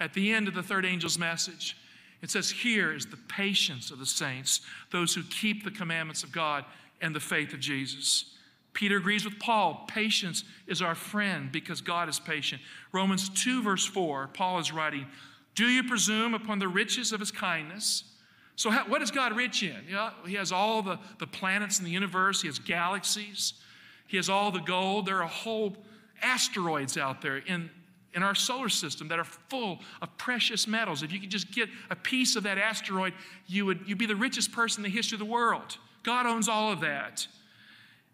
At 0.01 0.12
the 0.12 0.33
end 0.33 0.49
of 0.49 0.55
the 0.55 0.62
third 0.62 0.85
angel's 0.85 1.18
message, 1.18 1.77
it 2.24 2.30
says, 2.30 2.50
Here 2.50 2.92
is 2.92 3.06
the 3.06 3.18
patience 3.28 3.90
of 3.90 3.98
the 3.98 4.06
saints, 4.06 4.60
those 4.90 5.14
who 5.14 5.22
keep 5.24 5.62
the 5.62 5.70
commandments 5.70 6.22
of 6.22 6.32
God 6.32 6.64
and 7.00 7.14
the 7.14 7.20
faith 7.20 7.52
of 7.52 7.60
Jesus. 7.60 8.24
Peter 8.72 8.96
agrees 8.96 9.24
with 9.24 9.38
Paul. 9.38 9.84
Patience 9.87 10.42
is 10.66 10.82
our 10.82 10.94
friend 10.94 11.52
because 11.52 11.80
God 11.80 12.08
is 12.08 12.18
patient. 12.18 12.60
Romans 12.92 13.28
2, 13.28 13.62
verse 13.62 13.87
4, 13.87 14.28
Paul 14.34 14.58
is 14.58 14.72
writing, 14.72 15.06
Do 15.54 15.66
you 15.66 15.85
presume 15.85 16.35
upon 16.35 16.58
the 16.58 16.66
riches 16.66 17.12
of 17.12 17.20
his 17.20 17.31
kindness? 17.31 18.04
So, 18.56 18.70
how, 18.70 18.88
what 18.88 19.02
is 19.02 19.10
God 19.10 19.37
rich 19.37 19.62
in? 19.62 19.77
You 19.87 19.94
know, 19.94 20.10
he 20.27 20.35
has 20.35 20.50
all 20.50 20.83
the, 20.83 20.98
the 21.18 21.27
planets 21.27 21.79
in 21.79 21.85
the 21.85 21.90
universe, 21.90 22.42
he 22.42 22.48
has 22.48 22.58
galaxies, 22.58 23.54
he 24.06 24.16
has 24.16 24.29
all 24.29 24.50
the 24.50 24.60
gold. 24.60 25.06
There 25.06 25.22
are 25.22 25.29
whole 25.29 25.77
asteroids 26.22 26.96
out 26.96 27.20
there 27.20 27.38
in 27.38 27.70
in 28.15 28.23
our 28.23 28.35
solar 28.35 28.69
system 28.69 29.08
that 29.08 29.19
are 29.19 29.25
full 29.25 29.81
of 30.00 30.17
precious 30.19 30.67
metals. 30.67 31.02
If 31.02 31.12
you 31.12 31.21
could 31.21 31.31
just 31.31 31.50
get 31.52 31.69
a 31.90 31.96
piece 31.96 32.37
of 32.37 32.42
that 32.44 32.58
asteroid, 32.58 33.12
you 33.46 33.67
would 33.67 33.81
you'd 33.87 33.98
be 33.98 34.06
the 34.06 34.17
richest 34.17 34.52
person 34.52 34.85
in 34.85 34.90
the 34.90 34.96
history 34.96 35.17
of 35.17 35.21
the 35.21 35.25
world. 35.25 35.79
God 36.02 36.27
owns 36.27 36.48
all 36.48 36.71
of 36.73 36.81
that. 36.81 37.27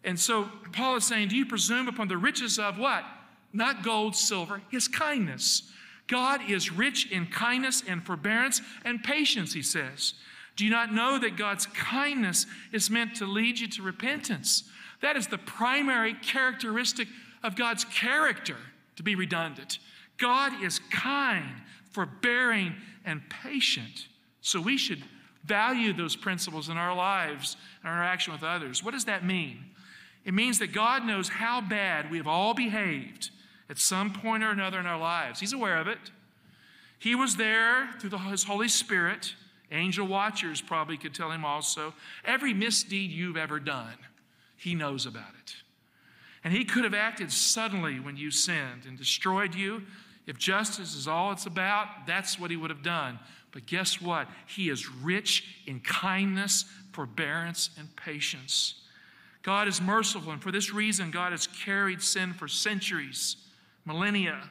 And 0.03 0.19
so 0.19 0.49
Paul 0.73 0.97
is 0.97 1.05
saying, 1.05 1.29
Do 1.29 1.37
you 1.37 1.47
presume 1.47 1.89
upon 1.89 2.09
the 2.09 2.17
riches 2.17 2.59
of 2.59 2.79
what? 2.79 3.05
not 3.53 3.83
gold, 3.83 4.15
silver, 4.15 4.63
his 4.71 4.89
kindness. 4.89 5.71
God 6.07 6.41
is 6.49 6.73
rich 6.73 7.11
in 7.11 7.27
kindness 7.27 7.83
and 7.87 8.05
forbearance 8.05 8.61
and 8.85 9.03
patience, 9.03 9.53
he 9.53 9.63
says. 9.63 10.15
Do 10.57 10.65
you 10.65 10.71
not 10.71 10.93
know 10.93 11.19
that 11.19 11.37
God's 11.37 11.67
kindness 11.67 12.47
is 12.73 12.91
meant 12.91 13.17
to 13.17 13.27
lead 13.27 13.59
you 13.59 13.69
to 13.69 13.83
repentance? 13.83 14.65
That 15.03 15.17
is 15.17 15.27
the 15.27 15.39
primary 15.39 16.15
characteristic 16.15 17.09
of 17.43 17.57
God's 17.57 17.85
character, 17.85 18.57
to 18.97 19.03
be 19.03 19.15
redundant. 19.15 19.79
God 20.21 20.63
is 20.63 20.79
kind, 20.91 21.51
forbearing, 21.91 22.75
and 23.05 23.23
patient. 23.29 24.07
So 24.41 24.61
we 24.61 24.77
should 24.77 25.03
value 25.45 25.93
those 25.93 26.17
principles 26.17 26.69
in 26.69 26.77
our 26.77 26.95
lives 26.95 27.57
and 27.83 27.89
our 27.91 27.97
interaction 27.97 28.33
with 28.33 28.43
others. 28.43 28.85
What 28.85 28.93
does 28.93 29.07
that 29.07 29.25
mean? 29.25 29.65
It 30.25 30.35
means 30.35 30.59
that 30.59 30.73
God 30.73 31.05
knows 31.05 31.29
how 31.29 31.61
bad 31.61 32.11
we 32.11 32.19
have 32.19 32.29
all 32.29 32.55
behaved 32.55 33.31
at 33.69 33.79
some 33.79 34.13
point 34.13 34.43
or 34.43 34.51
another 34.51 34.79
in 34.79 34.87
our 34.87 34.99
lives. 34.99 35.41
He's 35.41 35.53
aware 35.53 35.79
of 35.79 35.89
it. 35.89 35.99
He 36.99 37.15
was 37.15 37.37
there 37.37 37.89
through 37.99 38.11
the, 38.11 38.19
His 38.19 38.45
Holy 38.45 38.69
Spirit. 38.69 39.35
Angel 39.73 40.07
watchers 40.07 40.61
probably 40.61 40.99
could 40.99 41.15
tell 41.15 41.31
him 41.31 41.45
also. 41.45 41.95
Every 42.25 42.53
misdeed 42.53 43.11
you've 43.11 43.37
ever 43.37 43.59
done, 43.59 43.97
He 44.57 44.75
knows 44.75 45.07
about 45.07 45.33
it. 45.43 45.55
And 46.45 46.53
He 46.53 46.65
could 46.65 46.85
have 46.85 46.95
acted 46.95 47.33
suddenly 47.33 47.99
when 47.99 48.17
you 48.17 48.31
sinned 48.31 48.85
and 48.87 48.99
destroyed 48.99 49.55
you. 49.55 49.83
If 50.27 50.39
justice 50.39 50.95
is 50.95 51.09
all 51.09 51.33
it's 51.33 51.47
about, 51.47 52.07
that's 52.07 52.39
what 52.39 52.51
He 52.51 52.57
would 52.57 52.71
have 52.71 52.83
done. 52.83 53.19
But 53.53 53.67
guess 53.67 54.01
what? 54.01 54.29
He 54.47 54.69
is 54.69 54.89
rich 54.89 55.63
in 55.67 55.81
kindness, 55.81 56.65
forbearance, 56.93 57.71
and 57.79 57.95
patience. 57.97 58.75
God 59.43 59.69
is 59.69 59.81
merciful, 59.81 60.33
and 60.33 60.43
for 60.43 60.53
this 60.53 60.73
reason, 60.73 61.11
God 61.11 61.33
has 61.33 61.47
carried 61.47 62.03
sin 62.03 62.35
for 62.35 62.47
centuries, 62.47 63.37
millennia. 63.85 64.43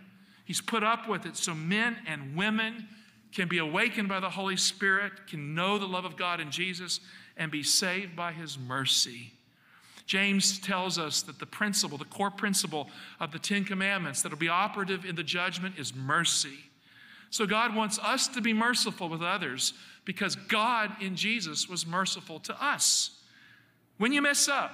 He's 0.45 0.61
put 0.61 0.83
up 0.83 1.07
with 1.07 1.25
it 1.25 1.37
so 1.37 1.53
men 1.53 1.97
and 2.07 2.35
women 2.35 2.87
can 3.31 3.47
be 3.47 3.59
awakened 3.59 4.09
by 4.09 4.19
the 4.19 4.31
Holy 4.31 4.57
Spirit, 4.57 5.27
can 5.27 5.53
know 5.53 5.77
the 5.77 5.85
love 5.85 6.05
of 6.05 6.17
God 6.17 6.39
in 6.39 6.49
Jesus, 6.49 6.99
and 7.37 7.51
be 7.51 7.61
saved 7.61 8.15
by 8.15 8.31
His 8.31 8.57
mercy. 8.57 9.33
James 10.09 10.57
tells 10.57 10.97
us 10.97 11.21
that 11.21 11.37
the 11.37 11.45
principle, 11.45 11.95
the 11.95 12.03
core 12.05 12.31
principle 12.31 12.89
of 13.19 13.31
the 13.31 13.37
Ten 13.37 13.63
Commandments 13.63 14.23
that 14.23 14.31
will 14.31 14.39
be 14.39 14.49
operative 14.49 15.05
in 15.05 15.15
the 15.15 15.21
judgment 15.21 15.77
is 15.77 15.93
mercy. 15.93 16.57
So 17.29 17.45
God 17.45 17.75
wants 17.75 17.99
us 17.99 18.27
to 18.29 18.41
be 18.41 18.51
merciful 18.51 19.07
with 19.07 19.21
others 19.21 19.73
because 20.05 20.35
God 20.35 20.91
in 20.99 21.15
Jesus 21.15 21.69
was 21.69 21.85
merciful 21.85 22.39
to 22.39 22.59
us. 22.59 23.19
When 23.99 24.11
you 24.11 24.23
mess 24.23 24.47
up, 24.47 24.71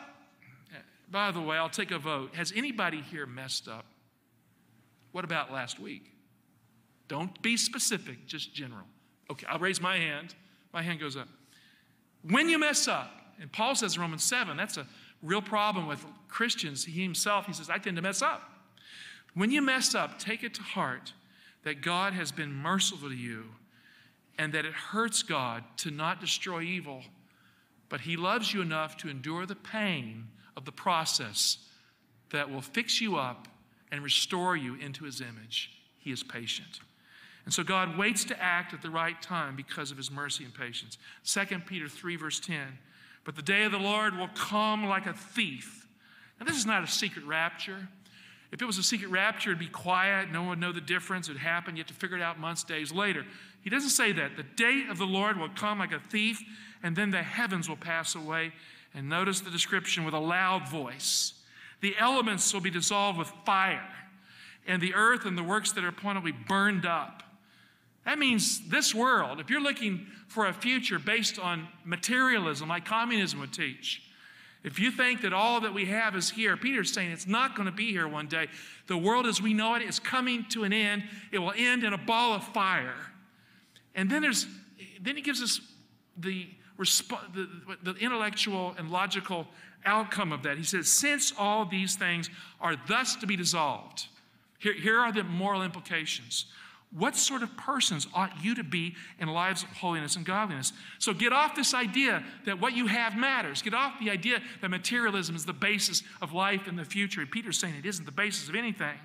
by 1.11 1.31
the 1.31 1.41
way, 1.41 1.57
I'll 1.57 1.67
take 1.67 1.91
a 1.91 1.99
vote. 1.99 2.33
Has 2.35 2.53
anybody 2.55 3.01
here 3.01 3.25
messed 3.25 3.67
up? 3.67 3.83
What 5.11 5.25
about 5.25 5.51
last 5.51 5.81
week? 5.81 6.13
Don't 7.09 7.41
be 7.41 7.57
specific, 7.57 8.25
just 8.25 8.53
general. 8.53 8.85
Okay, 9.29 9.45
I'll 9.49 9.59
raise 9.59 9.81
my 9.81 9.97
hand. 9.97 10.33
My 10.71 10.81
hand 10.81 11.01
goes 11.01 11.17
up. 11.17 11.27
When 12.23 12.47
you 12.47 12.57
mess 12.57 12.87
up, 12.87 13.11
and 13.41 13.51
Paul 13.51 13.75
says 13.75 13.97
in 13.97 14.01
Romans 14.01 14.23
7, 14.23 14.55
that's 14.55 14.77
a 14.77 14.87
real 15.25 15.41
problem 15.41 15.87
with 15.87 16.05
Christians. 16.29 16.85
He 16.85 17.01
himself, 17.01 17.45
he 17.45 17.53
says, 17.53 17.69
I 17.69 17.77
tend 17.77 17.95
to 17.95 18.01
mess 18.01 18.21
up. 18.21 18.49
When 19.33 19.51
you 19.51 19.61
mess 19.61 19.95
up, 19.95 20.17
take 20.19 20.43
it 20.43 20.53
to 20.55 20.61
heart 20.61 21.13
that 21.63 21.81
God 21.81 22.13
has 22.13 22.31
been 22.31 22.53
merciful 22.53 23.09
to 23.09 23.15
you 23.15 23.45
and 24.37 24.53
that 24.53 24.65
it 24.65 24.73
hurts 24.73 25.23
God 25.23 25.63
to 25.77 25.91
not 25.91 26.21
destroy 26.21 26.61
evil, 26.61 27.01
but 27.89 28.01
He 28.01 28.15
loves 28.15 28.53
you 28.53 28.61
enough 28.61 28.97
to 28.97 29.09
endure 29.09 29.45
the 29.45 29.55
pain 29.55 30.27
of 30.55 30.65
the 30.65 30.71
process 30.71 31.57
that 32.31 32.49
will 32.49 32.61
fix 32.61 33.01
you 33.01 33.17
up 33.17 33.47
and 33.91 34.03
restore 34.03 34.55
you 34.55 34.75
into 34.75 35.05
His 35.05 35.21
image. 35.21 35.71
He 35.97 36.11
is 36.11 36.23
patient. 36.23 36.79
And 37.45 37.53
so 37.53 37.63
God 37.63 37.97
waits 37.97 38.25
to 38.25 38.41
act 38.41 38.73
at 38.73 38.81
the 38.81 38.89
right 38.89 39.21
time 39.21 39.55
because 39.55 39.91
of 39.91 39.97
His 39.97 40.11
mercy 40.11 40.43
and 40.43 40.53
patience. 40.53 40.97
2 41.25 41.45
Peter 41.65 41.87
3, 41.87 42.15
verse 42.15 42.39
10 42.39 42.59
But 43.25 43.35
the 43.35 43.41
day 43.41 43.63
of 43.63 43.73
the 43.73 43.79
Lord 43.79 44.17
will 44.17 44.29
come 44.29 44.85
like 44.85 45.05
a 45.05 45.13
thief. 45.13 45.87
Now, 46.39 46.45
this 46.45 46.55
is 46.55 46.65
not 46.65 46.83
a 46.83 46.87
secret 46.87 47.25
rapture. 47.25 47.89
If 48.51 48.61
it 48.61 48.65
was 48.65 48.77
a 48.77 48.83
secret 48.83 49.09
rapture, 49.09 49.49
it'd 49.49 49.59
be 49.59 49.67
quiet. 49.67 50.31
No 50.31 50.41
one 50.41 50.49
would 50.49 50.59
know 50.59 50.71
the 50.71 50.79
difference. 50.79 51.27
It'd 51.27 51.41
happen. 51.41 51.75
You 51.75 51.81
have 51.81 51.87
to 51.87 51.93
figure 51.93 52.15
it 52.15 52.21
out 52.21 52.39
months, 52.39 52.63
days 52.63 52.91
later. 52.91 53.25
He 53.61 53.69
doesn't 53.69 53.89
say 53.89 54.11
that. 54.13 54.37
The 54.37 54.43
day 54.43 54.85
of 54.89 54.97
the 54.97 55.05
Lord 55.05 55.37
will 55.37 55.49
come 55.49 55.79
like 55.79 55.91
a 55.91 55.99
thief, 55.99 56.41
and 56.83 56.95
then 56.95 57.11
the 57.11 57.23
heavens 57.23 57.67
will 57.67 57.75
pass 57.75 58.15
away. 58.15 58.53
And 58.93 59.09
notice 59.09 59.41
the 59.41 59.49
description 59.49 60.05
with 60.05 60.13
a 60.13 60.19
loud 60.19 60.69
voice. 60.69 61.33
The 61.81 61.95
elements 61.99 62.53
will 62.53 62.61
be 62.61 62.69
dissolved 62.69 63.17
with 63.17 63.31
fire, 63.45 63.89
and 64.65 64.81
the 64.81 64.93
earth 64.93 65.25
and 65.25 65.37
the 65.37 65.43
works 65.43 65.71
that 65.73 65.83
are 65.83 65.89
upon 65.89 66.15
it 66.15 66.19
will 66.21 66.31
be 66.31 66.37
burned 66.47 66.85
up. 66.85 67.23
That 68.05 68.19
means 68.19 68.67
this 68.69 68.93
world, 68.93 69.39
if 69.39 69.49
you're 69.49 69.61
looking 69.61 70.05
for 70.27 70.45
a 70.45 70.53
future 70.53 70.99
based 70.99 71.39
on 71.39 71.67
materialism, 71.83 72.69
like 72.69 72.85
communism 72.85 73.39
would 73.39 73.53
teach, 73.53 74.01
if 74.63 74.79
you 74.79 74.89
think 74.89 75.21
that 75.21 75.31
all 75.31 75.61
that 75.61 75.75
we 75.75 75.85
have 75.85 76.15
is 76.15 76.31
here, 76.31 76.57
Peter's 76.57 76.91
saying 76.91 77.11
it's 77.11 77.27
not 77.27 77.55
going 77.55 77.67
to 77.67 77.71
be 77.71 77.91
here 77.91 78.07
one 78.07 78.25
day. 78.27 78.47
The 78.87 78.97
world 78.97 79.27
as 79.27 79.39
we 79.39 79.53
know 79.53 79.75
it 79.75 79.83
is 79.83 79.99
coming 79.99 80.43
to 80.49 80.63
an 80.63 80.73
end. 80.73 81.03
It 81.31 81.37
will 81.37 81.53
end 81.55 81.83
in 81.83 81.93
a 81.93 81.99
ball 81.99 82.33
of 82.33 82.43
fire. 82.45 82.95
And 83.93 84.09
then 84.09 84.23
there's 84.23 84.47
then 84.99 85.15
he 85.15 85.21
gives 85.21 85.41
us 85.41 85.61
the, 86.17 86.47
the, 86.77 87.47
the 87.83 87.93
intellectual 87.99 88.73
and 88.77 88.89
logical 88.89 89.47
outcome 89.85 90.31
of 90.31 90.41
that. 90.43 90.57
He 90.57 90.63
says, 90.63 90.89
since 90.89 91.31
all 91.37 91.65
these 91.65 91.95
things 91.95 92.29
are 92.59 92.75
thus 92.87 93.15
to 93.17 93.27
be 93.27 93.35
dissolved, 93.35 94.07
here, 94.57 94.73
here 94.73 94.99
are 94.99 95.11
the 95.11 95.23
moral 95.23 95.61
implications. 95.61 96.45
What 96.97 97.17
sort 97.17 97.43
of 97.43 97.55
persons 97.57 98.07
ought 98.13 98.31
you 98.41 98.55
to 98.55 98.63
be 98.63 98.95
in 99.19 99.27
lives 99.27 99.63
of 99.63 99.69
holiness 99.69 100.15
and 100.15 100.25
godliness? 100.25 100.71
So 100.97 101.13
get 101.13 101.33
off 101.33 101.53
this 101.53 101.73
idea 101.73 102.23
that 102.45 102.61
what 102.61 102.73
you 102.73 102.87
have 102.87 103.17
matters. 103.17 103.61
Get 103.61 103.73
off 103.73 103.99
the 103.99 104.09
idea 104.09 104.39
that 104.61 104.69
materialism 104.69 105.35
is 105.35 105.43
the 105.43 105.51
basis 105.51 106.03
of 106.21 106.31
life 106.31 106.69
in 106.69 106.77
the 106.77 106.85
future. 106.85 107.19
And 107.19 107.29
Peter's 107.29 107.57
saying 107.57 107.75
it 107.75 107.85
isn't 107.85 108.05
the 108.05 108.13
basis 108.13 108.47
of 108.47 108.55
anything. 108.55 108.97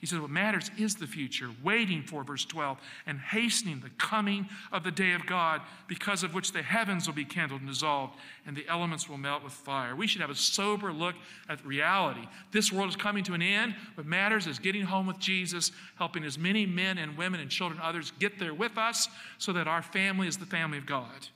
He 0.00 0.06
says, 0.06 0.18
What 0.18 0.30
matters 0.30 0.70
is 0.78 0.94
the 0.94 1.06
future, 1.06 1.50
waiting 1.62 2.02
for, 2.02 2.24
verse 2.24 2.46
12, 2.46 2.78
and 3.06 3.18
hastening 3.18 3.80
the 3.80 3.90
coming 3.90 4.48
of 4.72 4.82
the 4.82 4.90
day 4.90 5.12
of 5.12 5.26
God, 5.26 5.60
because 5.88 6.22
of 6.22 6.34
which 6.34 6.52
the 6.52 6.62
heavens 6.62 7.06
will 7.06 7.14
be 7.14 7.26
kindled 7.26 7.60
and 7.60 7.68
dissolved, 7.68 8.14
and 8.46 8.56
the 8.56 8.66
elements 8.66 9.10
will 9.10 9.18
melt 9.18 9.44
with 9.44 9.52
fire. 9.52 9.94
We 9.94 10.06
should 10.06 10.22
have 10.22 10.30
a 10.30 10.34
sober 10.34 10.90
look 10.90 11.16
at 11.50 11.64
reality. 11.66 12.26
This 12.50 12.72
world 12.72 12.88
is 12.88 12.96
coming 12.96 13.22
to 13.24 13.34
an 13.34 13.42
end. 13.42 13.74
What 13.94 14.06
matters 14.06 14.46
is 14.46 14.58
getting 14.58 14.82
home 14.82 15.06
with 15.06 15.18
Jesus, 15.18 15.70
helping 15.96 16.24
as 16.24 16.38
many 16.38 16.64
men 16.64 16.96
and 16.96 17.18
women 17.18 17.38
and 17.40 17.50
children, 17.50 17.78
others, 17.82 18.10
get 18.18 18.38
there 18.38 18.54
with 18.54 18.78
us, 18.78 19.06
so 19.36 19.52
that 19.52 19.68
our 19.68 19.82
family 19.82 20.28
is 20.28 20.38
the 20.38 20.46
family 20.46 20.78
of 20.78 20.86
God. 20.86 21.28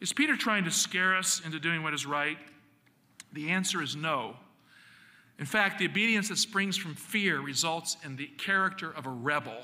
Is 0.00 0.12
Peter 0.12 0.36
trying 0.36 0.64
to 0.64 0.70
scare 0.70 1.16
us 1.16 1.40
into 1.42 1.58
doing 1.58 1.82
what 1.82 1.94
is 1.94 2.04
right? 2.04 2.36
The 3.32 3.48
answer 3.48 3.82
is 3.82 3.96
no. 3.96 4.36
In 5.38 5.46
fact, 5.46 5.78
the 5.78 5.86
obedience 5.86 6.28
that 6.28 6.38
springs 6.38 6.76
from 6.76 6.94
fear 6.94 7.40
results 7.40 7.96
in 8.04 8.16
the 8.16 8.26
character 8.26 8.90
of 8.90 9.06
a 9.06 9.10
rebel. 9.10 9.62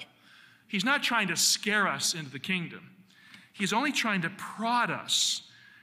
He's 0.66 0.85
not 0.85 1.03
trying 1.03 1.29
to 1.29 1.37
scare 1.37 1.87
us 1.87 2.14
into 2.14 2.31
the 2.31 2.39
kingdom, 2.39 2.91
he's 3.53 3.73
only 3.73 3.93
trying 3.93 4.23
to 4.23 4.31
prod 4.31 4.91
us, 4.91 5.43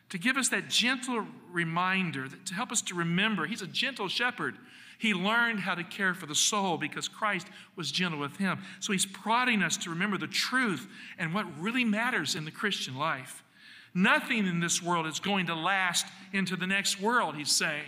to 0.10 0.18
give 0.18 0.38
us 0.38 0.50
that 0.50 0.70
gentle 0.70 1.26
reminder, 1.52 2.28
that, 2.28 2.46
to 2.48 2.54
help 2.54 2.72
us 2.72 2.82
to 2.84 2.96
remember. 2.96 3.46
He's 3.46 3.62
a 3.62 3.68
gentle 3.68 4.08
shepherd. 4.08 4.56
He 5.00 5.14
learned 5.14 5.60
how 5.60 5.76
to 5.76 5.84
care 5.84 6.16
for 6.16 6.26
the 6.26 6.34
soul 6.34 6.78
because 6.78 7.08
Christ 7.08 7.48
was 7.76 7.92
gentle 7.92 8.20
with 8.20 8.38
him. 8.38 8.64
So 8.80 8.94
he's 8.94 9.06
prodding 9.06 9.62
us 9.62 9.78
to 9.78 9.92
remember 9.92 10.18
the 10.18 10.26
truth 10.26 10.88
and 11.20 11.36
what 11.36 11.46
really 11.60 11.86
matters 11.86 12.34
in 12.34 12.46
the 12.46 12.52
Christian 12.52 12.98
life. 12.98 13.44
Nothing 13.94 14.48
in 14.48 14.60
this 14.60 14.82
world 14.82 15.06
is 15.06 15.20
going 15.20 15.48
to 15.48 15.56
last 15.56 16.08
into 16.34 16.56
the 16.56 16.66
next 16.66 17.00
world, 17.00 17.36
he's 17.36 17.52
saying. 17.52 17.86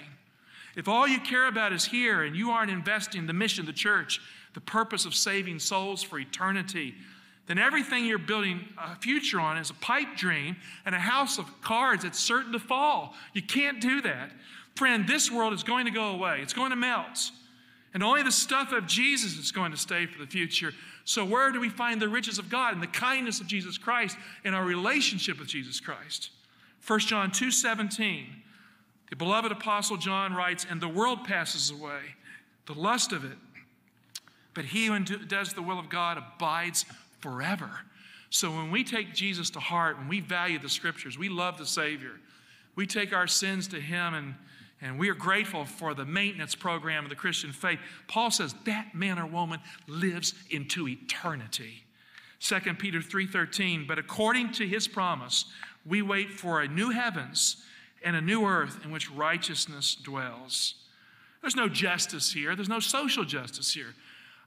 If 0.80 0.88
all 0.88 1.06
you 1.06 1.20
care 1.20 1.48
about 1.48 1.74
is 1.74 1.84
here 1.84 2.24
and 2.24 2.34
you 2.34 2.52
aren't 2.52 2.72
investing 2.72 3.28
the 3.28 3.34
mission 3.34 3.66
the 3.66 3.74
church, 3.74 4.22
the 4.54 4.62
purpose 4.62 5.04
of 5.04 5.14
saving 5.14 5.60
souls 5.60 6.02
for 6.02 6.18
eternity, 6.18 6.96
then 7.48 7.58
everything 7.58 8.06
you're 8.06 8.18
building 8.18 8.62
a 8.78 8.96
future 8.96 9.42
on 9.42 9.58
is 9.58 9.70
a 9.72 9.74
pipe 9.74 10.16
dream 10.16 10.56
and 10.86 10.96
a 10.96 11.00
house 11.00 11.38
of 11.38 11.62
cards 11.62 12.04
that's 12.04 12.18
certain 12.18 12.54
to 12.54 12.60
fall. 12.60 13.14
You 13.34 13.42
can't 13.42 13.82
do 13.82 14.00
that. 14.04 14.32
Friend, 14.76 15.06
this 15.06 15.30
world 15.30 15.52
is 15.52 15.64
going 15.64 15.84
to 15.84 15.92
go 15.92 16.12
away, 16.12 16.40
it's 16.42 16.54
going 16.54 16.70
to 16.70 16.78
melt. 16.78 17.32
And 17.94 18.02
only 18.02 18.24
the 18.24 18.32
stuff 18.32 18.72
of 18.72 18.88
Jesus 18.88 19.38
is 19.38 19.52
going 19.52 19.72
to 19.72 19.78
stay 19.78 20.06
for 20.06 20.20
the 20.20 20.28
future. 20.28 20.72
So, 21.04 21.26
where 21.26 21.52
do 21.52 21.60
we 21.60 21.68
find 21.68 22.02
the 22.02 22.08
riches 22.08 22.40
of 22.40 22.50
God? 22.50 22.74
and 22.74 22.82
the 22.82 22.88
kindness 22.88 23.42
of 23.42 23.48
Jesus 23.48 23.78
Christ, 23.78 24.16
in 24.46 24.54
our 24.54 24.64
relationship 24.64 25.40
with 25.40 25.50
Jesus 25.50 25.82
Christ. 25.82 26.30
1 26.88 27.00
John 27.00 27.32
2 27.32 27.52
17. 27.52 28.28
The 29.10 29.16
beloved 29.16 29.52
Apostle 29.52 29.98
John 29.98 30.34
writes, 30.34 30.66
And 30.70 30.80
the 30.80 30.88
world 30.88 31.24
passes 31.24 31.72
away, 31.72 32.02
the 32.66 32.74
lust 32.74 33.12
of 33.12 33.24
it. 33.26 33.38
But 34.54 34.66
he 34.66 34.88
who 34.88 35.00
does 35.00 35.54
the 35.54 35.62
will 35.62 35.80
of 35.80 35.90
God 35.90 36.18
abides 36.18 36.86
forever. 37.20 37.70
So 38.30 38.52
when 38.52 38.72
we 38.72 38.84
take 38.84 39.14
Jesus 39.14 39.50
to 39.52 39.60
heart, 39.60 39.98
when 39.98 40.08
we 40.08 40.20
value 40.20 40.60
the 40.60 40.70
scriptures, 40.70 41.18
we 41.18 41.30
love 41.30 41.58
the 41.58 41.66
Savior, 41.66 42.20
we 42.76 42.86
take 42.86 43.14
our 43.14 43.28
sins 43.28 43.68
to 43.70 43.80
him 43.80 44.14
and 44.14 44.36
And 44.82 44.98
we 44.98 45.10
are 45.10 45.16
grateful 45.16 45.66
for 45.66 45.94
the 45.94 46.06
maintenance 46.06 46.56
program 46.56 47.04
of 47.04 47.10
the 47.10 47.16
Christian 47.16 47.52
faith. 47.52 47.80
Paul 48.08 48.32
says 48.32 48.56
that 48.66 48.96
man 48.96 49.20
or 49.20 49.26
woman 49.26 49.60
lives 49.88 50.34
into 50.50 50.88
eternity. 50.88 51.84
2 52.40 52.80
Peter 52.80 53.02
3:13, 53.02 53.86
but 53.86 54.00
according 54.00 54.54
to 54.54 54.66
his 54.66 54.88
promise, 54.88 55.46
we 55.86 56.02
wait 56.02 56.32
for 56.32 56.62
a 56.62 56.68
new 56.68 56.92
heavens 56.92 57.66
and 58.04 58.16
a 58.16 58.22
new 58.22 58.46
earth 58.46 58.80
in 58.84 58.92
which 58.92 59.12
righteousness 59.12 59.96
dwells. 59.96 60.76
There's 61.42 61.56
no 61.56 61.70
justice 61.70 62.32
here. 62.32 62.56
There's 62.56 62.70
no 62.70 62.80
social 62.80 63.24
justice 63.24 63.74
here. 63.74 63.94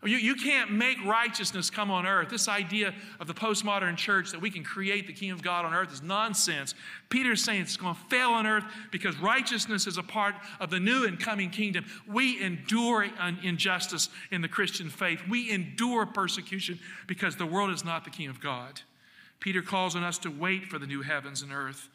You, 0.05 0.17
you 0.17 0.35
can't 0.35 0.73
make 0.73 1.03
righteousness 1.05 1.71
come 1.71 1.89
on 1.89 2.07
earth. 2.07 2.29
This 2.29 2.49
idea 2.49 2.93
of 3.21 3.29
the 3.29 3.35
postmodern 3.35 3.97
church 3.97 4.33
that 4.33 4.41
we 4.41 4.51
can 4.51 4.65
create 4.65 5.07
the 5.07 5.13
kingdom 5.13 5.39
of 5.39 5.45
God 5.45 5.65
on 5.65 5.73
earth 5.73 5.93
is 5.93 6.03
nonsense. 6.03 6.75
Peter's 7.09 7.45
saying 7.45 7.63
it's 7.63 7.77
going 7.77 7.95
to 7.95 8.01
fail 8.11 8.31
on 8.31 8.45
earth 8.45 8.65
because 8.91 9.17
righteousness 9.19 9.87
is 9.87 9.99
a 9.99 10.03
part 10.03 10.35
of 10.59 10.71
the 10.71 10.81
new 10.81 11.07
and 11.07 11.21
coming 11.21 11.51
kingdom. 11.51 11.85
We 12.09 12.43
endure 12.43 13.07
injustice 13.45 14.09
in 14.33 14.43
the 14.43 14.49
Christian 14.49 14.91
faith, 14.91 15.23
we 15.29 15.53
endure 15.53 16.05
persecution 16.05 16.81
because 17.07 17.37
the 17.37 17.47
world 17.47 17.71
is 17.71 17.85
not 17.85 18.03
the 18.05 18.11
kingdom 18.11 18.35
of 18.35 18.43
God. 18.43 18.81
Peter 19.39 19.63
calls 19.63 19.95
on 19.95 20.03
us 20.03 20.19
to 20.19 20.31
wait 20.31 20.67
for 20.67 20.81
the 20.81 20.87
new 20.87 21.03
heavens 21.03 21.43
and 21.43 21.53
earth. 21.53 21.89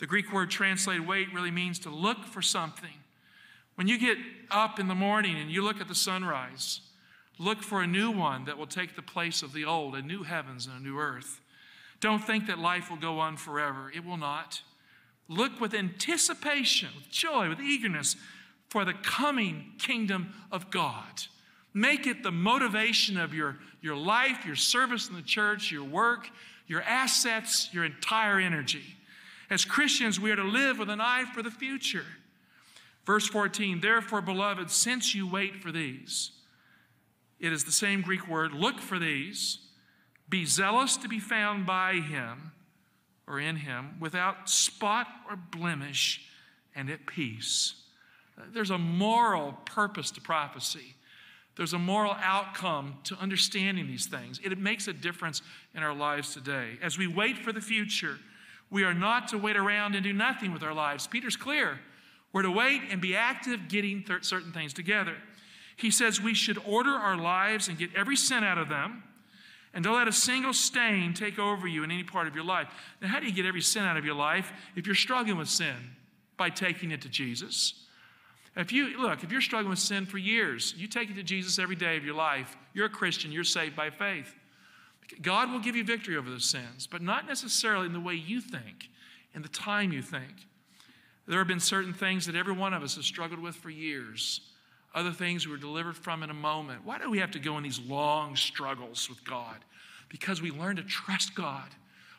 The 0.00 0.06
Greek 0.06 0.32
word 0.32 0.50
translated 0.50 1.06
wait 1.06 1.32
really 1.32 1.52
means 1.52 1.78
to 1.80 1.90
look 1.90 2.24
for 2.24 2.42
something. 2.42 2.90
When 3.76 3.86
you 3.86 3.98
get 3.98 4.18
up 4.50 4.80
in 4.80 4.88
the 4.88 4.94
morning 4.94 5.36
and 5.36 5.50
you 5.50 5.62
look 5.62 5.80
at 5.80 5.86
the 5.88 5.94
sunrise, 5.94 6.80
Look 7.40 7.62
for 7.62 7.80
a 7.80 7.86
new 7.86 8.10
one 8.10 8.44
that 8.44 8.58
will 8.58 8.66
take 8.66 8.94
the 8.94 9.02
place 9.02 9.42
of 9.42 9.54
the 9.54 9.64
old, 9.64 9.94
a 9.94 10.02
new 10.02 10.24
heavens 10.24 10.66
and 10.66 10.76
a 10.76 10.82
new 10.82 10.98
earth. 10.98 11.40
Don't 11.98 12.22
think 12.22 12.46
that 12.46 12.58
life 12.58 12.90
will 12.90 12.98
go 12.98 13.18
on 13.18 13.38
forever. 13.38 13.90
It 13.96 14.04
will 14.04 14.18
not. 14.18 14.60
Look 15.26 15.58
with 15.58 15.72
anticipation, 15.72 16.90
with 16.94 17.08
joy, 17.08 17.48
with 17.48 17.58
eagerness 17.58 18.14
for 18.68 18.84
the 18.84 18.92
coming 18.92 19.72
kingdom 19.78 20.34
of 20.52 20.70
God. 20.70 21.22
Make 21.72 22.06
it 22.06 22.22
the 22.22 22.30
motivation 22.30 23.16
of 23.16 23.32
your, 23.32 23.56
your 23.80 23.96
life, 23.96 24.44
your 24.44 24.56
service 24.56 25.08
in 25.08 25.14
the 25.14 25.22
church, 25.22 25.72
your 25.72 25.84
work, 25.84 26.28
your 26.66 26.82
assets, 26.82 27.70
your 27.72 27.86
entire 27.86 28.38
energy. 28.38 28.84
As 29.50 29.64
Christians, 29.64 30.20
we 30.20 30.30
are 30.30 30.36
to 30.36 30.44
live 30.44 30.78
with 30.78 30.88
an 30.88 31.00
eye 31.00 31.24
for 31.34 31.42
the 31.42 31.50
future. 31.50 32.06
Verse 33.04 33.26
14, 33.26 33.80
therefore, 33.80 34.20
beloved, 34.20 34.70
since 34.70 35.14
you 35.14 35.26
wait 35.26 35.56
for 35.56 35.72
these, 35.72 36.30
it 37.40 37.52
is 37.52 37.64
the 37.64 37.72
same 37.72 38.02
Greek 38.02 38.28
word. 38.28 38.52
Look 38.52 38.78
for 38.78 38.98
these. 38.98 39.58
Be 40.28 40.44
zealous 40.44 40.96
to 40.98 41.08
be 41.08 41.18
found 41.18 41.66
by 41.66 41.94
him 41.94 42.52
or 43.26 43.40
in 43.40 43.56
him 43.56 43.96
without 43.98 44.48
spot 44.48 45.08
or 45.28 45.36
blemish 45.36 46.26
and 46.76 46.88
at 46.88 47.06
peace. 47.06 47.74
There's 48.52 48.70
a 48.70 48.78
moral 48.78 49.52
purpose 49.64 50.10
to 50.12 50.20
prophecy. 50.20 50.94
There's 51.56 51.72
a 51.72 51.78
moral 51.78 52.16
outcome 52.22 52.98
to 53.04 53.16
understanding 53.16 53.86
these 53.86 54.06
things. 54.06 54.40
It 54.42 54.56
makes 54.58 54.86
a 54.86 54.92
difference 54.92 55.42
in 55.74 55.82
our 55.82 55.94
lives 55.94 56.32
today. 56.32 56.78
As 56.80 56.96
we 56.96 57.06
wait 57.06 57.38
for 57.38 57.52
the 57.52 57.60
future, 57.60 58.18
we 58.70 58.84
are 58.84 58.94
not 58.94 59.28
to 59.28 59.38
wait 59.38 59.56
around 59.56 59.94
and 59.94 60.04
do 60.04 60.12
nothing 60.12 60.52
with 60.52 60.62
our 60.62 60.74
lives. 60.74 61.06
Peter's 61.06 61.36
clear. 61.36 61.80
We're 62.32 62.42
to 62.42 62.50
wait 62.50 62.82
and 62.90 63.00
be 63.00 63.16
active 63.16 63.68
getting 63.68 64.04
th- 64.04 64.24
certain 64.24 64.52
things 64.52 64.72
together. 64.72 65.16
He 65.76 65.90
says 65.90 66.20
we 66.20 66.34
should 66.34 66.58
order 66.66 66.90
our 66.90 67.16
lives 67.16 67.68
and 67.68 67.76
get 67.78 67.94
every 67.96 68.16
sin 68.16 68.44
out 68.44 68.58
of 68.58 68.68
them 68.68 69.02
and 69.72 69.84
don't 69.84 69.96
let 69.96 70.08
a 70.08 70.12
single 70.12 70.52
stain 70.52 71.14
take 71.14 71.38
over 71.38 71.66
you 71.66 71.84
in 71.84 71.90
any 71.90 72.02
part 72.02 72.26
of 72.26 72.34
your 72.34 72.44
life. 72.44 72.68
Now, 73.00 73.08
how 73.08 73.20
do 73.20 73.26
you 73.26 73.32
get 73.32 73.46
every 73.46 73.60
sin 73.60 73.82
out 73.82 73.96
of 73.96 74.04
your 74.04 74.14
life 74.14 74.52
if 74.74 74.86
you're 74.86 74.94
struggling 74.96 75.38
with 75.38 75.48
sin? 75.48 75.76
By 76.36 76.50
taking 76.50 76.90
it 76.90 77.02
to 77.02 77.08
Jesus. 77.08 77.74
If 78.56 78.72
you 78.72 79.00
look, 79.00 79.22
if 79.22 79.30
you're 79.30 79.40
struggling 79.40 79.70
with 79.70 79.78
sin 79.78 80.06
for 80.06 80.18
years, 80.18 80.74
you 80.76 80.88
take 80.88 81.10
it 81.10 81.16
to 81.16 81.22
Jesus 81.22 81.58
every 81.58 81.76
day 81.76 81.96
of 81.96 82.04
your 82.04 82.14
life. 82.14 82.56
You're 82.74 82.86
a 82.86 82.90
Christian, 82.90 83.30
you're 83.30 83.44
saved 83.44 83.76
by 83.76 83.90
faith. 83.90 84.34
God 85.22 85.50
will 85.50 85.58
give 85.58 85.76
you 85.76 85.84
victory 85.84 86.16
over 86.16 86.30
those 86.30 86.44
sins, 86.44 86.86
but 86.86 87.02
not 87.02 87.26
necessarily 87.26 87.86
in 87.86 87.92
the 87.92 88.00
way 88.00 88.14
you 88.14 88.40
think, 88.40 88.88
in 89.34 89.42
the 89.42 89.48
time 89.48 89.92
you 89.92 90.02
think. 90.02 90.46
There 91.26 91.38
have 91.38 91.48
been 91.48 91.60
certain 91.60 91.92
things 91.92 92.26
that 92.26 92.34
every 92.34 92.52
one 92.52 92.74
of 92.74 92.82
us 92.82 92.96
has 92.96 93.04
struggled 93.04 93.40
with 93.40 93.56
for 93.56 93.70
years 93.70 94.40
other 94.94 95.12
things 95.12 95.46
we 95.46 95.52
were 95.52 95.58
delivered 95.58 95.96
from 95.96 96.22
in 96.22 96.30
a 96.30 96.34
moment. 96.34 96.84
Why 96.84 96.98
do 96.98 97.10
we 97.10 97.18
have 97.18 97.30
to 97.32 97.38
go 97.38 97.56
in 97.56 97.62
these 97.62 97.80
long 97.80 98.36
struggles 98.36 99.08
with 99.08 99.24
God? 99.24 99.56
Because 100.08 100.42
we 100.42 100.50
learn 100.50 100.76
to 100.76 100.82
trust 100.82 101.34
God. 101.34 101.68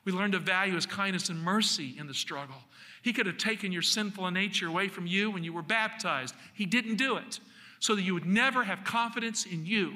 We 0.05 0.11
learn 0.11 0.31
to 0.31 0.39
value 0.39 0.75
His 0.75 0.85
kindness 0.85 1.29
and 1.29 1.41
mercy 1.41 1.95
in 1.99 2.07
the 2.07 2.13
struggle. 2.13 2.55
He 3.01 3.13
could 3.13 3.25
have 3.25 3.37
taken 3.37 3.71
your 3.71 3.81
sinful 3.81 4.29
nature 4.31 4.67
away 4.67 4.87
from 4.87 5.05
you 5.05 5.31
when 5.31 5.43
you 5.43 5.53
were 5.53 5.61
baptized. 5.61 6.33
He 6.53 6.65
didn't 6.65 6.95
do 6.95 7.17
it 7.17 7.39
so 7.79 7.95
that 7.95 8.03
you 8.03 8.13
would 8.13 8.25
never 8.25 8.63
have 8.63 8.83
confidence 8.83 9.45
in 9.45 9.65
you. 9.65 9.95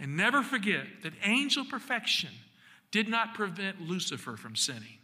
And 0.00 0.16
never 0.16 0.42
forget 0.42 0.86
that 1.02 1.12
angel 1.24 1.64
perfection 1.64 2.30
did 2.90 3.08
not 3.08 3.34
prevent 3.34 3.80
Lucifer 3.80 4.36
from 4.36 4.56
sinning. 4.56 4.98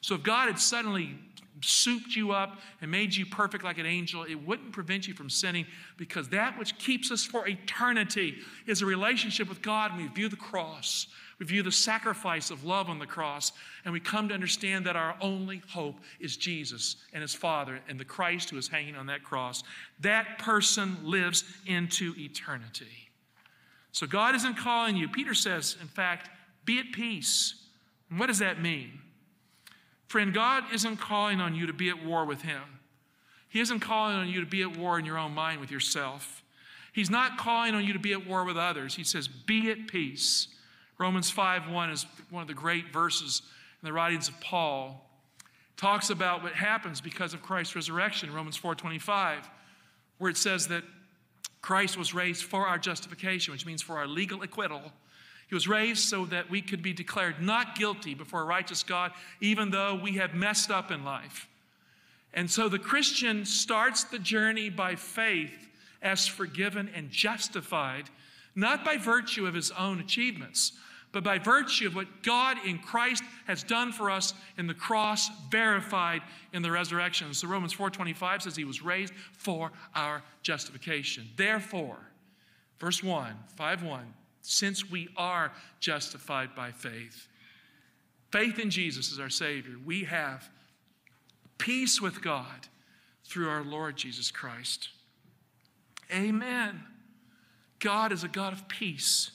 So 0.00 0.14
if 0.14 0.22
God 0.22 0.46
had 0.46 0.58
suddenly 0.58 1.18
souped 1.62 2.14
you 2.14 2.32
up 2.32 2.58
and 2.80 2.90
made 2.90 3.14
you 3.14 3.24
perfect 3.24 3.64
like 3.64 3.78
an 3.78 3.86
angel, 3.86 4.24
it 4.24 4.34
wouldn't 4.34 4.72
prevent 4.72 5.08
you 5.08 5.14
from 5.14 5.30
sinning 5.30 5.66
because 5.96 6.28
that 6.28 6.58
which 6.58 6.76
keeps 6.78 7.10
us 7.10 7.24
for 7.24 7.48
eternity 7.48 8.36
is 8.66 8.82
a 8.82 8.86
relationship 8.86 9.48
with 9.48 9.62
God. 9.62 9.92
And 9.92 10.02
we 10.02 10.08
view 10.08 10.28
the 10.28 10.36
cross, 10.36 11.06
we 11.38 11.46
view 11.46 11.62
the 11.62 11.72
sacrifice 11.72 12.50
of 12.50 12.64
love 12.64 12.88
on 12.88 12.98
the 12.98 13.06
cross, 13.06 13.52
and 13.84 13.92
we 13.92 14.00
come 14.00 14.28
to 14.28 14.34
understand 14.34 14.86
that 14.86 14.96
our 14.96 15.16
only 15.20 15.62
hope 15.68 15.96
is 16.20 16.36
Jesus 16.36 16.96
and 17.12 17.22
his 17.22 17.34
Father 17.34 17.80
and 17.88 17.98
the 17.98 18.04
Christ 18.04 18.50
who 18.50 18.58
is 18.58 18.68
hanging 18.68 18.96
on 18.96 19.06
that 19.06 19.24
cross. 19.24 19.62
That 20.00 20.38
person 20.38 20.98
lives 21.02 21.44
into 21.66 22.14
eternity. 22.18 23.05
So 23.96 24.06
God 24.06 24.34
isn't 24.34 24.58
calling 24.58 24.94
you. 24.94 25.08
Peter 25.08 25.32
says, 25.32 25.74
in 25.80 25.88
fact, 25.88 26.28
be 26.66 26.78
at 26.78 26.92
peace. 26.92 27.54
And 28.10 28.20
what 28.20 28.26
does 28.26 28.40
that 28.40 28.60
mean? 28.60 29.00
Friend, 30.06 30.34
God 30.34 30.64
isn't 30.74 30.98
calling 30.98 31.40
on 31.40 31.54
you 31.54 31.66
to 31.66 31.72
be 31.72 31.88
at 31.88 32.04
war 32.04 32.26
with 32.26 32.42
Him. 32.42 32.60
He 33.48 33.58
isn't 33.58 33.80
calling 33.80 34.14
on 34.14 34.28
you 34.28 34.40
to 34.40 34.46
be 34.46 34.60
at 34.60 34.76
war 34.76 34.98
in 34.98 35.06
your 35.06 35.16
own 35.16 35.32
mind 35.32 35.62
with 35.62 35.70
yourself. 35.70 36.42
He's 36.92 37.08
not 37.08 37.38
calling 37.38 37.74
on 37.74 37.86
you 37.86 37.94
to 37.94 37.98
be 37.98 38.12
at 38.12 38.26
war 38.26 38.44
with 38.44 38.58
others. 38.58 38.94
He 38.94 39.02
says, 39.02 39.28
Be 39.28 39.70
at 39.70 39.86
peace. 39.86 40.48
Romans 40.98 41.30
5 41.30 41.70
1 41.70 41.90
is 41.90 42.04
one 42.28 42.42
of 42.42 42.48
the 42.48 42.54
great 42.54 42.92
verses 42.92 43.40
in 43.80 43.86
the 43.86 43.94
writings 43.94 44.28
of 44.28 44.38
Paul. 44.42 45.08
Talks 45.78 46.10
about 46.10 46.42
what 46.42 46.52
happens 46.52 47.00
because 47.00 47.32
of 47.32 47.40
Christ's 47.40 47.74
resurrection, 47.74 48.30
Romans 48.30 48.58
4 48.58 48.74
25, 48.74 49.48
where 50.18 50.30
it 50.30 50.36
says 50.36 50.68
that 50.68 50.84
Christ 51.66 51.98
was 51.98 52.14
raised 52.14 52.44
for 52.44 52.68
our 52.68 52.78
justification, 52.78 53.50
which 53.50 53.66
means 53.66 53.82
for 53.82 53.98
our 53.98 54.06
legal 54.06 54.42
acquittal 54.42 54.92
he 55.48 55.54
was 55.56 55.66
raised 55.66 56.08
so 56.08 56.24
that 56.26 56.48
we 56.48 56.62
could 56.62 56.80
be 56.80 56.92
declared 56.92 57.42
not 57.42 57.74
guilty 57.74 58.14
before 58.14 58.42
a 58.42 58.44
righteous 58.44 58.84
God, 58.84 59.10
even 59.40 59.72
though 59.72 59.98
we 60.00 60.12
have 60.12 60.32
messed 60.32 60.70
up 60.70 60.92
in 60.92 61.04
life. 61.04 61.48
And 62.32 62.48
so 62.48 62.68
the 62.68 62.78
Christian 62.78 63.44
starts 63.44 64.04
the 64.04 64.20
journey 64.20 64.70
by 64.70 64.94
faith 64.94 65.66
as 66.02 66.28
forgiven 66.28 66.88
and 66.94 67.10
justified, 67.10 68.10
not 68.54 68.84
by 68.84 68.96
virtue 68.96 69.48
of 69.48 69.54
his 69.54 69.72
own 69.72 69.98
achievements, 69.98 70.70
but 71.16 71.24
by 71.24 71.38
virtue 71.38 71.86
of 71.86 71.94
what 71.94 72.22
God 72.22 72.58
in 72.66 72.78
Christ 72.78 73.24
has 73.46 73.62
done 73.62 73.90
for 73.90 74.10
us 74.10 74.34
in 74.58 74.66
the 74.66 74.74
cross, 74.74 75.30
verified 75.50 76.20
in 76.52 76.60
the 76.60 76.70
resurrection. 76.70 77.32
So 77.32 77.48
Romans 77.48 77.72
4:25 77.72 78.42
says 78.42 78.54
he 78.54 78.64
was 78.64 78.82
raised 78.82 79.14
for 79.32 79.72
our 79.94 80.22
justification. 80.42 81.30
Therefore, 81.34 81.96
verse 82.78 83.02
1, 83.02 83.34
5 83.56 83.82
1, 83.82 84.14
since 84.42 84.90
we 84.90 85.08
are 85.16 85.54
justified 85.80 86.54
by 86.54 86.70
faith. 86.70 87.28
Faith 88.30 88.58
in 88.58 88.68
Jesus 88.68 89.10
as 89.10 89.18
our 89.18 89.30
Savior. 89.30 89.76
We 89.82 90.04
have 90.04 90.50
peace 91.56 91.98
with 91.98 92.20
God 92.20 92.68
through 93.24 93.48
our 93.48 93.64
Lord 93.64 93.96
Jesus 93.96 94.30
Christ. 94.30 94.90
Amen. 96.12 96.84
God 97.78 98.12
is 98.12 98.22
a 98.22 98.28
God 98.28 98.52
of 98.52 98.68
peace. 98.68 99.30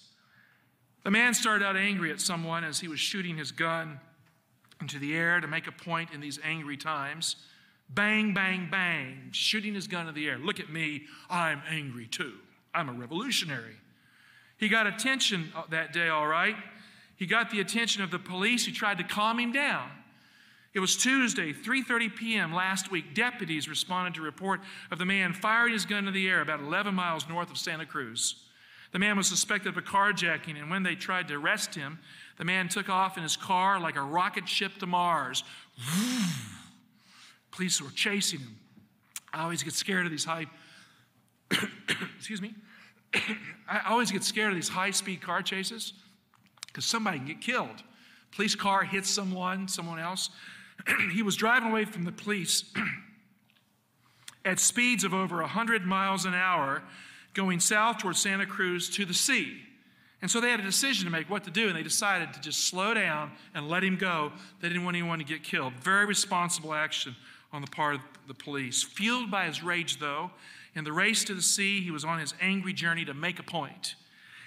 The 1.03 1.11
man 1.11 1.33
started 1.33 1.65
out 1.65 1.75
angry 1.75 2.11
at 2.11 2.21
someone 2.21 2.63
as 2.63 2.79
he 2.79 2.87
was 2.87 2.99
shooting 2.99 3.37
his 3.37 3.51
gun 3.51 3.99
into 4.79 4.99
the 4.99 5.15
air 5.15 5.39
to 5.39 5.47
make 5.47 5.67
a 5.67 5.71
point 5.71 6.11
in 6.13 6.21
these 6.21 6.39
angry 6.43 6.77
times. 6.77 7.35
Bang, 7.89 8.33
bang, 8.33 8.69
bang, 8.71 9.29
shooting 9.31 9.73
his 9.73 9.87
gun 9.87 10.07
in 10.07 10.15
the 10.15 10.27
air. 10.27 10.37
Look 10.37 10.59
at 10.59 10.71
me, 10.71 11.03
I'm 11.29 11.61
angry 11.69 12.07
too. 12.07 12.33
I'm 12.73 12.87
a 12.87 12.93
revolutionary. 12.93 13.75
He 14.57 14.69
got 14.69 14.87
attention 14.87 15.51
uh, 15.55 15.63
that 15.71 15.91
day, 15.91 16.09
all 16.09 16.27
right. 16.27 16.55
He 17.15 17.25
got 17.25 17.49
the 17.49 17.59
attention 17.59 18.01
of 18.03 18.11
the 18.11 18.19
police 18.19 18.65
who 18.65 18.71
tried 18.71 18.97
to 18.99 19.03
calm 19.03 19.39
him 19.39 19.51
down. 19.51 19.89
It 20.73 20.79
was 20.79 20.95
Tuesday, 20.95 21.51
3:30 21.51 22.15
p.m. 22.15 22.53
last 22.53 22.91
week. 22.91 23.13
Deputies 23.13 23.67
responded 23.67 24.13
to 24.15 24.21
report 24.21 24.61
of 24.89 24.99
the 24.99 25.05
man 25.05 25.33
firing 25.33 25.73
his 25.73 25.85
gun 25.85 25.99
into 25.99 26.11
the 26.11 26.29
air 26.29 26.41
about 26.41 26.61
11 26.61 26.95
miles 26.95 27.27
north 27.27 27.51
of 27.51 27.57
Santa 27.57 27.85
Cruz. 27.85 28.35
The 28.91 28.99
man 28.99 29.15
was 29.15 29.27
suspected 29.27 29.69
of 29.69 29.77
a 29.77 29.81
carjacking, 29.81 30.59
and 30.59 30.69
when 30.69 30.83
they 30.83 30.95
tried 30.95 31.27
to 31.29 31.35
arrest 31.35 31.75
him, 31.75 31.99
the 32.37 32.43
man 32.43 32.67
took 32.67 32.89
off 32.89 33.17
in 33.17 33.23
his 33.23 33.37
car 33.37 33.79
like 33.79 33.95
a 33.95 34.01
rocket 34.01 34.49
ship 34.49 34.73
to 34.79 34.85
Mars. 34.85 35.43
Police 37.51 37.81
were 37.81 37.91
chasing 37.91 38.39
him. 38.39 38.57
I 39.33 39.43
always 39.43 39.63
get 39.63 39.73
scared 39.73 40.05
of 40.05 40.11
these 40.11 40.25
high, 40.25 40.45
excuse 42.17 42.41
me, 42.41 42.53
I 43.69 43.81
always 43.87 44.11
get 44.11 44.23
scared 44.23 44.49
of 44.49 44.55
these 44.55 44.69
high 44.69 44.91
speed 44.91 45.21
car 45.21 45.41
chases 45.41 45.93
because 46.67 46.85
somebody 46.85 47.17
can 47.17 47.27
get 47.27 47.41
killed. 47.41 47.83
Police 48.31 48.55
car 48.55 48.83
hits 48.83 49.09
someone, 49.09 49.67
someone 49.67 49.99
else. 49.99 50.29
he 51.11 51.21
was 51.21 51.35
driving 51.35 51.69
away 51.69 51.85
from 51.85 52.03
the 52.03 52.11
police 52.11 52.65
at 54.43 54.59
speeds 54.59 55.03
of 55.03 55.13
over 55.13 55.37
100 55.37 55.85
miles 55.85 56.25
an 56.25 56.33
hour 56.33 56.83
going 57.33 57.59
south 57.59 57.99
towards 57.99 58.19
Santa 58.19 58.45
Cruz 58.45 58.89
to 58.91 59.05
the 59.05 59.13
sea. 59.13 59.61
And 60.21 60.29
so 60.29 60.39
they 60.39 60.51
had 60.51 60.59
a 60.59 60.63
decision 60.63 61.05
to 61.05 61.11
make 61.11 61.29
what 61.29 61.43
to 61.45 61.51
do, 61.51 61.67
and 61.67 61.75
they 61.75 61.83
decided 61.83 62.33
to 62.33 62.41
just 62.41 62.67
slow 62.67 62.93
down 62.93 63.31
and 63.55 63.67
let 63.67 63.83
him 63.83 63.97
go. 63.97 64.31
They 64.59 64.67
didn't 64.67 64.83
want 64.83 64.95
anyone 64.95 65.17
to 65.19 65.25
get 65.25 65.43
killed. 65.43 65.73
Very 65.73 66.05
responsible 66.05 66.73
action 66.73 67.15
on 67.51 67.61
the 67.61 67.67
part 67.67 67.95
of 67.95 68.01
the 68.27 68.33
police. 68.35 68.83
Fueled 68.83 69.31
by 69.31 69.45
his 69.45 69.63
rage, 69.63 69.99
though, 69.99 70.29
in 70.75 70.83
the 70.83 70.93
race 70.93 71.23
to 71.25 71.33
the 71.33 71.41
sea, 71.41 71.81
he 71.81 71.91
was 71.91 72.05
on 72.05 72.19
his 72.19 72.33
angry 72.39 72.71
journey 72.71 73.03
to 73.05 73.13
make 73.13 73.39
a 73.39 73.43
point. 73.43 73.95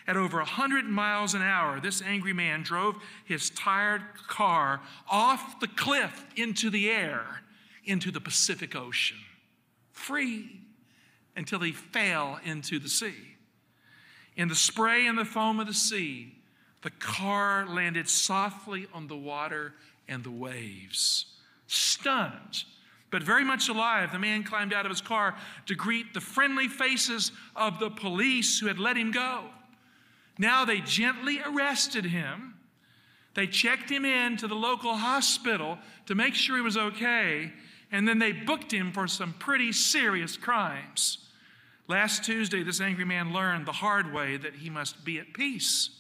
At 0.07 0.16
over 0.16 0.37
100 0.39 0.85
miles 0.85 1.35
an 1.35 1.43
hour, 1.43 1.80
this 1.80 2.03
angry 2.03 2.32
man 2.32 2.62
drove 2.62 2.97
his 3.24 3.51
tired 3.51 4.03
car 4.28 4.80
off 5.11 5.61
the 5.61 5.66
cliff 5.66 6.26
into 6.37 6.70
the 6.70 6.91
air, 6.91 7.43
into 7.85 8.11
the 8.11 8.20
Pacific 8.20 8.76
Ocean, 8.76 9.16
free 9.93 10.61
until 11.37 11.61
he 11.61 11.72
fell 11.72 12.39
into 12.45 12.78
the 12.78 12.89
sea. 12.89 13.37
In 14.37 14.49
the 14.49 14.55
spray 14.55 15.07
and 15.07 15.16
the 15.16 15.24
foam 15.24 15.61
of 15.61 15.66
the 15.66 15.74
sea, 15.74 16.35
the 16.82 16.91
car 16.91 17.66
landed 17.66 18.09
softly 18.09 18.87
on 18.93 19.07
the 19.07 19.16
water 19.16 19.74
and 20.09 20.22
the 20.22 20.30
waves. 20.30 21.26
Stunned, 21.66 22.64
but 23.11 23.22
very 23.22 23.45
much 23.45 23.68
alive, 23.68 24.12
the 24.12 24.18
man 24.18 24.43
climbed 24.43 24.74
out 24.74 24.85
of 24.85 24.91
his 24.91 25.01
car 25.01 25.37
to 25.66 25.74
greet 25.74 26.12
the 26.12 26.20
friendly 26.20 26.68
faces 26.68 27.32
of 27.57 27.78
the 27.78 27.91
police 27.91 28.59
who 28.59 28.66
had 28.66 28.78
let 28.78 28.97
him 28.97 29.12
go. 29.12 29.45
Now 30.39 30.64
they 30.64 30.80
gently 30.80 31.41
arrested 31.41 32.05
him. 32.05 32.55
They 33.35 33.47
checked 33.47 33.91
him 33.91 34.05
in 34.05 34.37
to 34.39 34.47
the 34.47 34.55
local 34.55 34.97
hospital 34.97 35.78
to 36.07 36.14
make 36.14 36.35
sure 36.35 36.57
he 36.57 36.62
was 36.62 36.76
okay, 36.76 37.53
and 37.91 38.07
then 38.07 38.18
they 38.18 38.32
booked 38.32 38.72
him 38.72 38.93
for 38.93 39.07
some 39.07 39.32
pretty 39.35 39.72
serious 39.72 40.37
crimes. 40.37 41.23
Last 41.87 42.24
Tuesday, 42.24 42.62
this 42.62 42.80
angry 42.80 43.05
man 43.05 43.32
learned 43.32 43.66
the 43.66 43.72
hard 43.72 44.12
way 44.12 44.37
that 44.39 44.55
he 44.55 44.70
must 44.70 45.05
be 45.05 45.18
at 45.18 45.35
peace. 45.35 45.91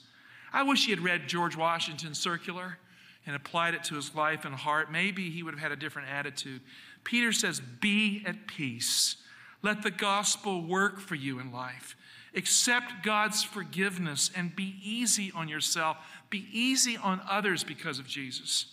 I 0.52 0.62
wish 0.62 0.86
he 0.86 0.90
had 0.90 1.00
read 1.00 1.28
George 1.28 1.56
Washington's 1.56 2.18
circular 2.18 2.78
and 3.26 3.36
applied 3.36 3.74
it 3.74 3.84
to 3.84 3.96
his 3.96 4.14
life 4.14 4.44
and 4.44 4.54
heart. 4.54 4.90
Maybe 4.90 5.30
he 5.30 5.42
would 5.42 5.54
have 5.54 5.62
had 5.62 5.72
a 5.72 5.76
different 5.76 6.08
attitude. 6.08 6.62
Peter 7.04 7.32
says, 7.32 7.60
Be 7.60 8.22
at 8.26 8.46
peace. 8.46 9.16
Let 9.62 9.82
the 9.82 9.90
gospel 9.90 10.62
work 10.62 11.00
for 11.00 11.14
you 11.14 11.38
in 11.38 11.52
life. 11.52 11.96
Accept 12.34 13.02
God's 13.02 13.42
forgiveness 13.42 14.30
and 14.34 14.54
be 14.54 14.76
easy 14.82 15.32
on 15.34 15.48
yourself. 15.48 15.96
Be 16.30 16.46
easy 16.52 16.96
on 16.96 17.20
others 17.28 17.62
because 17.62 17.98
of 17.98 18.06
Jesus. 18.06 18.66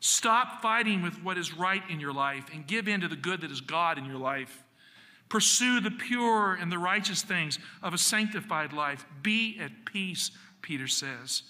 Stop 0.00 0.60
fighting 0.60 1.02
with 1.02 1.22
what 1.22 1.38
is 1.38 1.54
right 1.54 1.82
in 1.88 2.00
your 2.00 2.12
life 2.12 2.46
and 2.52 2.66
give 2.66 2.88
in 2.88 3.00
to 3.00 3.08
the 3.08 3.16
good 3.16 3.40
that 3.42 3.50
is 3.50 3.60
God 3.60 3.98
in 3.98 4.04
your 4.04 4.18
life. 4.18 4.63
Pursue 5.28 5.80
the 5.80 5.90
pure 5.90 6.54
and 6.54 6.70
the 6.70 6.78
righteous 6.78 7.22
things 7.22 7.58
of 7.82 7.94
a 7.94 7.98
sanctified 7.98 8.72
life. 8.72 9.04
Be 9.22 9.58
at 9.60 9.84
peace, 9.84 10.30
Peter 10.62 10.86
says. 10.86 11.42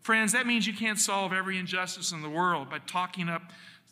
Friends, 0.00 0.32
that 0.32 0.46
means 0.46 0.66
you 0.66 0.72
can't 0.72 0.98
solve 0.98 1.32
every 1.32 1.58
injustice 1.58 2.12
in 2.12 2.22
the 2.22 2.30
world 2.30 2.70
by 2.70 2.78
talking 2.78 3.28
up, 3.28 3.42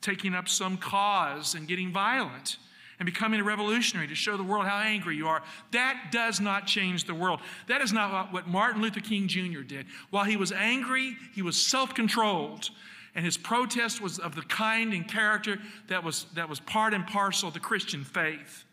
taking 0.00 0.34
up 0.34 0.48
some 0.48 0.76
cause 0.76 1.54
and 1.54 1.68
getting 1.68 1.92
violent 1.92 2.56
and 2.98 3.06
becoming 3.06 3.40
a 3.40 3.44
revolutionary 3.44 4.08
to 4.08 4.14
show 4.14 4.36
the 4.36 4.42
world 4.42 4.66
how 4.66 4.78
angry 4.78 5.16
you 5.16 5.28
are. 5.28 5.42
That 5.72 6.08
does 6.10 6.40
not 6.40 6.66
change 6.66 7.04
the 7.04 7.14
world. 7.14 7.40
That 7.66 7.82
is 7.82 7.92
not 7.92 8.32
what 8.32 8.48
Martin 8.48 8.80
Luther 8.80 9.00
King 9.00 9.28
Jr. 9.28 9.60
did. 9.60 9.86
While 10.10 10.24
he 10.24 10.36
was 10.36 10.52
angry, 10.52 11.16
he 11.34 11.42
was 11.42 11.60
self 11.60 11.94
controlled. 11.94 12.70
And 13.14 13.24
his 13.24 13.38
protest 13.38 14.02
was 14.02 14.18
of 14.18 14.34
the 14.34 14.42
kind 14.42 14.92
and 14.92 15.08
character 15.08 15.58
that 15.88 16.04
was, 16.04 16.26
that 16.34 16.50
was 16.50 16.60
part 16.60 16.92
and 16.92 17.06
parcel 17.06 17.48
of 17.48 17.54
the 17.54 17.60
Christian 17.60 18.04
faith. 18.04 18.65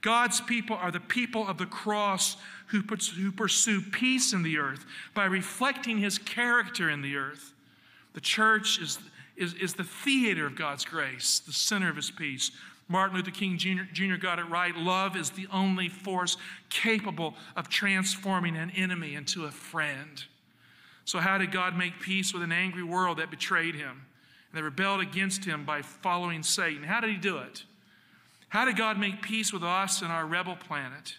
God's 0.00 0.40
people 0.40 0.76
are 0.76 0.90
the 0.90 1.00
people 1.00 1.46
of 1.46 1.58
the 1.58 1.66
cross 1.66 2.36
who, 2.66 2.80
who 2.80 3.32
pursue 3.32 3.82
peace 3.82 4.32
in 4.32 4.42
the 4.42 4.58
earth 4.58 4.86
by 5.14 5.24
reflecting 5.26 5.98
his 5.98 6.18
character 6.18 6.88
in 6.88 7.02
the 7.02 7.16
earth. 7.16 7.52
The 8.14 8.20
church 8.20 8.80
is, 8.80 8.98
is, 9.36 9.54
is 9.54 9.74
the 9.74 9.84
theater 9.84 10.46
of 10.46 10.56
God's 10.56 10.84
grace, 10.84 11.40
the 11.40 11.52
center 11.52 11.90
of 11.90 11.96
his 11.96 12.10
peace. 12.10 12.50
Martin 12.88 13.16
Luther 13.16 13.30
King 13.30 13.56
Jr. 13.56 14.16
got 14.16 14.38
it 14.38 14.48
right. 14.48 14.76
Love 14.76 15.16
is 15.16 15.30
the 15.30 15.46
only 15.52 15.88
force 15.88 16.36
capable 16.70 17.34
of 17.54 17.68
transforming 17.68 18.56
an 18.56 18.70
enemy 18.70 19.14
into 19.14 19.44
a 19.44 19.50
friend. 19.50 20.24
So, 21.04 21.18
how 21.18 21.38
did 21.38 21.52
God 21.52 21.76
make 21.76 22.00
peace 22.00 22.32
with 22.32 22.42
an 22.42 22.52
angry 22.52 22.82
world 22.82 23.18
that 23.18 23.30
betrayed 23.30 23.74
him 23.74 24.06
and 24.50 24.58
that 24.58 24.64
rebelled 24.64 25.00
against 25.00 25.44
him 25.44 25.64
by 25.64 25.82
following 25.82 26.42
Satan? 26.42 26.82
How 26.82 27.00
did 27.00 27.10
he 27.10 27.16
do 27.16 27.38
it? 27.38 27.64
How 28.50 28.64
did 28.64 28.76
God 28.76 28.98
make 28.98 29.22
peace 29.22 29.52
with 29.52 29.62
us 29.62 30.02
and 30.02 30.12
our 30.12 30.26
rebel 30.26 30.56
planet? 30.56 31.14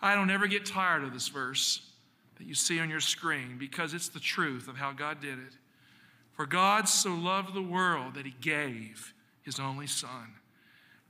I 0.00 0.14
don't 0.14 0.30
ever 0.30 0.46
get 0.46 0.66
tired 0.66 1.04
of 1.04 1.12
this 1.12 1.28
verse 1.28 1.82
that 2.38 2.46
you 2.46 2.54
see 2.54 2.80
on 2.80 2.90
your 2.90 3.00
screen 3.00 3.56
because 3.58 3.94
it's 3.94 4.08
the 4.08 4.20
truth 4.20 4.66
of 4.66 4.76
how 4.76 4.92
God 4.92 5.20
did 5.20 5.38
it. 5.38 5.54
For 6.32 6.46
God 6.46 6.88
so 6.88 7.14
loved 7.14 7.54
the 7.54 7.62
world 7.62 8.14
that 8.14 8.26
he 8.26 8.34
gave 8.40 9.14
his 9.42 9.60
only 9.60 9.86
Son, 9.86 10.34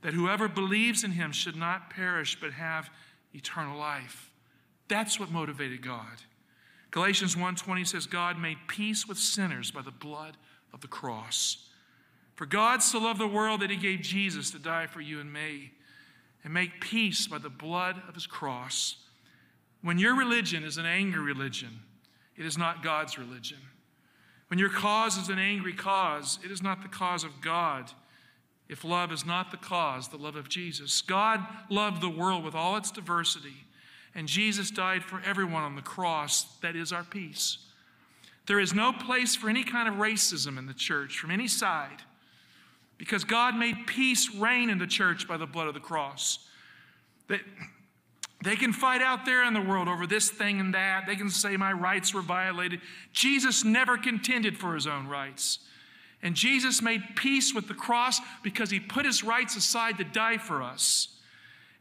that 0.01 0.13
whoever 0.13 0.49
believes 0.49 1.03
in 1.03 1.11
him 1.11 1.31
should 1.31 1.55
not 1.55 1.89
perish 1.89 2.37
but 2.39 2.51
have 2.51 2.89
eternal 3.33 3.77
life. 3.77 4.31
That's 4.89 5.19
what 5.19 5.31
motivated 5.31 5.81
God. 5.81 6.23
Galatians 6.91 7.35
1:20 7.35 7.85
says 7.85 8.05
God 8.05 8.37
made 8.37 8.67
peace 8.67 9.05
with 9.05 9.17
sinners 9.17 9.71
by 9.71 9.81
the 9.81 9.91
blood 9.91 10.37
of 10.73 10.81
the 10.81 10.87
cross. 10.87 11.69
For 12.37 12.45
God 12.45 12.83
so 12.83 12.99
loved 12.99 13.19
the 13.19 13.27
world 13.27 13.61
that 13.61 13.71
he 13.71 13.75
gave 13.75 14.01
Jesus 14.01 14.51
to 14.51 14.59
die 14.59 14.85
for 14.85 15.01
you 15.01 15.19
and 15.19 15.33
me 15.33 15.71
and 16.43 16.53
make 16.53 16.79
peace 16.79 17.25
by 17.25 17.39
the 17.39 17.49
blood 17.49 17.99
of 18.07 18.13
his 18.13 18.27
cross. 18.27 18.97
When 19.81 19.97
your 19.97 20.15
religion 20.15 20.63
is 20.63 20.77
an 20.77 20.85
angry 20.85 21.19
religion, 21.19 21.79
it 22.37 22.45
is 22.45 22.55
not 22.55 22.83
God's 22.83 23.17
religion. 23.17 23.57
When 24.49 24.59
your 24.59 24.69
cause 24.69 25.17
is 25.17 25.29
an 25.29 25.39
angry 25.39 25.73
cause, 25.73 26.37
it 26.45 26.51
is 26.51 26.61
not 26.61 26.83
the 26.83 26.87
cause 26.87 27.23
of 27.23 27.41
God. 27.41 27.91
If 28.69 28.83
love 28.83 29.11
is 29.11 29.25
not 29.25 29.49
the 29.49 29.57
cause, 29.57 30.09
the 30.09 30.17
love 30.17 30.35
of 30.35 30.47
Jesus. 30.47 31.01
God 31.01 31.43
loved 31.71 32.01
the 32.01 32.09
world 32.09 32.43
with 32.43 32.53
all 32.53 32.77
its 32.77 32.91
diversity, 32.91 33.65
and 34.13 34.27
Jesus 34.27 34.69
died 34.69 35.03
for 35.03 35.23
everyone 35.25 35.63
on 35.63 35.75
the 35.75 35.81
cross. 35.81 36.43
That 36.61 36.75
is 36.75 36.93
our 36.93 37.03
peace. 37.03 37.57
There 38.45 38.59
is 38.59 38.75
no 38.75 38.93
place 38.93 39.35
for 39.35 39.49
any 39.49 39.63
kind 39.63 39.89
of 39.89 39.95
racism 39.95 40.59
in 40.59 40.67
the 40.67 40.73
church 40.75 41.17
from 41.17 41.31
any 41.31 41.47
side 41.47 42.03
because 42.97 43.23
God 43.23 43.55
made 43.55 43.87
peace 43.87 44.33
reign 44.33 44.69
in 44.69 44.77
the 44.77 44.87
church 44.87 45.27
by 45.27 45.37
the 45.37 45.45
blood 45.45 45.67
of 45.67 45.73
the 45.73 45.79
cross. 45.79 46.39
They, 47.27 47.41
they 48.43 48.55
can 48.55 48.73
fight 48.73 49.01
out 49.01 49.25
there 49.25 49.43
in 49.43 49.53
the 49.53 49.61
world 49.61 49.87
over 49.87 50.07
this 50.07 50.29
thing 50.29 50.59
and 50.59 50.73
that. 50.73 51.05
They 51.07 51.15
can 51.15 51.29
say 51.29 51.57
my 51.57 51.73
rights 51.73 52.13
were 52.13 52.21
violated. 52.21 52.81
Jesus 53.11 53.63
never 53.63 53.97
contended 53.97 54.57
for 54.57 54.75
his 54.75 54.87
own 54.87 55.07
rights. 55.07 55.59
And 56.23 56.35
Jesus 56.35 56.81
made 56.81 57.01
peace 57.15 57.53
with 57.53 57.67
the 57.67 57.73
cross 57.73 58.19
because 58.43 58.71
he 58.71 58.79
put 58.79 59.05
his 59.05 59.23
rights 59.23 59.55
aside 59.55 59.97
to 59.97 60.03
die 60.03 60.37
for 60.37 60.63
us. 60.63 61.09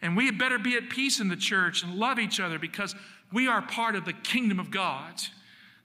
And 0.02 0.16
we 0.16 0.26
had 0.26 0.38
better 0.38 0.58
be 0.58 0.76
at 0.76 0.90
peace 0.90 1.20
in 1.20 1.28
the 1.28 1.36
church 1.36 1.82
and 1.82 1.94
love 1.94 2.18
each 2.18 2.38
other 2.38 2.58
because 2.58 2.94
we 3.32 3.48
are 3.48 3.62
part 3.62 3.94
of 3.94 4.04
the 4.04 4.12
kingdom 4.12 4.60
of 4.60 4.70
God. 4.70 5.14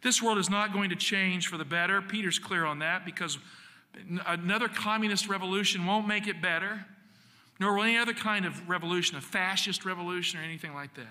This 0.03 0.21
world 0.21 0.37
is 0.37 0.49
not 0.49 0.73
going 0.73 0.89
to 0.89 0.95
change 0.95 1.47
for 1.47 1.57
the 1.57 1.65
better. 1.65 2.01
Peter's 2.01 2.39
clear 2.39 2.65
on 2.65 2.79
that 2.79 3.05
because 3.05 3.37
Another 4.25 4.67
communist 4.67 5.27
revolution 5.27 5.85
won't 5.85 6.07
make 6.07 6.27
it 6.27 6.41
better, 6.41 6.85
nor 7.59 7.75
will 7.75 7.83
any 7.83 7.97
other 7.97 8.13
kind 8.13 8.45
of 8.45 8.69
revolution, 8.69 9.17
a 9.17 9.21
fascist 9.21 9.85
revolution 9.85 10.39
or 10.39 10.43
anything 10.43 10.73
like 10.73 10.93
that. 10.95 11.07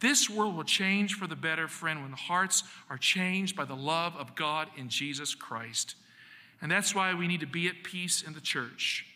This 0.00 0.30
world 0.30 0.56
will 0.56 0.64
change 0.64 1.14
for 1.14 1.26
the 1.26 1.36
better, 1.36 1.68
friend, 1.68 2.02
when 2.02 2.10
the 2.10 2.16
hearts 2.16 2.62
are 2.88 2.98
changed 2.98 3.56
by 3.56 3.64
the 3.64 3.74
love 3.74 4.16
of 4.16 4.34
God 4.36 4.68
in 4.76 4.88
Jesus 4.88 5.34
Christ. 5.34 5.96
And 6.60 6.70
that's 6.70 6.94
why 6.94 7.14
we 7.14 7.26
need 7.26 7.40
to 7.40 7.46
be 7.46 7.68
at 7.68 7.82
peace 7.82 8.22
in 8.22 8.32
the 8.32 8.40
church. 8.40 9.06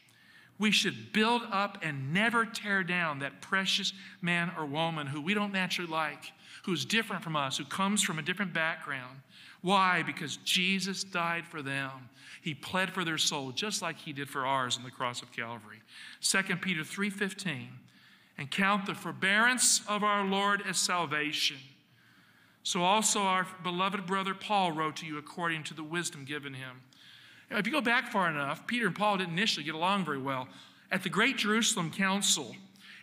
We 0.59 0.71
should 0.71 1.13
build 1.13 1.43
up 1.51 1.79
and 1.83 2.13
never 2.13 2.45
tear 2.45 2.85
down 2.85 3.21
that 3.21 3.41
precious 3.41 3.93
man 4.21 4.53
or 4.57 4.65
woman 4.65 5.07
who 5.07 5.21
we 5.21 5.35
don't 5.35 5.53
naturally 5.53 5.91
like, 5.91 6.33
who's 6.63 6.85
different 6.85 7.23
from 7.23 7.37
us, 7.37 7.59
who 7.59 7.65
comes 7.65 8.03
from 8.03 8.19
a 8.19 8.23
different 8.23 8.53
background. 8.53 9.21
Why? 9.61 10.03
Because 10.03 10.37
Jesus 10.39 11.05
died 11.05 11.47
for 11.47 11.63
them. 11.63 11.91
He 12.41 12.55
pled 12.55 12.91
for 12.91 13.05
their 13.05 13.19
soul 13.19 13.53
just 13.53 13.83
like 13.83 13.99
he 13.99 14.13
did 14.13 14.29
for 14.29 14.45
ours 14.45 14.77
on 14.77 14.85
the 14.85 14.91
cross 14.91 15.23
of 15.23 15.33
Calvary. 15.33 15.81
2 16.21 16.61
Peter 16.61 16.83
3:15 16.83 17.69
and 18.39 18.51
count 18.51 18.87
the 18.87 18.95
forbearance 18.95 19.83
of 19.87 20.03
our 20.03 20.25
Lord 20.25 20.63
as 20.67 20.79
salvation. 20.79 21.59
So 22.65 22.83
also 22.83 23.21
our 23.21 23.47
beloved 23.63 24.07
brother 24.07 24.35
Paul 24.35 24.73
wrote 24.73 24.97
to 24.97 25.07
you 25.07 25.19
according 25.19 25.65
to 25.65 25.75
the 25.75 25.83
wisdom 25.83 26.25
given 26.25 26.55
him. 26.55 26.81
If 27.51 27.67
you 27.67 27.73
go 27.73 27.81
back 27.81 28.11
far 28.11 28.31
enough, 28.31 28.67
Peter 28.67 28.87
and 28.87 28.97
Paul 28.97 29.19
didn't 29.19 29.35
initially 29.35 29.65
get 29.65 29.75
along 29.75 30.05
very 30.05 30.19
well. 30.19 30.49
At 30.91 31.03
the 31.03 31.09
Great 31.09 31.37
Jerusalem 31.37 31.91
Council, 31.91 32.57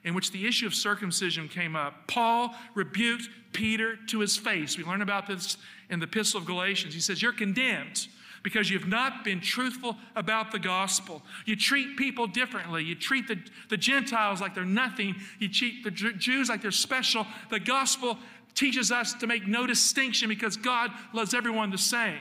in 0.03 0.13
which 0.13 0.31
the 0.31 0.47
issue 0.47 0.67
of 0.67 0.73
circumcision 0.73 1.47
came 1.47 1.75
up, 1.75 2.07
Paul 2.07 2.53
rebuked 2.75 3.29
Peter 3.53 3.97
to 4.07 4.19
his 4.19 4.37
face. 4.37 4.77
We 4.77 4.83
learn 4.83 5.01
about 5.01 5.27
this 5.27 5.57
in 5.89 5.99
the 5.99 6.05
Epistle 6.05 6.39
of 6.39 6.45
Galatians. 6.45 6.93
He 6.93 7.01
says, 7.01 7.21
You're 7.21 7.33
condemned 7.33 8.07
because 8.43 8.69
you've 8.69 8.87
not 8.87 9.23
been 9.23 9.41
truthful 9.41 9.97
about 10.15 10.51
the 10.51 10.59
gospel. 10.59 11.21
You 11.45 11.55
treat 11.55 11.97
people 11.97 12.27
differently. 12.27 12.83
You 12.83 12.95
treat 12.95 13.27
the, 13.27 13.37
the 13.69 13.77
Gentiles 13.77 14.41
like 14.41 14.55
they're 14.55 14.63
nothing. 14.63 15.15
You 15.39 15.49
treat 15.49 15.83
the 15.83 15.91
Jews 15.91 16.49
like 16.49 16.61
they're 16.61 16.71
special. 16.71 17.27
The 17.49 17.59
gospel 17.59 18.17
teaches 18.55 18.91
us 18.91 19.13
to 19.15 19.27
make 19.27 19.47
no 19.47 19.67
distinction 19.67 20.29
because 20.29 20.57
God 20.57 20.91
loves 21.13 21.33
everyone 21.33 21.69
the 21.69 21.77
same. 21.77 22.19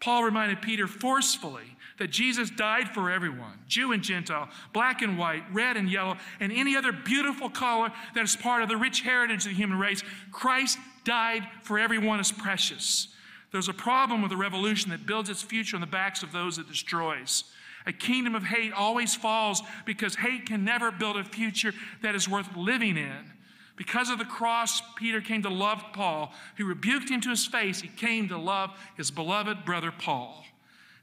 Paul 0.00 0.24
reminded 0.24 0.62
Peter 0.62 0.86
forcefully 0.86 1.73
that 1.98 2.10
Jesus 2.10 2.50
died 2.50 2.88
for 2.88 3.10
everyone 3.10 3.58
Jew 3.68 3.92
and 3.92 4.02
Gentile, 4.02 4.48
black 4.72 5.02
and 5.02 5.18
white, 5.18 5.42
red 5.52 5.76
and 5.76 5.90
yellow, 5.90 6.16
and 6.40 6.52
any 6.52 6.76
other 6.76 6.92
beautiful 6.92 7.48
color 7.48 7.90
that 8.14 8.24
is 8.24 8.36
part 8.36 8.62
of 8.62 8.68
the 8.68 8.76
rich 8.76 9.00
heritage 9.00 9.44
of 9.44 9.50
the 9.50 9.56
human 9.56 9.78
race. 9.78 10.02
Christ 10.32 10.78
died 11.04 11.46
for 11.62 11.78
everyone 11.78 12.20
as 12.20 12.32
precious. 12.32 13.08
There's 13.52 13.68
a 13.68 13.74
problem 13.74 14.22
with 14.22 14.32
a 14.32 14.36
revolution 14.36 14.90
that 14.90 15.06
builds 15.06 15.30
its 15.30 15.42
future 15.42 15.76
on 15.76 15.80
the 15.80 15.86
backs 15.86 16.22
of 16.22 16.32
those 16.32 16.58
it 16.58 16.68
destroys. 16.68 17.44
A 17.86 17.92
kingdom 17.92 18.34
of 18.34 18.44
hate 18.44 18.72
always 18.72 19.14
falls 19.14 19.62
because 19.84 20.16
hate 20.16 20.46
can 20.46 20.64
never 20.64 20.90
build 20.90 21.16
a 21.16 21.24
future 21.24 21.72
that 22.02 22.14
is 22.14 22.28
worth 22.28 22.48
living 22.56 22.96
in. 22.96 23.32
Because 23.76 24.08
of 24.08 24.18
the 24.18 24.24
cross, 24.24 24.80
Peter 24.96 25.20
came 25.20 25.42
to 25.42 25.50
love 25.50 25.84
Paul, 25.92 26.32
who 26.56 26.64
rebuked 26.64 27.08
him 27.08 27.20
to 27.22 27.30
his 27.30 27.44
face. 27.44 27.80
He 27.80 27.88
came 27.88 28.28
to 28.28 28.38
love 28.38 28.70
his 28.96 29.10
beloved 29.10 29.64
brother 29.64 29.92
Paul. 29.96 30.44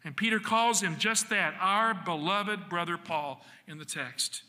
And 0.03 0.17
Peter 0.17 0.39
calls 0.39 0.81
him 0.81 0.97
just 0.97 1.29
that, 1.29 1.53
our 1.59 1.93
beloved 1.93 2.69
brother 2.69 2.97
Paul, 2.97 3.43
in 3.67 3.77
the 3.77 3.85
text. 3.85 4.43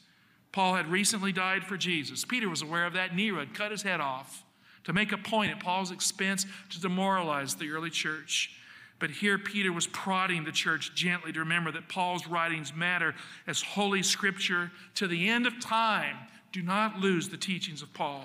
Paul 0.50 0.74
had 0.74 0.90
recently 0.90 1.32
died 1.32 1.64
for 1.64 1.76
Jesus. 1.76 2.24
Peter 2.24 2.48
was 2.48 2.62
aware 2.62 2.86
of 2.86 2.92
that. 2.94 3.14
Nero 3.14 3.40
had 3.40 3.54
cut 3.54 3.70
his 3.70 3.82
head 3.82 4.00
off 4.00 4.44
to 4.84 4.92
make 4.92 5.12
a 5.12 5.18
point 5.18 5.52
at 5.52 5.60
Paul's 5.60 5.90
expense 5.90 6.46
to 6.70 6.80
demoralize 6.80 7.54
the 7.54 7.70
early 7.70 7.90
church. 7.90 8.56
But 8.98 9.10
here 9.10 9.38
Peter 9.38 9.72
was 9.72 9.86
prodding 9.86 10.44
the 10.44 10.52
church 10.52 10.94
gently 10.94 11.32
to 11.32 11.40
remember 11.40 11.72
that 11.72 11.88
Paul's 11.88 12.26
writings 12.26 12.72
matter 12.74 13.14
as 13.46 13.62
holy 13.62 14.02
scripture 14.02 14.70
to 14.94 15.08
the 15.08 15.28
end 15.28 15.46
of 15.46 15.60
time. 15.60 16.16
Do 16.52 16.62
not 16.62 17.00
lose 17.00 17.28
the 17.28 17.36
teachings 17.36 17.82
of 17.82 17.92
Paul. 17.94 18.24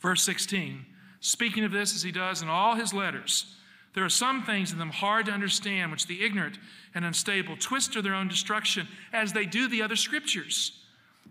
Verse 0.00 0.22
16, 0.22 0.84
speaking 1.20 1.64
of 1.64 1.72
this 1.72 1.94
as 1.94 2.02
he 2.02 2.10
does 2.10 2.42
in 2.42 2.48
all 2.48 2.74
his 2.74 2.92
letters, 2.92 3.54
there 3.94 4.04
are 4.04 4.10
some 4.10 4.42
things 4.42 4.72
in 4.72 4.78
them 4.78 4.90
hard 4.90 5.26
to 5.26 5.32
understand, 5.32 5.92
which 5.92 6.06
the 6.06 6.24
ignorant 6.24 6.58
and 6.94 7.04
unstable 7.04 7.56
twist 7.56 7.92
to 7.92 8.02
their 8.02 8.14
own 8.14 8.28
destruction, 8.28 8.88
as 9.12 9.32
they 9.32 9.46
do 9.46 9.68
the 9.68 9.82
other 9.82 9.96
scriptures. 9.96 10.80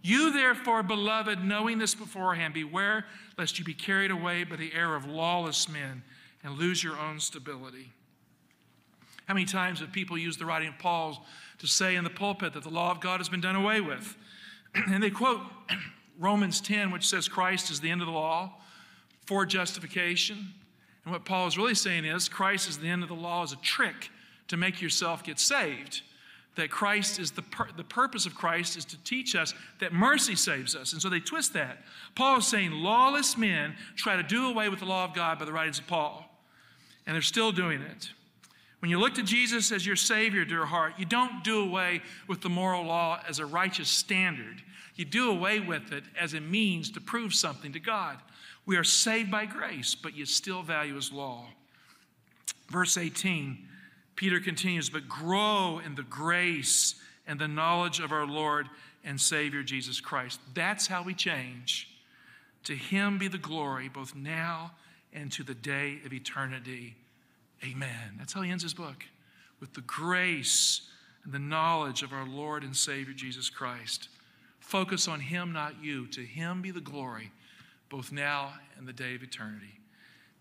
You, 0.01 0.34
therefore, 0.34 0.82
beloved, 0.82 1.43
knowing 1.43 1.78
this 1.78 1.93
beforehand, 1.93 2.53
beware 2.53 3.05
lest 3.38 3.59
you 3.59 3.66
be 3.66 3.74
carried 3.74 4.11
away 4.11 4.43
by 4.43 4.55
the 4.55 4.74
error 4.74 4.95
of 4.95 5.05
lawless 5.05 5.70
men 5.70 6.03
and 6.43 6.57
lose 6.57 6.84
your 6.84 6.97
own 6.97 7.20
stability. 7.20 7.91
How 9.28 9.34
many 9.34 9.45
times 9.45 9.80
have 9.80 9.91
people 9.91 10.18
used 10.18 10.39
the 10.39 10.45
writing 10.45 10.68
of 10.68 10.78
Paul 10.80 11.26
to 11.59 11.68
say 11.68 11.95
in 11.95 12.03
the 12.03 12.09
pulpit 12.09 12.53
that 12.53 12.64
the 12.64 12.70
law 12.70 12.91
of 12.91 12.99
God 12.99 13.20
has 13.20 13.30
been 13.30 13.41
done 13.41 13.55
away 13.55 13.80
with? 13.80 14.16
and 14.76 15.01
they 15.01 15.09
quote 15.09 15.41
Romans 16.20 16.59
10, 16.61 16.91
which 16.91 17.07
says 17.07 17.28
Christ 17.28 17.72
is 17.72 17.80
the 17.80 17.89
end 17.89 18.01
of 18.01 18.07
the 18.07 18.14
law 18.14 18.53
for 19.26 19.45
justification. 19.45 20.53
And 21.06 21.12
what 21.12 21.26
Paul 21.26 21.47
is 21.47 21.58
really 21.58 21.76
saying 21.76 22.06
is 22.06 22.30
Christ 22.30 22.70
is 22.70 22.78
the 22.78 22.88
end 22.88 23.04
of 23.04 23.10
the 23.10 23.16
law 23.16 23.43
as 23.43 23.51
a 23.51 23.58
trick 23.58 24.10
to 24.47 24.58
make 24.58 24.82
yourself 24.82 25.24
get 25.24 25.39
saved. 25.39 26.01
That 26.56 26.70
Christ 26.70 27.20
is 27.20 27.32
the, 27.32 27.41
pur- 27.41 27.70
the 27.76 27.84
purpose 27.84 28.26
of 28.26 28.36
Christ 28.36 28.78
is 28.78 28.86
to 28.86 29.04
teach 29.04 29.36
us 29.36 29.54
that 29.80 29.91
mercy 29.91 30.36
saves 30.36 30.76
us. 30.76 30.93
And 30.93 31.01
so 31.01 31.10
they 31.10 31.20
twist 31.20 31.54
that. 31.54 31.80
Paul 32.16 32.38
is 32.38 32.47
saying 32.47 32.72
lawless 32.72 33.38
men 33.38 33.76
try 33.95 34.16
to 34.16 34.24
do 34.24 34.47
away 34.47 34.70
with 34.70 34.80
the 34.80 34.86
law 34.86 35.04
of 35.04 35.16
God 35.16 35.39
by 35.39 35.45
the 35.45 35.51
writings 35.51 35.80
of 35.80 35.88
Paul, 35.88 36.30
and 37.08 37.16
they're 37.16 37.22
still 37.24 37.51
doing 37.51 37.82
it. 37.82 38.12
When 38.80 38.91
you 38.91 38.99
look 38.99 39.16
to 39.16 39.24
Jesus 39.24 39.72
as 39.72 39.86
your 39.86 39.95
Savior, 39.95 40.45
dear 40.45 40.66
heart, 40.66 40.93
you 40.97 41.06
don't 41.06 41.43
do 41.43 41.62
away 41.62 42.01
with 42.28 42.41
the 42.41 42.49
moral 42.49 42.84
law 42.84 43.20
as 43.28 43.39
a 43.39 43.45
righteous 43.45 43.88
standard. 43.88 44.62
You 44.95 45.06
do 45.06 45.32
away 45.32 45.60
with 45.60 45.91
it 45.91 46.04
as 46.20 46.34
a 46.34 46.41
means 46.41 46.91
to 46.91 47.01
prove 47.01 47.34
something 47.34 47.72
to 47.74 47.80
God. 47.80 48.18
We 48.66 48.78
are 48.78 48.84
saved 48.84 49.30
by 49.30 49.45
grace, 49.45 49.95
but 49.95 50.16
you 50.16 50.26
still 50.26 50.61
value 50.61 50.95
his 50.95 51.11
law. 51.11 51.45
Verse 52.70 52.97
18, 52.97 53.57
Peter 54.16 54.39
continues, 54.39 54.89
but 54.89 55.09
grow 55.09 55.82
in 55.86 55.95
the 55.95 56.03
grace 56.03 56.95
and 57.28 57.39
the 57.39 57.47
knowledge 57.47 57.99
of 57.99 58.11
our 58.11 58.26
Lord 58.26 58.70
and 59.03 59.20
Savior 59.20 59.64
Jesus 59.64 59.99
Christ. 59.99 60.39
That's 60.53 60.88
how 60.88 61.03
we 61.03 61.14
change. 61.14 61.89
To 62.66 62.76
him 62.76 63.18
be 63.18 63.28
the 63.28 63.38
glory 63.38 63.89
both 63.89 64.16
now 64.16 64.72
and 65.11 65.32
to 65.34 65.43
the 65.43 65.53
day 65.53 65.99
of 66.05 66.14
eternity. 66.14 66.95
Amen. 67.64 68.16
That's 68.18 68.34
how 68.34 68.41
he 68.41 68.51
ends 68.51 68.64
his 68.64 68.74
book 68.74 69.03
with 69.59 69.74
the 69.74 69.82
grace 69.82 70.82
and 71.24 71.34
the 71.34 71.39
knowledge 71.39 72.03
of 72.03 72.11
our 72.11 72.28
Lord 72.28 72.64
and 72.64 72.76
Savior 72.76 73.14
Jesus 73.14 73.49
Christ. 73.49 74.09
Focus 74.59 75.07
on 75.07 75.20
him, 75.20 75.53
not 75.53 75.82
you. 75.82 76.07
To 76.07 76.22
him 76.22 76.61
be 76.61 76.72
the 76.72 76.82
glory 76.82 77.32
both 77.94 78.12
now 78.12 78.52
and 78.76 78.88
the 78.88 78.91
day 78.91 79.14
of 79.14 79.22
eternity. 79.22 79.80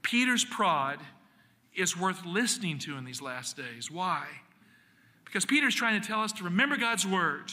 Peter's 0.00 0.42
prod 0.42 0.98
is 1.74 1.94
worth 1.94 2.24
listening 2.24 2.78
to 2.78 2.96
in 2.96 3.04
these 3.04 3.20
last 3.20 3.58
days. 3.58 3.90
Why? 3.90 4.26
Because 5.26 5.44
Peter's 5.44 5.74
trying 5.74 6.00
to 6.00 6.08
tell 6.08 6.22
us 6.22 6.32
to 6.32 6.44
remember 6.44 6.78
God's 6.78 7.06
word, 7.06 7.52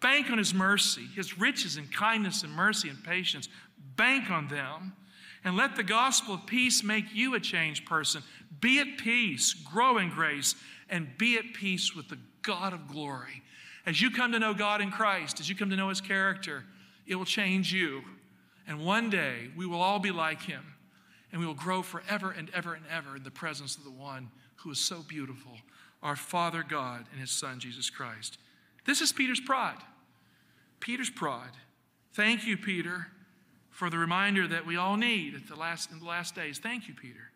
bank 0.00 0.28
on 0.28 0.38
his 0.38 0.52
mercy, 0.52 1.06
his 1.14 1.38
riches 1.38 1.76
and 1.76 1.92
kindness 1.94 2.42
and 2.42 2.52
mercy 2.52 2.88
and 2.88 3.04
patience, 3.04 3.48
bank 3.94 4.28
on 4.28 4.48
them, 4.48 4.94
and 5.44 5.56
let 5.56 5.76
the 5.76 5.84
gospel 5.84 6.34
of 6.34 6.44
peace 6.44 6.82
make 6.82 7.14
you 7.14 7.36
a 7.36 7.40
changed 7.40 7.86
person. 7.86 8.24
Be 8.60 8.80
at 8.80 8.98
peace, 8.98 9.54
grow 9.54 9.98
in 9.98 10.10
grace, 10.10 10.56
and 10.90 11.06
be 11.16 11.38
at 11.38 11.54
peace 11.54 11.94
with 11.94 12.08
the 12.08 12.18
God 12.42 12.72
of 12.72 12.88
glory. 12.88 13.44
As 13.86 14.02
you 14.02 14.10
come 14.10 14.32
to 14.32 14.40
know 14.40 14.52
God 14.52 14.80
in 14.80 14.90
Christ, 14.90 15.38
as 15.38 15.48
you 15.48 15.54
come 15.54 15.70
to 15.70 15.76
know 15.76 15.90
his 15.90 16.00
character, 16.00 16.64
it 17.06 17.14
will 17.14 17.24
change 17.24 17.72
you. 17.72 18.02
And 18.66 18.84
one 18.84 19.10
day 19.10 19.50
we 19.56 19.66
will 19.66 19.80
all 19.80 19.98
be 19.98 20.10
like 20.10 20.42
him, 20.42 20.74
and 21.30 21.40
we 21.40 21.46
will 21.46 21.54
grow 21.54 21.82
forever 21.82 22.30
and 22.30 22.50
ever 22.54 22.74
and 22.74 22.84
ever 22.90 23.16
in 23.16 23.22
the 23.22 23.30
presence 23.30 23.76
of 23.76 23.84
the 23.84 23.90
one 23.90 24.30
who 24.56 24.70
is 24.70 24.78
so 24.78 25.02
beautiful, 25.02 25.52
our 26.02 26.16
Father 26.16 26.64
God 26.66 27.06
and 27.10 27.20
his 27.20 27.30
Son, 27.30 27.58
Jesus 27.58 27.90
Christ. 27.90 28.38
This 28.84 29.00
is 29.00 29.12
Peter's 29.12 29.40
pride. 29.40 29.78
Peter's 30.80 31.10
pride. 31.10 31.52
Thank 32.14 32.46
you, 32.46 32.56
Peter, 32.56 33.08
for 33.70 33.88
the 33.88 33.98
reminder 33.98 34.46
that 34.48 34.66
we 34.66 34.76
all 34.76 34.96
need 34.96 35.34
at 35.34 35.48
the 35.48 35.56
last, 35.56 35.90
in 35.90 35.98
the 35.98 36.04
last 36.04 36.34
days. 36.34 36.58
Thank 36.58 36.88
you, 36.88 36.94
Peter. 36.94 37.30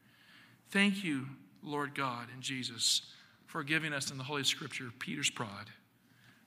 Thank 0.71 1.03
you, 1.05 1.27
Lord 1.63 1.95
God 1.95 2.29
and 2.33 2.43
Jesus, 2.43 3.03
for 3.47 3.63
giving 3.63 3.93
us 3.93 4.11
in 4.11 4.19
the 4.19 4.25
Holy 4.25 4.45
Scripture 4.45 4.91
Peter's 4.99 5.31
pride. 5.31 5.71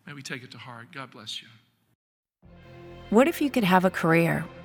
May 0.06 0.14
we 0.14 0.22
take 0.22 0.44
it 0.44 0.52
to 0.52 0.58
heart. 0.58 0.88
God 0.94 1.12
bless 1.12 1.42
you. 1.42 1.48
What 3.10 3.28
if 3.28 3.42
you 3.42 3.50
could 3.50 3.64
have 3.64 3.86
a 3.86 3.90
career 3.90 4.46